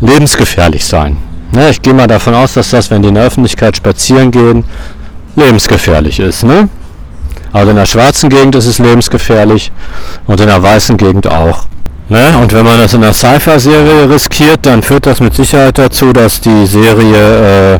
lebensgefährlich 0.00 0.84
sein. 0.84 1.16
Ne? 1.52 1.70
Ich 1.70 1.82
gehe 1.82 1.94
mal 1.94 2.06
davon 2.06 2.34
aus, 2.34 2.54
dass 2.54 2.70
das, 2.70 2.90
wenn 2.90 3.02
die 3.02 3.08
in 3.08 3.14
der 3.14 3.24
Öffentlichkeit 3.24 3.76
spazieren 3.76 4.30
gehen, 4.30 4.64
lebensgefährlich 5.36 6.20
ist. 6.20 6.44
Ne? 6.44 6.68
Also 7.52 7.70
in 7.70 7.76
der 7.76 7.86
schwarzen 7.86 8.30
Gegend 8.30 8.56
ist 8.56 8.66
es 8.66 8.78
lebensgefährlich 8.78 9.70
und 10.26 10.40
in 10.40 10.48
der 10.48 10.62
weißen 10.62 10.96
Gegend 10.96 11.26
auch. 11.26 11.66
Ne? 12.08 12.36
Und 12.40 12.52
wenn 12.52 12.64
man 12.64 12.78
das 12.78 12.94
in 12.94 13.02
einer 13.02 13.14
Sci-Fi-Serie 13.14 14.10
riskiert, 14.10 14.66
dann 14.66 14.82
führt 14.82 15.06
das 15.06 15.20
mit 15.20 15.34
Sicherheit 15.34 15.78
dazu, 15.78 16.12
dass 16.12 16.40
die 16.40 16.66
Serie 16.66 17.74
äh, 17.74 17.78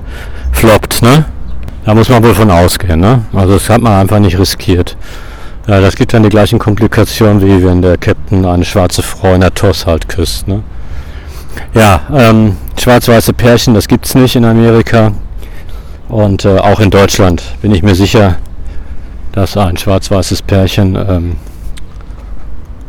floppt. 0.52 1.02
Ne? 1.02 1.24
Da 1.84 1.94
muss 1.94 2.08
man 2.08 2.22
wohl 2.24 2.34
von 2.34 2.50
ausgehen. 2.50 3.00
Ne? 3.00 3.24
Also 3.34 3.54
das 3.54 3.68
hat 3.68 3.82
man 3.82 3.92
einfach 4.00 4.18
nicht 4.18 4.38
riskiert. 4.38 4.96
Ja, 5.66 5.80
das 5.80 5.96
gibt 5.96 6.12
dann 6.14 6.22
die 6.22 6.28
gleichen 6.28 6.58
Komplikationen, 6.58 7.42
wie 7.42 7.64
wenn 7.64 7.82
der 7.82 7.96
Captain 7.96 8.44
eine 8.44 8.64
schwarze 8.64 9.02
Frau 9.02 9.34
in 9.34 9.40
der 9.40 9.52
TOS 9.52 9.86
halt 9.86 10.08
küsst. 10.08 10.46
Ne? 10.46 10.62
Ja, 11.74 12.02
ähm, 12.12 12.56
schwarz-weiße 12.78 13.32
Pärchen, 13.32 13.74
das 13.74 13.88
gibt 13.88 14.06
es 14.06 14.14
nicht 14.14 14.36
in 14.36 14.44
Amerika. 14.44 15.12
Und 16.08 16.44
äh, 16.44 16.58
auch 16.58 16.80
in 16.80 16.90
Deutschland 16.90 17.42
bin 17.62 17.74
ich 17.74 17.82
mir 17.82 17.94
sicher, 17.94 18.36
dass 19.32 19.56
ein 19.56 19.76
schwarz-weißes 19.76 20.42
Pärchen 20.42 20.96
ähm, 20.96 21.36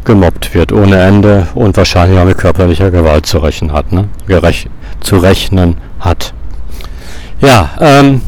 gemobbt 0.03 0.53
wird 0.53 0.71
ohne 0.71 0.97
Ende 0.97 1.47
und 1.55 1.75
wahrscheinlich 1.75 2.19
auch 2.19 2.25
mit 2.25 2.37
körperlicher 2.37 2.91
Gewalt 2.91 3.25
zu 3.25 3.39
rechnen 3.39 3.73
hat. 3.73 3.91
Ne? 3.91 4.07
Gerech 4.27 4.67
zu 4.99 5.17
rechnen 5.17 5.77
hat. 5.99 6.33
Ja, 7.41 7.71
ähm, 7.79 8.21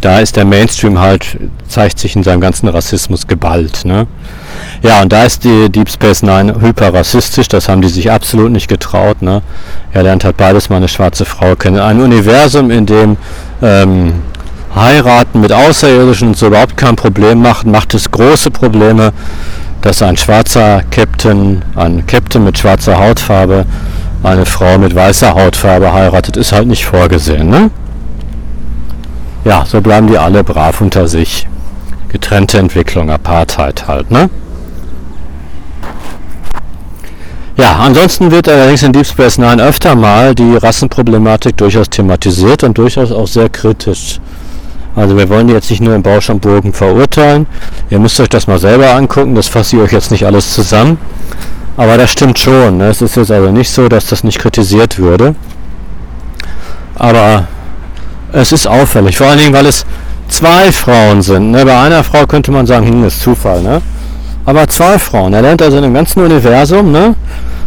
da 0.00 0.20
ist 0.20 0.36
der 0.36 0.44
Mainstream 0.44 1.00
halt, 1.00 1.38
zeigt 1.68 1.98
sich 1.98 2.14
in 2.14 2.22
seinem 2.22 2.40
ganzen 2.40 2.68
Rassismus 2.68 3.26
geballt. 3.26 3.84
Ne? 3.84 4.06
Ja, 4.86 5.02
und 5.02 5.12
da 5.12 5.24
ist 5.24 5.42
die 5.42 5.68
Deep 5.68 5.90
Space 5.90 6.22
Nine 6.22 6.60
hyperrassistisch, 6.60 7.48
das 7.48 7.68
haben 7.68 7.82
die 7.82 7.88
sich 7.88 8.08
absolut 8.08 8.52
nicht 8.52 8.68
getraut. 8.68 9.20
Ne? 9.20 9.42
Er 9.92 10.04
lernt 10.04 10.22
halt 10.22 10.36
beides 10.36 10.68
mal 10.68 10.76
eine 10.76 10.86
schwarze 10.86 11.24
Frau 11.24 11.56
kennen. 11.56 11.80
Ein 11.80 12.00
Universum, 12.00 12.70
in 12.70 12.86
dem 12.86 13.16
ähm, 13.62 14.12
Heiraten 14.76 15.40
mit 15.40 15.50
Außerirdischen 15.50 16.28
und 16.28 16.36
so 16.36 16.46
überhaupt 16.46 16.76
kein 16.76 16.94
Problem 16.94 17.42
macht, 17.42 17.66
macht 17.66 17.94
es 17.94 18.08
große 18.12 18.52
Probleme, 18.52 19.12
dass 19.82 20.02
ein 20.02 20.16
schwarzer 20.16 20.82
Captain, 20.92 21.62
ein 21.74 22.06
Captain 22.06 22.44
mit 22.44 22.56
schwarzer 22.56 22.96
Hautfarbe, 22.96 23.66
eine 24.22 24.46
Frau 24.46 24.78
mit 24.78 24.94
weißer 24.94 25.34
Hautfarbe 25.34 25.92
heiratet, 25.92 26.36
ist 26.36 26.52
halt 26.52 26.68
nicht 26.68 26.86
vorgesehen. 26.86 27.50
Ne? 27.50 27.72
Ja, 29.44 29.64
so 29.66 29.80
bleiben 29.80 30.06
die 30.06 30.18
alle 30.18 30.44
brav 30.44 30.80
unter 30.80 31.08
sich. 31.08 31.48
Getrennte 32.06 32.58
Entwicklung, 32.58 33.10
Apartheid 33.10 33.88
halt, 33.88 34.12
ne? 34.12 34.30
Ja, 37.58 37.76
ansonsten 37.76 38.30
wird 38.30 38.48
allerdings 38.50 38.82
in 38.82 38.92
Deep 38.92 39.06
Space 39.06 39.38
Nine 39.38 39.62
öfter 39.62 39.94
mal 39.94 40.34
die 40.34 40.56
Rassenproblematik 40.56 41.56
durchaus 41.56 41.88
thematisiert 41.88 42.62
und 42.64 42.76
durchaus 42.76 43.10
auch 43.10 43.26
sehr 43.26 43.48
kritisch. 43.48 44.20
Also 44.94 45.16
wir 45.16 45.28
wollen 45.30 45.48
die 45.48 45.54
jetzt 45.54 45.70
nicht 45.70 45.80
nur 45.80 45.94
im 45.94 46.02
Bausch 46.02 46.28
und 46.28 46.40
Bogen 46.40 46.74
verurteilen. 46.74 47.46
Ihr 47.88 47.98
müsst 47.98 48.20
euch 48.20 48.28
das 48.28 48.46
mal 48.46 48.58
selber 48.58 48.94
angucken, 48.94 49.34
das 49.34 49.48
fasse 49.48 49.76
ich 49.76 49.82
euch 49.82 49.92
jetzt 49.92 50.10
nicht 50.10 50.26
alles 50.26 50.52
zusammen. 50.52 50.98
Aber 51.78 51.96
das 51.96 52.10
stimmt 52.10 52.38
schon. 52.38 52.76
Ne? 52.78 52.88
Es 52.88 53.00
ist 53.00 53.16
jetzt 53.16 53.30
also 53.30 53.50
nicht 53.50 53.70
so, 53.70 53.88
dass 53.88 54.06
das 54.06 54.22
nicht 54.22 54.38
kritisiert 54.38 54.98
würde. 54.98 55.34
Aber 56.94 57.46
es 58.32 58.52
ist 58.52 58.66
auffällig, 58.66 59.16
vor 59.16 59.28
allen 59.28 59.38
Dingen, 59.38 59.52
weil 59.54 59.66
es 59.66 59.86
zwei 60.28 60.72
Frauen 60.72 61.22
sind. 61.22 61.52
Ne? 61.52 61.64
Bei 61.64 61.78
einer 61.78 62.04
Frau 62.04 62.26
könnte 62.26 62.50
man 62.50 62.66
sagen, 62.66 62.86
hm, 62.86 63.04
ist 63.04 63.20
Zufall. 63.22 63.62
Ne? 63.62 63.80
Aber 64.46 64.68
zwei 64.68 64.98
Frauen. 64.98 65.34
Er 65.34 65.42
lernt 65.42 65.60
also 65.60 65.78
im 65.78 65.92
ganzen 65.92 66.22
Universum, 66.22 66.92
ne, 66.92 67.16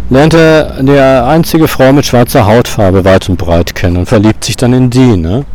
lernt 0.10 0.34
er 0.34 0.82
die 0.82 0.98
einzige 0.98 1.68
Frau 1.68 1.92
mit 1.92 2.06
schwarzer 2.06 2.46
Hautfarbe 2.46 3.04
weit 3.04 3.30
und 3.30 3.38
breit 3.38 3.76
kennen 3.76 3.98
und 3.98 4.06
verliebt 4.08 4.46
sich 4.46 4.56
dann 4.56 4.74
in 4.74 4.90
die. 4.90 5.18
Ne? 5.18 5.46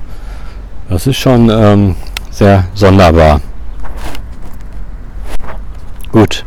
Das 0.90 1.06
ist 1.06 1.16
schon 1.16 1.50
ähm, 1.50 1.96
sehr 2.30 2.64
sonderbar. 2.74 3.40
Gut. 6.12 6.44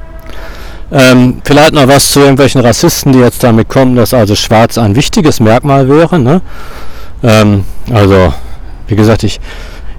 Ähm, 0.89 1.41
vielleicht 1.43 1.73
noch 1.73 1.87
was 1.87 2.11
zu 2.11 2.21
irgendwelchen 2.21 2.61
Rassisten, 2.61 3.11
die 3.11 3.19
jetzt 3.19 3.43
damit 3.43 3.67
kommen, 3.67 3.95
dass 3.95 4.13
also 4.13 4.35
Schwarz 4.35 4.77
ein 4.77 4.95
wichtiges 4.95 5.39
Merkmal 5.39 5.89
wäre. 5.89 6.19
Ne? 6.19 6.41
Ähm, 7.23 7.65
also, 7.91 8.33
wie 8.87 8.95
gesagt, 8.95 9.23
ich 9.23 9.41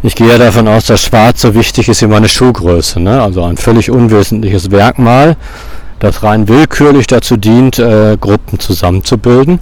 ich 0.03 0.15
gehe 0.15 0.39
davon 0.39 0.69
aus, 0.69 0.87
dass 0.87 1.03
Schwarz 1.03 1.41
so 1.41 1.55
wichtig 1.55 1.89
ist 1.89 2.03
wie 2.03 2.07
meine 2.07 2.29
Schuhgröße. 2.29 3.01
Ne? 3.01 3.21
Also 3.21 3.43
ein 3.45 3.57
völlig 3.57 3.91
unwesentliches 3.91 4.71
Merkmal, 4.71 5.37
das 5.99 6.23
rein 6.23 6.49
willkürlich 6.49 7.07
dazu 7.07 7.37
dient, 7.37 7.79
äh, 7.79 8.17
Gruppen 8.19 8.61
zusammenzubilden. 8.61 9.59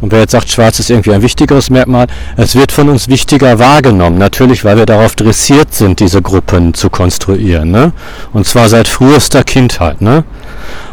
Und 0.00 0.12
wer 0.12 0.20
jetzt 0.20 0.32
sagt, 0.32 0.50
Schwarz 0.50 0.78
ist 0.78 0.90
irgendwie 0.90 1.14
ein 1.14 1.22
wichtigeres 1.22 1.70
Merkmal, 1.70 2.06
es 2.36 2.54
wird 2.54 2.70
von 2.70 2.90
uns 2.90 3.08
wichtiger 3.08 3.58
wahrgenommen. 3.58 4.18
Natürlich, 4.18 4.64
weil 4.64 4.76
wir 4.76 4.84
darauf 4.84 5.14
dressiert 5.16 5.72
sind, 5.72 6.00
diese 6.00 6.20
Gruppen 6.20 6.74
zu 6.74 6.90
konstruieren. 6.90 7.70
Ne? 7.70 7.92
Und 8.34 8.46
zwar 8.46 8.68
seit 8.68 8.88
frühester 8.88 9.42
Kindheit. 9.42 10.02
Ne? 10.02 10.24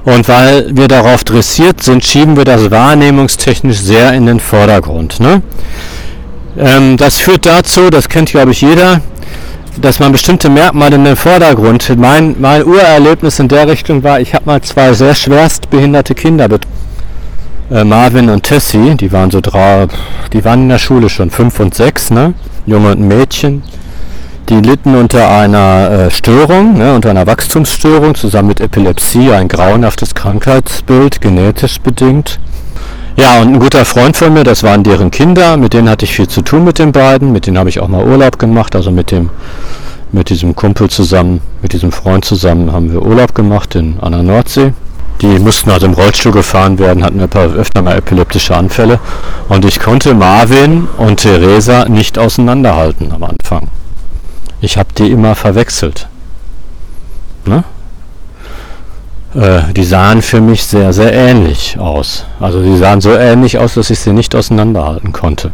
Und 0.06 0.28
weil 0.30 0.76
wir 0.76 0.88
darauf 0.88 1.26
dressiert 1.26 1.84
sind, 1.84 2.06
schieben 2.06 2.38
wir 2.38 2.46
das 2.46 2.72
wahrnehmungstechnisch 2.72 3.80
sehr 3.80 4.14
in 4.14 4.26
den 4.26 4.40
Vordergrund. 4.40 5.20
Ne? 5.20 5.42
Ähm, 6.58 6.98
das 6.98 7.18
führt 7.18 7.46
dazu, 7.46 7.90
das 7.90 8.10
kennt 8.10 8.30
glaube 8.30 8.52
ich 8.52 8.62
jeder, 8.62 9.02
dass 9.82 10.00
man 10.00 10.12
bestimmte 10.12 10.50
Merkmale 10.50 10.96
in 10.96 11.06
den 11.06 11.16
Vordergrund. 11.16 11.92
Mein, 11.98 12.36
mein 12.40 12.66
Urerlebnis 12.66 13.40
in 13.40 13.48
der 13.48 13.68
Richtung 13.68 14.04
war, 14.04 14.20
ich 14.20 14.34
habe 14.34 14.46
mal 14.46 14.62
zwei 14.62 14.94
sehr 14.94 15.16
schwerst 15.16 15.70
behinderte 15.70 16.14
Kinder 16.14 16.48
äh, 17.72 17.84
Marvin 17.84 18.30
und 18.30 18.44
Tessie, 18.44 18.96
die 18.96 19.12
waren 19.12 19.32
so 19.32 19.42
drei, 19.42 19.88
die 20.32 20.46
waren 20.46 20.64
in 20.64 20.70
der 20.70 20.80
Schule 20.80 21.10
schon, 21.10 21.32
fünf 21.32 21.60
und 21.60 21.74
sechs, 21.74 22.12
ne? 22.12 22.34
Junge 22.66 22.92
und 22.92 23.02
Mädchen. 23.08 23.64
Die 24.50 24.56
litten 24.60 24.96
unter 24.96 25.30
einer 25.30 25.90
äh, 25.90 26.12
Störung, 26.12 26.78
ne, 26.78 26.94
unter 26.94 27.10
einer 27.10 27.26
Wachstumsstörung, 27.26 28.14
zusammen 28.16 28.50
mit 28.50 28.60
Epilepsie, 28.60 29.32
ein 29.32 29.48
grauenhaftes 29.48 30.14
Krankheitsbild, 30.16 31.22
genetisch 31.22 31.80
bedingt. 31.80 32.40
Ja, 33.16 33.42
und 33.42 33.54
ein 33.54 33.60
guter 33.60 33.86
Freund 33.86 34.18
von 34.18 34.34
mir, 34.34 34.44
das 34.44 34.64
waren 34.64 34.84
deren 34.84 35.12
Kinder, 35.12 35.56
mit 35.58 35.74
denen 35.74 35.88
hatte 35.88 36.06
ich 36.06 36.14
viel 36.16 36.28
zu 36.28 36.42
tun 36.42 36.64
mit 36.64 36.80
den 36.80 36.92
beiden, 36.92 37.32
mit 37.32 37.46
denen 37.46 37.60
habe 37.60 37.70
ich 37.70 37.80
auch 37.80 37.88
mal 37.88 38.04
Urlaub 38.04 38.40
gemacht, 38.40 38.76
also 38.76 38.92
mit 38.92 39.12
dem 39.12 39.30
mit 40.12 40.30
diesem 40.30 40.56
Kumpel 40.56 40.90
zusammen, 40.90 41.42
mit 41.62 41.74
diesem 41.74 41.92
Freund 41.92 42.24
zusammen 42.24 42.72
haben 42.72 42.92
wir 42.92 43.02
Urlaub 43.02 43.34
gemacht 43.34 43.76
in 43.76 44.00
an 44.00 44.12
der 44.12 44.24
Nordsee. 44.24 44.74
Die 45.22 45.40
mussten 45.40 45.72
also 45.72 45.86
im 45.86 45.94
Rollstuhl 45.94 46.32
gefahren 46.32 46.80
werden, 46.80 47.04
hatten 47.04 47.20
öfter 47.22 47.82
mal 47.82 47.98
epileptische 47.98 48.56
Anfälle 48.56 49.00
und 49.48 49.66
ich 49.66 49.80
konnte 49.80 50.14
Marvin 50.14 50.88
und 50.98 51.22
Theresa 51.22 51.86
nicht 51.86 52.20
auseinanderhalten 52.20 53.12
am 53.12 53.24
Anfang. 53.24 53.70
Ich 54.62 54.78
habe 54.78 54.90
die 54.98 55.12
immer 55.12 55.36
verwechselt. 55.36 56.08
Ne? 57.46 57.64
Äh, 59.36 59.74
die 59.74 59.84
sahen 59.84 60.22
für 60.22 60.42
mich 60.42 60.64
sehr, 60.66 60.94
sehr 60.94 61.14
ähnlich 61.14 61.78
aus. 61.80 62.26
Also 62.40 62.62
die 62.62 62.78
sahen 62.78 63.02
so 63.02 63.14
ähnlich 63.14 63.58
aus, 63.58 63.74
dass 63.76 63.90
ich 63.90 64.00
sie 64.00 64.14
nicht 64.14 64.36
auseinanderhalten 64.36 65.12
konnte. 65.12 65.52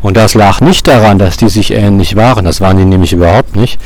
Und 0.00 0.16
das 0.16 0.34
lag 0.34 0.60
nicht 0.60 0.86
daran, 0.86 1.18
dass 1.18 1.36
die 1.36 1.48
sich 1.48 1.72
ähnlich 1.72 2.14
waren, 2.16 2.44
das 2.44 2.60
waren 2.60 2.76
die 2.76 2.84
nämlich 2.84 3.12
überhaupt 3.12 3.56
nicht, 3.56 3.80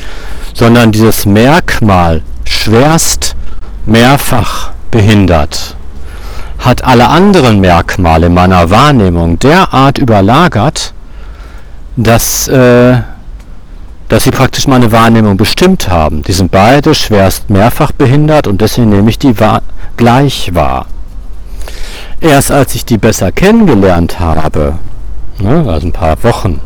sondern 0.53 0.91
dieses 0.91 1.25
Merkmal 1.25 2.21
schwerst 2.45 3.35
mehrfach 3.85 4.71
behindert 4.91 5.75
hat 6.63 6.83
alle 6.83 7.09
anderen 7.09 7.59
Merkmale 7.59 8.29
meiner 8.29 8.69
Wahrnehmung 8.69 9.37
derart 9.37 9.97
überlagert, 9.97 10.93
dass 11.97 12.47
äh, 12.47 13.01
dass 14.09 14.23
sie 14.23 14.31
praktisch 14.31 14.67
meine 14.67 14.91
Wahrnehmung 14.91 15.37
bestimmt 15.37 15.89
haben. 15.89 16.23
Die 16.23 16.33
sind 16.33 16.51
beide 16.51 16.93
schwerst 16.93 17.49
mehrfach 17.49 17.91
behindert 17.91 18.47
und 18.47 18.61
deswegen 18.61 18.89
nehme 18.89 19.09
ich 19.09 19.19
die 19.19 19.39
wahr, 19.39 19.61
gleich 19.97 20.53
wahr. 20.53 20.85
Erst 22.19 22.51
als 22.51 22.75
ich 22.75 22.85
die 22.85 22.97
besser 22.97 23.31
kennengelernt 23.31 24.19
habe, 24.19 24.75
ne, 25.39 25.65
also 25.67 25.87
ein 25.87 25.91
paar 25.91 26.23
Wochen, 26.23 26.61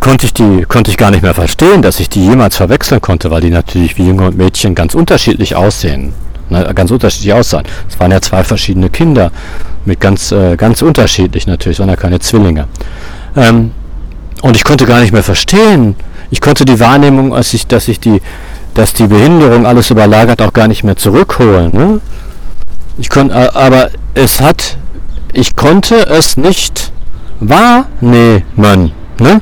konnte 0.00 0.26
ich 0.26 0.32
die 0.32 0.62
konnte 0.66 0.90
ich 0.90 0.96
gar 0.96 1.10
nicht 1.10 1.22
mehr 1.22 1.34
verstehen, 1.34 1.82
dass 1.82 2.00
ich 2.00 2.08
die 2.08 2.24
jemals 2.24 2.56
verwechseln 2.56 3.00
konnte, 3.00 3.30
weil 3.30 3.42
die 3.42 3.50
natürlich 3.50 3.98
wie 3.98 4.06
Junge 4.06 4.28
und 4.28 4.36
Mädchen 4.38 4.74
ganz 4.74 4.94
unterschiedlich 4.94 5.56
aussehen, 5.56 6.14
ne, 6.48 6.72
ganz 6.74 6.90
unterschiedlich 6.90 7.32
aussahen. 7.34 7.64
Es 7.88 8.00
waren 8.00 8.10
ja 8.10 8.20
zwei 8.20 8.42
verschiedene 8.42 8.88
Kinder 8.88 9.30
mit 9.84 10.00
ganz 10.00 10.32
äh, 10.32 10.56
ganz 10.56 10.82
unterschiedlich 10.82 11.46
natürlich, 11.46 11.76
sondern 11.76 11.96
keine 11.96 12.18
Zwillinge. 12.18 12.66
Ähm, 13.36 13.72
und 14.42 14.56
ich 14.56 14.64
konnte 14.64 14.86
gar 14.86 15.00
nicht 15.00 15.12
mehr 15.12 15.22
verstehen, 15.22 15.96
ich 16.30 16.40
konnte 16.40 16.64
die 16.64 16.78
Wahrnehmung, 16.80 17.34
als 17.34 17.52
ich, 17.54 17.66
dass 17.66 17.88
ich 17.88 18.00
die, 18.00 18.22
dass 18.74 18.92
die 18.92 19.06
Behinderung 19.06 19.66
alles 19.66 19.90
überlagert, 19.90 20.40
auch 20.42 20.52
gar 20.52 20.68
nicht 20.68 20.84
mehr 20.84 20.96
zurückholen. 20.96 21.70
Ne? 21.72 22.00
Ich 22.98 23.08
konnte, 23.08 23.54
aber 23.54 23.90
es 24.14 24.40
hat, 24.40 24.76
ich 25.32 25.56
konnte 25.56 26.06
es 26.06 26.36
nicht 26.36 26.92
wahrnehmen. 27.40 28.92
Ne? 29.18 29.40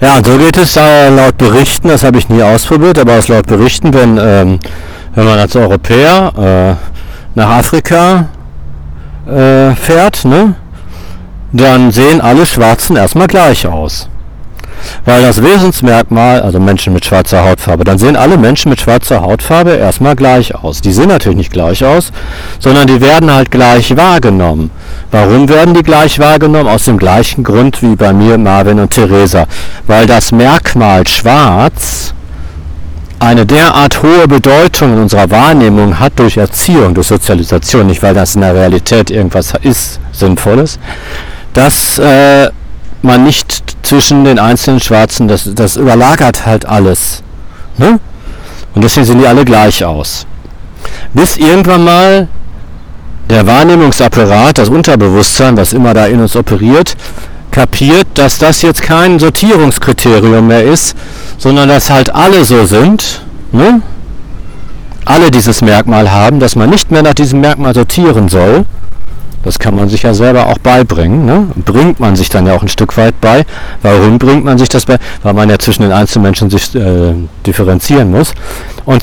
Ja, 0.00 0.22
so 0.22 0.36
geht 0.38 0.56
es 0.56 0.76
äh, 0.76 1.08
laut 1.08 1.38
Berichten, 1.38 1.88
das 1.88 2.04
habe 2.04 2.18
ich 2.18 2.28
nie 2.28 2.42
ausprobiert, 2.42 2.98
aber 2.98 3.18
aus 3.18 3.28
laut 3.28 3.46
Berichten, 3.46 3.94
wenn, 3.94 4.18
ähm, 4.18 4.58
wenn 5.14 5.24
man 5.24 5.38
als 5.38 5.56
Europäer 5.56 6.32
äh, 6.36 7.38
nach 7.38 7.48
Afrika 7.48 8.26
äh, 9.26 9.74
fährt, 9.74 10.24
ne, 10.24 10.54
dann 11.52 11.90
sehen 11.90 12.20
alle 12.20 12.44
Schwarzen 12.44 12.96
erstmal 12.96 13.28
gleich 13.28 13.66
aus. 13.66 14.08
Weil 15.04 15.22
das 15.22 15.42
Wesensmerkmal, 15.42 16.40
also 16.42 16.60
Menschen 16.60 16.92
mit 16.92 17.04
schwarzer 17.04 17.44
Hautfarbe, 17.44 17.84
dann 17.84 17.98
sehen 17.98 18.16
alle 18.16 18.36
Menschen 18.36 18.70
mit 18.70 18.80
schwarzer 18.80 19.22
Hautfarbe 19.22 19.72
erstmal 19.72 20.16
gleich 20.16 20.54
aus. 20.54 20.80
Die 20.80 20.92
sehen 20.92 21.08
natürlich 21.08 21.38
nicht 21.38 21.52
gleich 21.52 21.84
aus, 21.84 22.12
sondern 22.58 22.86
die 22.86 23.00
werden 23.00 23.32
halt 23.32 23.50
gleich 23.50 23.96
wahrgenommen. 23.96 24.70
Warum 25.10 25.48
werden 25.48 25.74
die 25.74 25.82
gleich 25.82 26.18
wahrgenommen? 26.18 26.68
Aus 26.68 26.84
dem 26.84 26.98
gleichen 26.98 27.44
Grund 27.44 27.82
wie 27.82 27.96
bei 27.96 28.12
mir, 28.12 28.38
Marvin 28.38 28.80
und 28.80 28.90
Theresa. 28.90 29.46
Weil 29.86 30.06
das 30.06 30.32
Merkmal 30.32 31.06
schwarz 31.06 32.14
eine 33.24 33.46
derart 33.46 34.02
hohe 34.02 34.28
Bedeutung 34.28 34.94
in 34.94 35.02
unserer 35.02 35.30
Wahrnehmung 35.30 35.98
hat 35.98 36.18
durch 36.18 36.36
Erziehung, 36.36 36.94
durch 36.94 37.06
Sozialisation, 37.06 37.86
nicht 37.86 38.02
weil 38.02 38.14
das 38.14 38.34
in 38.34 38.42
der 38.42 38.54
Realität 38.54 39.10
irgendwas 39.10 39.54
ist, 39.62 39.98
Sinnvolles, 40.12 40.78
dass 41.54 41.98
äh, 41.98 42.50
man 43.02 43.24
nicht 43.24 43.73
zwischen 43.84 44.24
den 44.24 44.38
einzelnen 44.38 44.80
Schwarzen, 44.80 45.28
das, 45.28 45.48
das 45.54 45.76
überlagert 45.76 46.46
halt 46.46 46.66
alles. 46.66 47.22
Ne? 47.76 48.00
Und 48.74 48.82
deswegen 48.82 49.06
sehen 49.06 49.18
die 49.18 49.26
alle 49.26 49.44
gleich 49.44 49.84
aus. 49.84 50.26
Bis 51.12 51.36
irgendwann 51.36 51.84
mal 51.84 52.28
der 53.30 53.46
Wahrnehmungsapparat, 53.46 54.58
das 54.58 54.68
Unterbewusstsein, 54.68 55.56
was 55.56 55.72
immer 55.72 55.94
da 55.94 56.06
in 56.06 56.20
uns 56.20 56.36
operiert, 56.36 56.96
kapiert, 57.50 58.06
dass 58.14 58.38
das 58.38 58.62
jetzt 58.62 58.82
kein 58.82 59.18
Sortierungskriterium 59.18 60.46
mehr 60.46 60.64
ist, 60.64 60.96
sondern 61.38 61.68
dass 61.68 61.88
halt 61.88 62.14
alle 62.14 62.44
so 62.44 62.66
sind, 62.66 63.22
ne? 63.52 63.80
alle 65.04 65.30
dieses 65.30 65.62
Merkmal 65.62 66.10
haben, 66.10 66.40
dass 66.40 66.56
man 66.56 66.70
nicht 66.70 66.90
mehr 66.90 67.02
nach 67.02 67.14
diesem 67.14 67.40
Merkmal 67.40 67.74
sortieren 67.74 68.28
soll, 68.28 68.64
das 69.44 69.58
kann 69.58 69.76
man 69.76 69.88
sich 69.88 70.02
ja 70.02 70.14
selber 70.14 70.46
auch 70.46 70.58
beibringen. 70.58 71.26
Ne? 71.26 71.48
Bringt 71.64 72.00
man 72.00 72.16
sich 72.16 72.30
dann 72.30 72.46
ja 72.46 72.54
auch 72.54 72.62
ein 72.62 72.68
Stück 72.68 72.96
weit 72.96 73.20
bei. 73.20 73.44
Warum 73.82 74.18
bringt 74.18 74.44
man 74.44 74.56
sich 74.56 74.70
das 74.70 74.86
bei? 74.86 74.98
Weil 75.22 75.34
man 75.34 75.50
ja 75.50 75.58
zwischen 75.58 75.82
den 75.82 75.92
einzelnen 75.92 76.24
Menschen 76.24 76.48
sich 76.48 76.74
äh, 76.74 77.14
differenzieren 77.46 78.10
muss. 78.10 78.32
Und 78.86 79.02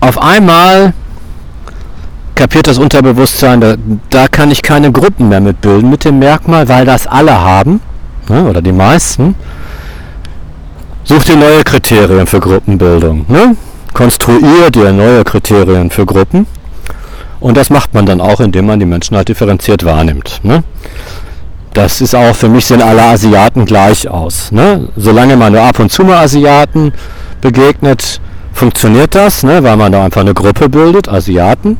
auf 0.00 0.20
einmal 0.20 0.92
kapiert 2.34 2.66
das 2.66 2.78
Unterbewusstsein, 2.78 3.60
da, 3.60 3.74
da, 4.10 4.28
kann 4.28 4.50
ich 4.50 4.62
keine 4.62 4.92
Gruppen 4.92 5.28
mehr 5.28 5.40
mitbilden 5.40 5.90
mit 5.90 6.04
dem 6.04 6.18
Merkmal, 6.20 6.68
weil 6.68 6.84
das 6.84 7.06
alle 7.06 7.40
haben, 7.40 7.80
ne? 8.28 8.44
oder 8.44 8.62
die 8.62 8.72
meisten. 8.72 9.34
Such 11.02 11.24
dir 11.24 11.36
neue 11.36 11.64
Kriterien 11.64 12.26
für 12.26 12.38
Gruppenbildung. 12.38 13.24
Ne? 13.28 13.56
Konstruier 13.94 14.70
dir 14.70 14.92
neue 14.92 15.24
Kriterien 15.24 15.90
für 15.90 16.04
Gruppen 16.04 16.46
und 17.40 17.56
das 17.56 17.70
macht 17.70 17.94
man 17.94 18.06
dann 18.06 18.20
auch, 18.20 18.40
indem 18.40 18.66
man 18.66 18.80
die 18.80 18.86
Menschen 18.86 19.16
halt 19.16 19.28
differenziert 19.28 19.84
wahrnimmt. 19.84 20.40
Ne? 20.42 20.62
Das 21.74 22.00
ist 22.00 22.14
auch, 22.14 22.34
für 22.34 22.48
mich 22.48 22.66
sehen 22.66 22.82
alle 22.82 23.02
Asiaten 23.02 23.64
gleich 23.64 24.08
aus. 24.08 24.50
Ne? 24.50 24.88
Solange 24.96 25.36
man 25.36 25.52
nur 25.52 25.62
ab 25.62 25.78
und 25.78 25.92
zu 25.92 26.04
mal 26.04 26.18
Asiaten 26.18 26.92
begegnet, 27.40 28.20
funktioniert 28.52 29.14
das, 29.14 29.42
ne? 29.44 29.62
weil 29.62 29.76
man 29.76 29.92
da 29.92 30.04
einfach 30.04 30.22
eine 30.22 30.34
Gruppe 30.34 30.68
bildet, 30.68 31.08
Asiaten. 31.08 31.78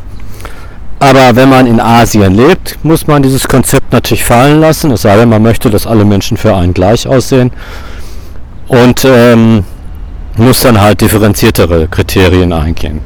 Aber 1.00 1.36
wenn 1.36 1.48
man 1.48 1.66
in 1.66 1.80
Asien 1.80 2.34
lebt, 2.34 2.78
muss 2.82 3.06
man 3.06 3.22
dieses 3.22 3.46
Konzept 3.46 3.92
natürlich 3.92 4.24
fallen 4.24 4.60
lassen, 4.60 4.90
es 4.90 5.02
sei 5.02 5.16
denn, 5.16 5.28
man 5.28 5.42
möchte, 5.42 5.70
dass 5.70 5.86
alle 5.86 6.04
Menschen 6.04 6.36
für 6.36 6.54
einen 6.56 6.74
gleich 6.74 7.06
aussehen. 7.06 7.52
Und 8.66 9.04
ähm, 9.04 9.64
muss 10.36 10.62
dann 10.62 10.80
halt 10.80 11.00
differenziertere 11.00 11.88
Kriterien 11.88 12.52
eingehen. 12.52 13.00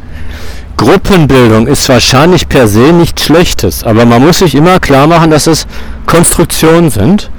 Gruppenbildung 0.77 1.67
ist 1.67 1.89
wahrscheinlich 1.89 2.49
per 2.49 2.67
se 2.69 2.93
nichts 2.93 3.25
Schlechtes, 3.25 3.85
aber 3.85 4.05
man 4.05 4.25
muss 4.25 4.39
sich 4.39 4.55
immer 4.55 4.81
klar 4.81 5.07
machen, 5.07 5.31
dass 5.31 5.47
es 5.47 5.67
Konstruktionen 6.07 6.91
sind 6.91 7.31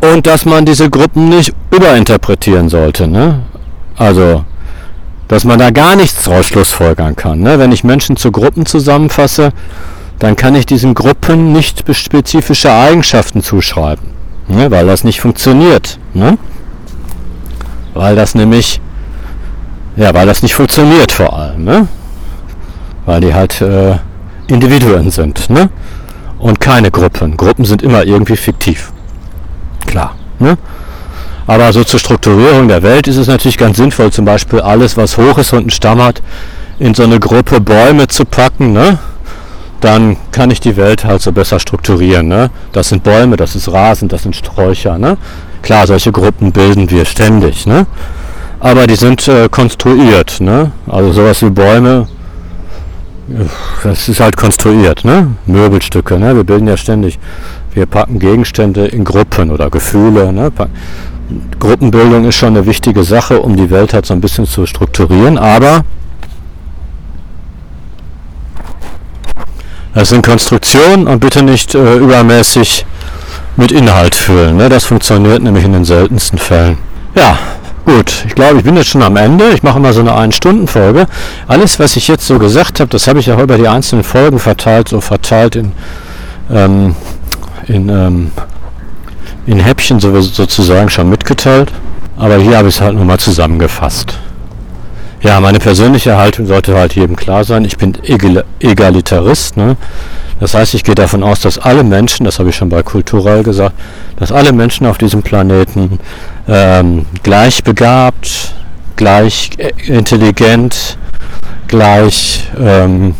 und 0.00 0.26
dass 0.26 0.44
man 0.44 0.64
diese 0.64 0.90
Gruppen 0.90 1.28
nicht 1.28 1.52
überinterpretieren 1.70 2.68
sollte. 2.68 3.06
Ne? 3.06 3.40
Also, 3.96 4.44
dass 5.28 5.44
man 5.44 5.58
da 5.58 5.70
gar 5.70 5.96
nichts 5.96 6.24
draus 6.24 6.46
schlussfolgern 6.46 7.16
kann. 7.16 7.40
Ne? 7.40 7.58
Wenn 7.58 7.72
ich 7.72 7.84
Menschen 7.84 8.16
zu 8.16 8.32
Gruppen 8.32 8.66
zusammenfasse, 8.66 9.50
dann 10.18 10.36
kann 10.36 10.54
ich 10.54 10.66
diesen 10.66 10.94
Gruppen 10.94 11.52
nicht 11.52 11.84
spezifische 11.94 12.72
Eigenschaften 12.72 13.42
zuschreiben, 13.42 14.04
ne? 14.48 14.70
weil 14.70 14.86
das 14.86 15.04
nicht 15.04 15.20
funktioniert. 15.20 15.98
Ne? 16.14 16.36
Weil 17.94 18.16
das 18.16 18.34
nämlich, 18.34 18.80
ja, 19.96 20.12
weil 20.14 20.26
das 20.26 20.42
nicht 20.42 20.54
funktioniert 20.54 21.10
vor 21.10 21.36
allem. 21.36 21.64
Ne? 21.64 21.88
Weil 23.06 23.20
die 23.20 23.34
halt 23.34 23.60
äh, 23.60 23.96
Individuen 24.46 25.10
sind 25.10 25.48
ne? 25.50 25.70
und 26.38 26.60
keine 26.60 26.90
Gruppen. 26.90 27.36
Gruppen 27.36 27.64
sind 27.64 27.82
immer 27.82 28.04
irgendwie 28.04 28.36
fiktiv. 28.36 28.92
Klar. 29.86 30.14
Ne? 30.38 30.56
Aber 31.46 31.72
so 31.72 31.84
zur 31.84 32.00
Strukturierung 32.00 32.68
der 32.68 32.82
Welt 32.82 33.08
ist 33.08 33.16
es 33.16 33.26
natürlich 33.26 33.58
ganz 33.58 33.76
sinnvoll, 33.76 34.12
zum 34.12 34.24
Beispiel 34.24 34.60
alles, 34.60 34.96
was 34.96 35.16
hoch 35.16 35.38
ist 35.38 35.52
und 35.52 35.60
einen 35.60 35.70
Stamm 35.70 36.02
hat, 36.02 36.22
in 36.78 36.94
so 36.94 37.02
eine 37.02 37.18
Gruppe 37.20 37.60
Bäume 37.60 38.06
zu 38.08 38.24
packen. 38.24 38.72
Ne? 38.72 38.98
Dann 39.80 40.16
kann 40.32 40.50
ich 40.50 40.60
die 40.60 40.76
Welt 40.76 41.04
halt 41.04 41.22
so 41.22 41.32
besser 41.32 41.58
strukturieren. 41.58 42.28
Ne? 42.28 42.50
Das 42.72 42.88
sind 42.88 43.02
Bäume, 43.02 43.36
das 43.36 43.56
ist 43.56 43.70
Rasen, 43.72 44.08
das 44.08 44.22
sind 44.22 44.36
Sträucher. 44.36 44.98
Ne? 44.98 45.16
Klar, 45.62 45.86
solche 45.86 46.12
Gruppen 46.12 46.52
bilden 46.52 46.90
wir 46.90 47.04
ständig. 47.04 47.66
Ne? 47.66 47.86
Aber 48.60 48.86
die 48.86 48.96
sind 48.96 49.26
äh, 49.28 49.48
konstruiert. 49.50 50.40
Ne? 50.40 50.72
Also 50.86 51.12
sowas 51.12 51.42
wie 51.42 51.50
Bäume 51.50 52.06
das 53.82 54.08
ist 54.08 54.20
halt 54.20 54.36
konstruiert, 54.36 55.04
ne? 55.04 55.28
Möbelstücke, 55.46 56.18
ne? 56.18 56.34
Wir 56.34 56.44
bilden 56.44 56.68
ja 56.68 56.76
ständig, 56.76 57.18
wir 57.74 57.86
packen 57.86 58.18
Gegenstände 58.18 58.86
in 58.86 59.04
Gruppen 59.04 59.50
oder 59.50 59.70
Gefühle, 59.70 60.32
ne? 60.32 60.50
Gruppenbildung 61.58 62.24
ist 62.24 62.36
schon 62.36 62.56
eine 62.56 62.66
wichtige 62.66 63.04
Sache, 63.04 63.40
um 63.40 63.56
die 63.56 63.70
Welt 63.70 63.94
halt 63.94 64.06
so 64.06 64.14
ein 64.14 64.20
bisschen 64.20 64.46
zu 64.46 64.66
strukturieren, 64.66 65.38
aber 65.38 65.84
das 69.94 70.08
sind 70.08 70.24
Konstruktionen 70.24 71.06
und 71.06 71.20
bitte 71.20 71.42
nicht 71.42 71.74
äh, 71.74 71.96
übermäßig 71.96 72.84
mit 73.56 73.72
Inhalt 73.72 74.14
füllen. 74.14 74.56
Ne? 74.56 74.68
Das 74.68 74.86
funktioniert 74.86 75.42
nämlich 75.42 75.64
in 75.64 75.72
den 75.72 75.84
seltensten 75.84 76.38
Fällen. 76.38 76.78
Ja, 77.14 77.38
Gut, 77.96 78.24
ich 78.24 78.36
glaube, 78.36 78.58
ich 78.58 78.62
bin 78.62 78.76
jetzt 78.76 78.90
schon 78.90 79.02
am 79.02 79.16
Ende. 79.16 79.50
Ich 79.50 79.64
mache 79.64 79.80
mal 79.80 79.92
so 79.92 79.98
eine 79.98 80.14
Ein-Stunden-Folge. 80.14 81.08
Alles, 81.48 81.80
was 81.80 81.96
ich 81.96 82.06
jetzt 82.06 82.24
so 82.24 82.38
gesagt 82.38 82.78
habe, 82.78 82.88
das 82.88 83.08
habe 83.08 83.18
ich 83.18 83.32
auch 83.32 83.40
über 83.40 83.58
die 83.58 83.66
einzelnen 83.66 84.04
Folgen 84.04 84.38
verteilt, 84.38 84.88
so 84.88 85.00
verteilt 85.00 85.56
in, 85.56 85.72
ähm, 86.52 86.94
in, 87.66 87.88
ähm, 87.88 88.30
in 89.46 89.58
Häppchen 89.58 89.98
so, 89.98 90.20
sozusagen 90.20 90.88
schon 90.88 91.10
mitgeteilt. 91.10 91.72
Aber 92.16 92.36
hier 92.36 92.58
habe 92.58 92.68
ich 92.68 92.76
es 92.76 92.80
halt 92.80 92.94
nochmal 92.94 93.18
zusammengefasst. 93.18 94.16
Ja, 95.22 95.38
meine 95.38 95.58
persönliche 95.58 96.16
Haltung 96.16 96.46
sollte 96.46 96.74
halt 96.76 96.94
jedem 96.94 97.14
klar 97.14 97.44
sein. 97.44 97.66
Ich 97.66 97.76
bin 97.76 97.92
Egalitarist. 98.02 99.56
Ne? 99.58 99.76
Das 100.40 100.54
heißt, 100.54 100.72
ich 100.72 100.82
gehe 100.82 100.94
davon 100.94 101.22
aus, 101.22 101.40
dass 101.40 101.58
alle 101.58 101.84
Menschen, 101.84 102.24
das 102.24 102.38
habe 102.38 102.48
ich 102.48 102.56
schon 102.56 102.70
bei 102.70 102.82
Kulturell 102.82 103.42
gesagt, 103.42 103.74
dass 104.16 104.32
alle 104.32 104.54
Menschen 104.54 104.86
auf 104.86 104.96
diesem 104.96 105.22
Planeten 105.22 105.98
ähm, 106.48 107.04
gleich 107.22 107.62
begabt, 107.62 108.54
gleich 108.96 109.50
äh, 109.58 109.72
intelligent, 109.86 110.96
gleich 111.68 112.48
ähm, 112.58 113.14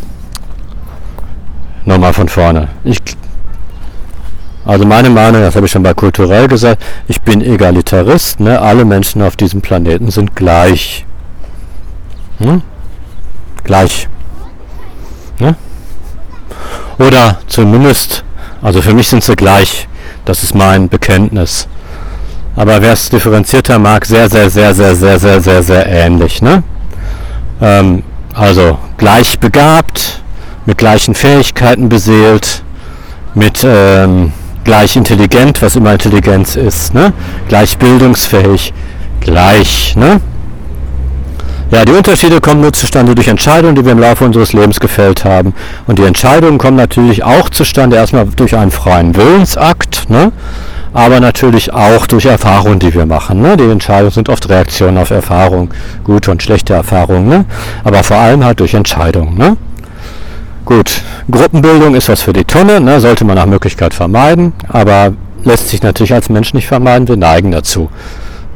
nochmal 1.84 2.14
von 2.14 2.30
vorne. 2.30 2.68
Ich, 2.82 2.98
also 4.64 4.86
meine 4.86 5.10
Meinung, 5.10 5.42
das 5.42 5.54
habe 5.54 5.66
ich 5.66 5.72
schon 5.72 5.82
bei 5.82 5.92
Kulturell 5.92 6.48
gesagt, 6.48 6.82
ich 7.08 7.20
bin 7.20 7.42
Egalitarist, 7.42 8.40
ne? 8.40 8.58
alle 8.58 8.86
Menschen 8.86 9.20
auf 9.20 9.36
diesem 9.36 9.60
Planeten 9.60 10.10
sind 10.10 10.34
gleich. 10.34 11.04
Hm? 12.40 12.62
Gleich. 13.64 14.08
Ne? 15.38 15.54
Oder 16.98 17.38
zumindest, 17.46 18.24
also 18.60 18.82
für 18.82 18.92
mich 18.94 19.08
sind 19.08 19.22
sie 19.22 19.36
gleich. 19.36 19.88
Das 20.24 20.42
ist 20.42 20.54
mein 20.54 20.88
Bekenntnis. 20.88 21.68
Aber 22.56 22.82
wer 22.82 22.92
es 22.92 23.08
differenzierter 23.08 23.78
mag, 23.78 24.04
sehr, 24.04 24.28
sehr, 24.28 24.50
sehr, 24.50 24.74
sehr, 24.74 24.94
sehr, 24.94 25.18
sehr, 25.18 25.40
sehr, 25.40 25.62
sehr 25.62 25.86
ähnlich. 25.86 26.42
Ne? 26.42 26.62
Ähm, 27.60 28.02
also 28.34 28.78
gleich 28.96 29.38
begabt, 29.38 30.22
mit 30.66 30.78
gleichen 30.78 31.14
Fähigkeiten 31.14 31.88
beseelt, 31.88 32.62
mit 33.34 33.64
ähm, 33.64 34.32
gleich 34.64 34.96
intelligent, 34.96 35.62
was 35.62 35.76
immer 35.76 35.92
Intelligenz 35.92 36.56
ist, 36.56 36.92
ne? 36.92 37.12
gleich 37.48 37.78
bildungsfähig, 37.78 38.74
gleich. 39.20 39.94
Ne? 39.96 40.20
Ja, 41.70 41.84
die 41.84 41.92
Unterschiede 41.92 42.40
kommen 42.40 42.62
nur 42.62 42.72
zustande 42.72 43.14
durch 43.14 43.28
Entscheidungen, 43.28 43.76
die 43.76 43.84
wir 43.84 43.92
im 43.92 44.00
Laufe 44.00 44.24
unseres 44.24 44.52
Lebens 44.52 44.80
gefällt 44.80 45.24
haben. 45.24 45.54
Und 45.86 46.00
die 46.00 46.02
Entscheidungen 46.02 46.58
kommen 46.58 46.76
natürlich 46.76 47.22
auch 47.22 47.48
zustande 47.48 47.94
erstmal 47.94 48.26
durch 48.26 48.56
einen 48.56 48.72
freien 48.72 49.14
Willensakt, 49.14 50.10
ne? 50.10 50.32
aber 50.92 51.20
natürlich 51.20 51.72
auch 51.72 52.08
durch 52.08 52.26
Erfahrungen, 52.26 52.80
die 52.80 52.92
wir 52.92 53.06
machen. 53.06 53.40
Ne? 53.40 53.56
Die 53.56 53.70
Entscheidungen 53.70 54.10
sind 54.10 54.28
oft 54.28 54.48
Reaktionen 54.48 54.98
auf 54.98 55.10
Erfahrungen, 55.10 55.70
gute 56.02 56.32
und 56.32 56.42
schlechte 56.42 56.74
Erfahrungen, 56.74 57.28
ne? 57.28 57.44
aber 57.84 58.02
vor 58.02 58.16
allem 58.16 58.44
halt 58.44 58.58
durch 58.58 58.74
Entscheidungen. 58.74 59.38
Ne? 59.38 59.56
Gut, 60.64 61.02
Gruppenbildung 61.30 61.94
ist 61.94 62.08
was 62.08 62.20
für 62.20 62.32
die 62.32 62.44
Tonne, 62.44 62.80
ne? 62.80 63.00
sollte 63.00 63.24
man 63.24 63.36
nach 63.36 63.46
Möglichkeit 63.46 63.94
vermeiden, 63.94 64.54
aber 64.68 65.12
lässt 65.44 65.68
sich 65.68 65.84
natürlich 65.84 66.14
als 66.14 66.28
Mensch 66.30 66.52
nicht 66.52 66.66
vermeiden, 66.66 67.06
wir 67.06 67.16
neigen 67.16 67.52
dazu. 67.52 67.90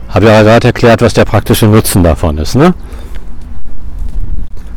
Habe 0.09 0.27
ja 0.27 0.43
gerade 0.43 0.67
erklärt, 0.67 1.01
was 1.01 1.15
der 1.15 1.25
praktische 1.25 1.67
Nutzen 1.67 2.03
davon 2.03 2.39
ist. 2.39 2.57
Ne? 2.57 2.75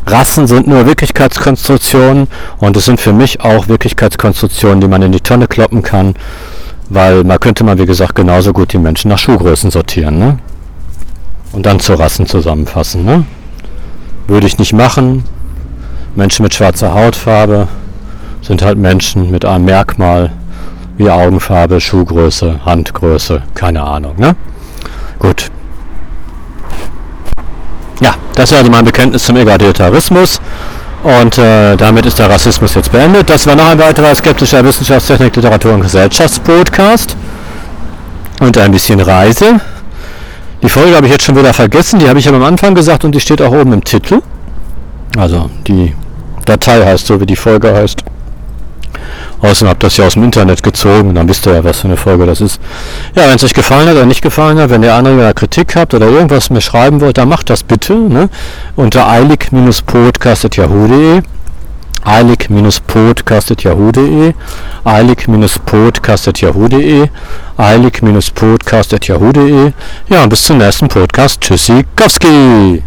Rassen 0.10 0.48
sind 0.48 0.68
nur 0.68 0.86
Wirklichkeitskonstruktionen 0.86 2.28
und 2.60 2.78
es 2.78 2.86
sind 2.86 3.02
für 3.02 3.12
mich 3.12 3.42
auch 3.42 3.68
Wirklichkeitskonstruktionen, 3.68 4.80
die 4.80 4.88
man 4.88 5.02
in 5.02 5.12
die 5.12 5.20
Tonne 5.20 5.48
kloppen 5.48 5.84
kann, 5.84 6.16
weil 6.90 7.26
man 7.26 7.40
könnte 7.40 7.66
man, 7.66 7.78
wie 7.78 7.86
gesagt, 7.86 8.16
genauso 8.16 8.54
gut 8.54 8.72
die 8.72 8.78
Menschen 8.78 9.10
nach 9.10 9.18
Schuhgrößen 9.18 9.70
sortieren. 9.70 10.18
Ne? 10.18 10.40
Und 11.52 11.66
dann 11.66 11.82
zu 11.82 11.94
Rassen 11.94 12.26
zusammenfassen. 12.26 13.04
Ne? 13.04 13.26
Würde 14.28 14.48
ich 14.48 14.58
nicht 14.58 14.74
machen. 14.74 15.26
Menschen 16.16 16.44
mit 16.44 16.54
schwarzer 16.54 16.94
Hautfarbe 16.94 17.68
sind 18.42 18.62
halt 18.62 18.78
Menschen 18.78 19.30
mit 19.30 19.44
einem 19.44 19.66
Merkmal 19.66 20.32
wie 20.96 21.10
Augenfarbe, 21.10 21.82
Schuhgröße, 21.82 22.66
Handgröße, 22.66 23.44
keine 23.54 23.84
Ahnung. 23.84 24.16
Ne? 24.18 24.36
Gut, 25.20 25.52
ja, 28.02 28.14
das 28.36 28.52
ist 28.52 28.58
also 28.58 28.72
mein 28.72 28.86
Bekenntnis 28.86 29.24
zum 29.24 29.38
Egalitarismus. 29.38 30.40
Und 31.04 31.38
äh, 31.38 31.76
damit 31.78 32.06
ist 32.06 32.20
der 32.20 32.30
Rassismus 32.30 32.74
jetzt 32.76 32.92
beendet. 32.92 33.30
Das 33.30 33.46
war 33.46 33.56
noch 33.56 33.68
ein 33.70 33.80
weiterer 33.80 34.14
skeptischer 34.16 34.64
Wissenschaftstechnik, 34.64 35.36
Literatur 35.36 35.74
und 35.74 35.82
Gesellschaftspodcast. 35.82 37.16
und 38.40 38.58
ein 38.58 38.72
bisschen 38.72 39.00
Reise. 39.00 39.60
Die 40.62 40.70
Folge 40.70 40.96
habe 40.96 41.06
ich 41.06 41.12
jetzt 41.12 41.24
schon 41.24 41.36
wieder 41.36 41.54
vergessen, 41.54 42.00
die 42.00 42.10
habe 42.10 42.20
ich 42.20 42.28
am 42.28 42.44
Anfang 42.44 42.74
gesagt 42.74 43.06
und 43.06 43.14
die 43.14 43.20
steht 43.20 43.42
auch 43.42 43.52
oben 43.52 43.74
im 43.74 43.84
Titel. 43.84 44.22
Also 45.18 45.50
die 45.68 45.94
Datei 46.46 46.84
heißt 46.84 47.08
so, 47.08 47.20
wie 47.22 47.26
die 47.26 47.36
Folge 47.36 47.74
heißt. 47.74 48.04
Außerdem 49.42 49.70
habt 49.70 49.84
ihr 49.84 49.88
das 49.88 49.98
ja 49.98 50.06
aus 50.06 50.14
dem 50.14 50.24
Internet 50.24 50.64
gezogen, 50.64 51.14
dann 51.16 51.28
wisst 51.30 51.46
ihr 51.48 51.54
ja, 51.54 51.64
was 51.64 51.80
für 51.80 51.88
eine 51.88 51.98
Folge 51.98 52.26
das 52.26 52.42
ist. 52.42 52.60
Ja, 53.16 53.24
wenn 53.28 53.36
es 53.36 53.44
euch 53.44 53.54
gefallen 53.54 53.88
hat 53.88 53.96
oder 53.96 54.06
nicht 54.06 54.22
gefallen 54.22 54.58
hat, 54.60 54.70
wenn 54.70 54.84
ihr 54.84 54.94
Anregungen 54.94 55.26
oder 55.26 55.34
Kritik 55.34 55.76
habt 55.76 55.94
oder 55.94 56.08
irgendwas 56.08 56.50
mir 56.50 56.62
schreiben 56.62 57.02
wollt, 57.02 57.18
dann 57.18 57.28
macht 57.30 57.50
das 57.50 57.64
bitte 57.64 57.94
ne? 57.94 58.30
unter 58.76 59.08
eilig-podcast.yahoo.de 59.08 61.22
eilig-podcast.yahoo.de 62.04 64.34
eilig-podcast.yahoo.de 64.86 67.10
eilig-podcast.yahoo.de 67.58 69.74
Ja, 70.10 70.24
und 70.24 70.30
bis 70.30 70.44
zum 70.44 70.60
nächsten 70.60 70.88
Podcast. 70.88 71.42
Tschüssikowski! 71.42 72.84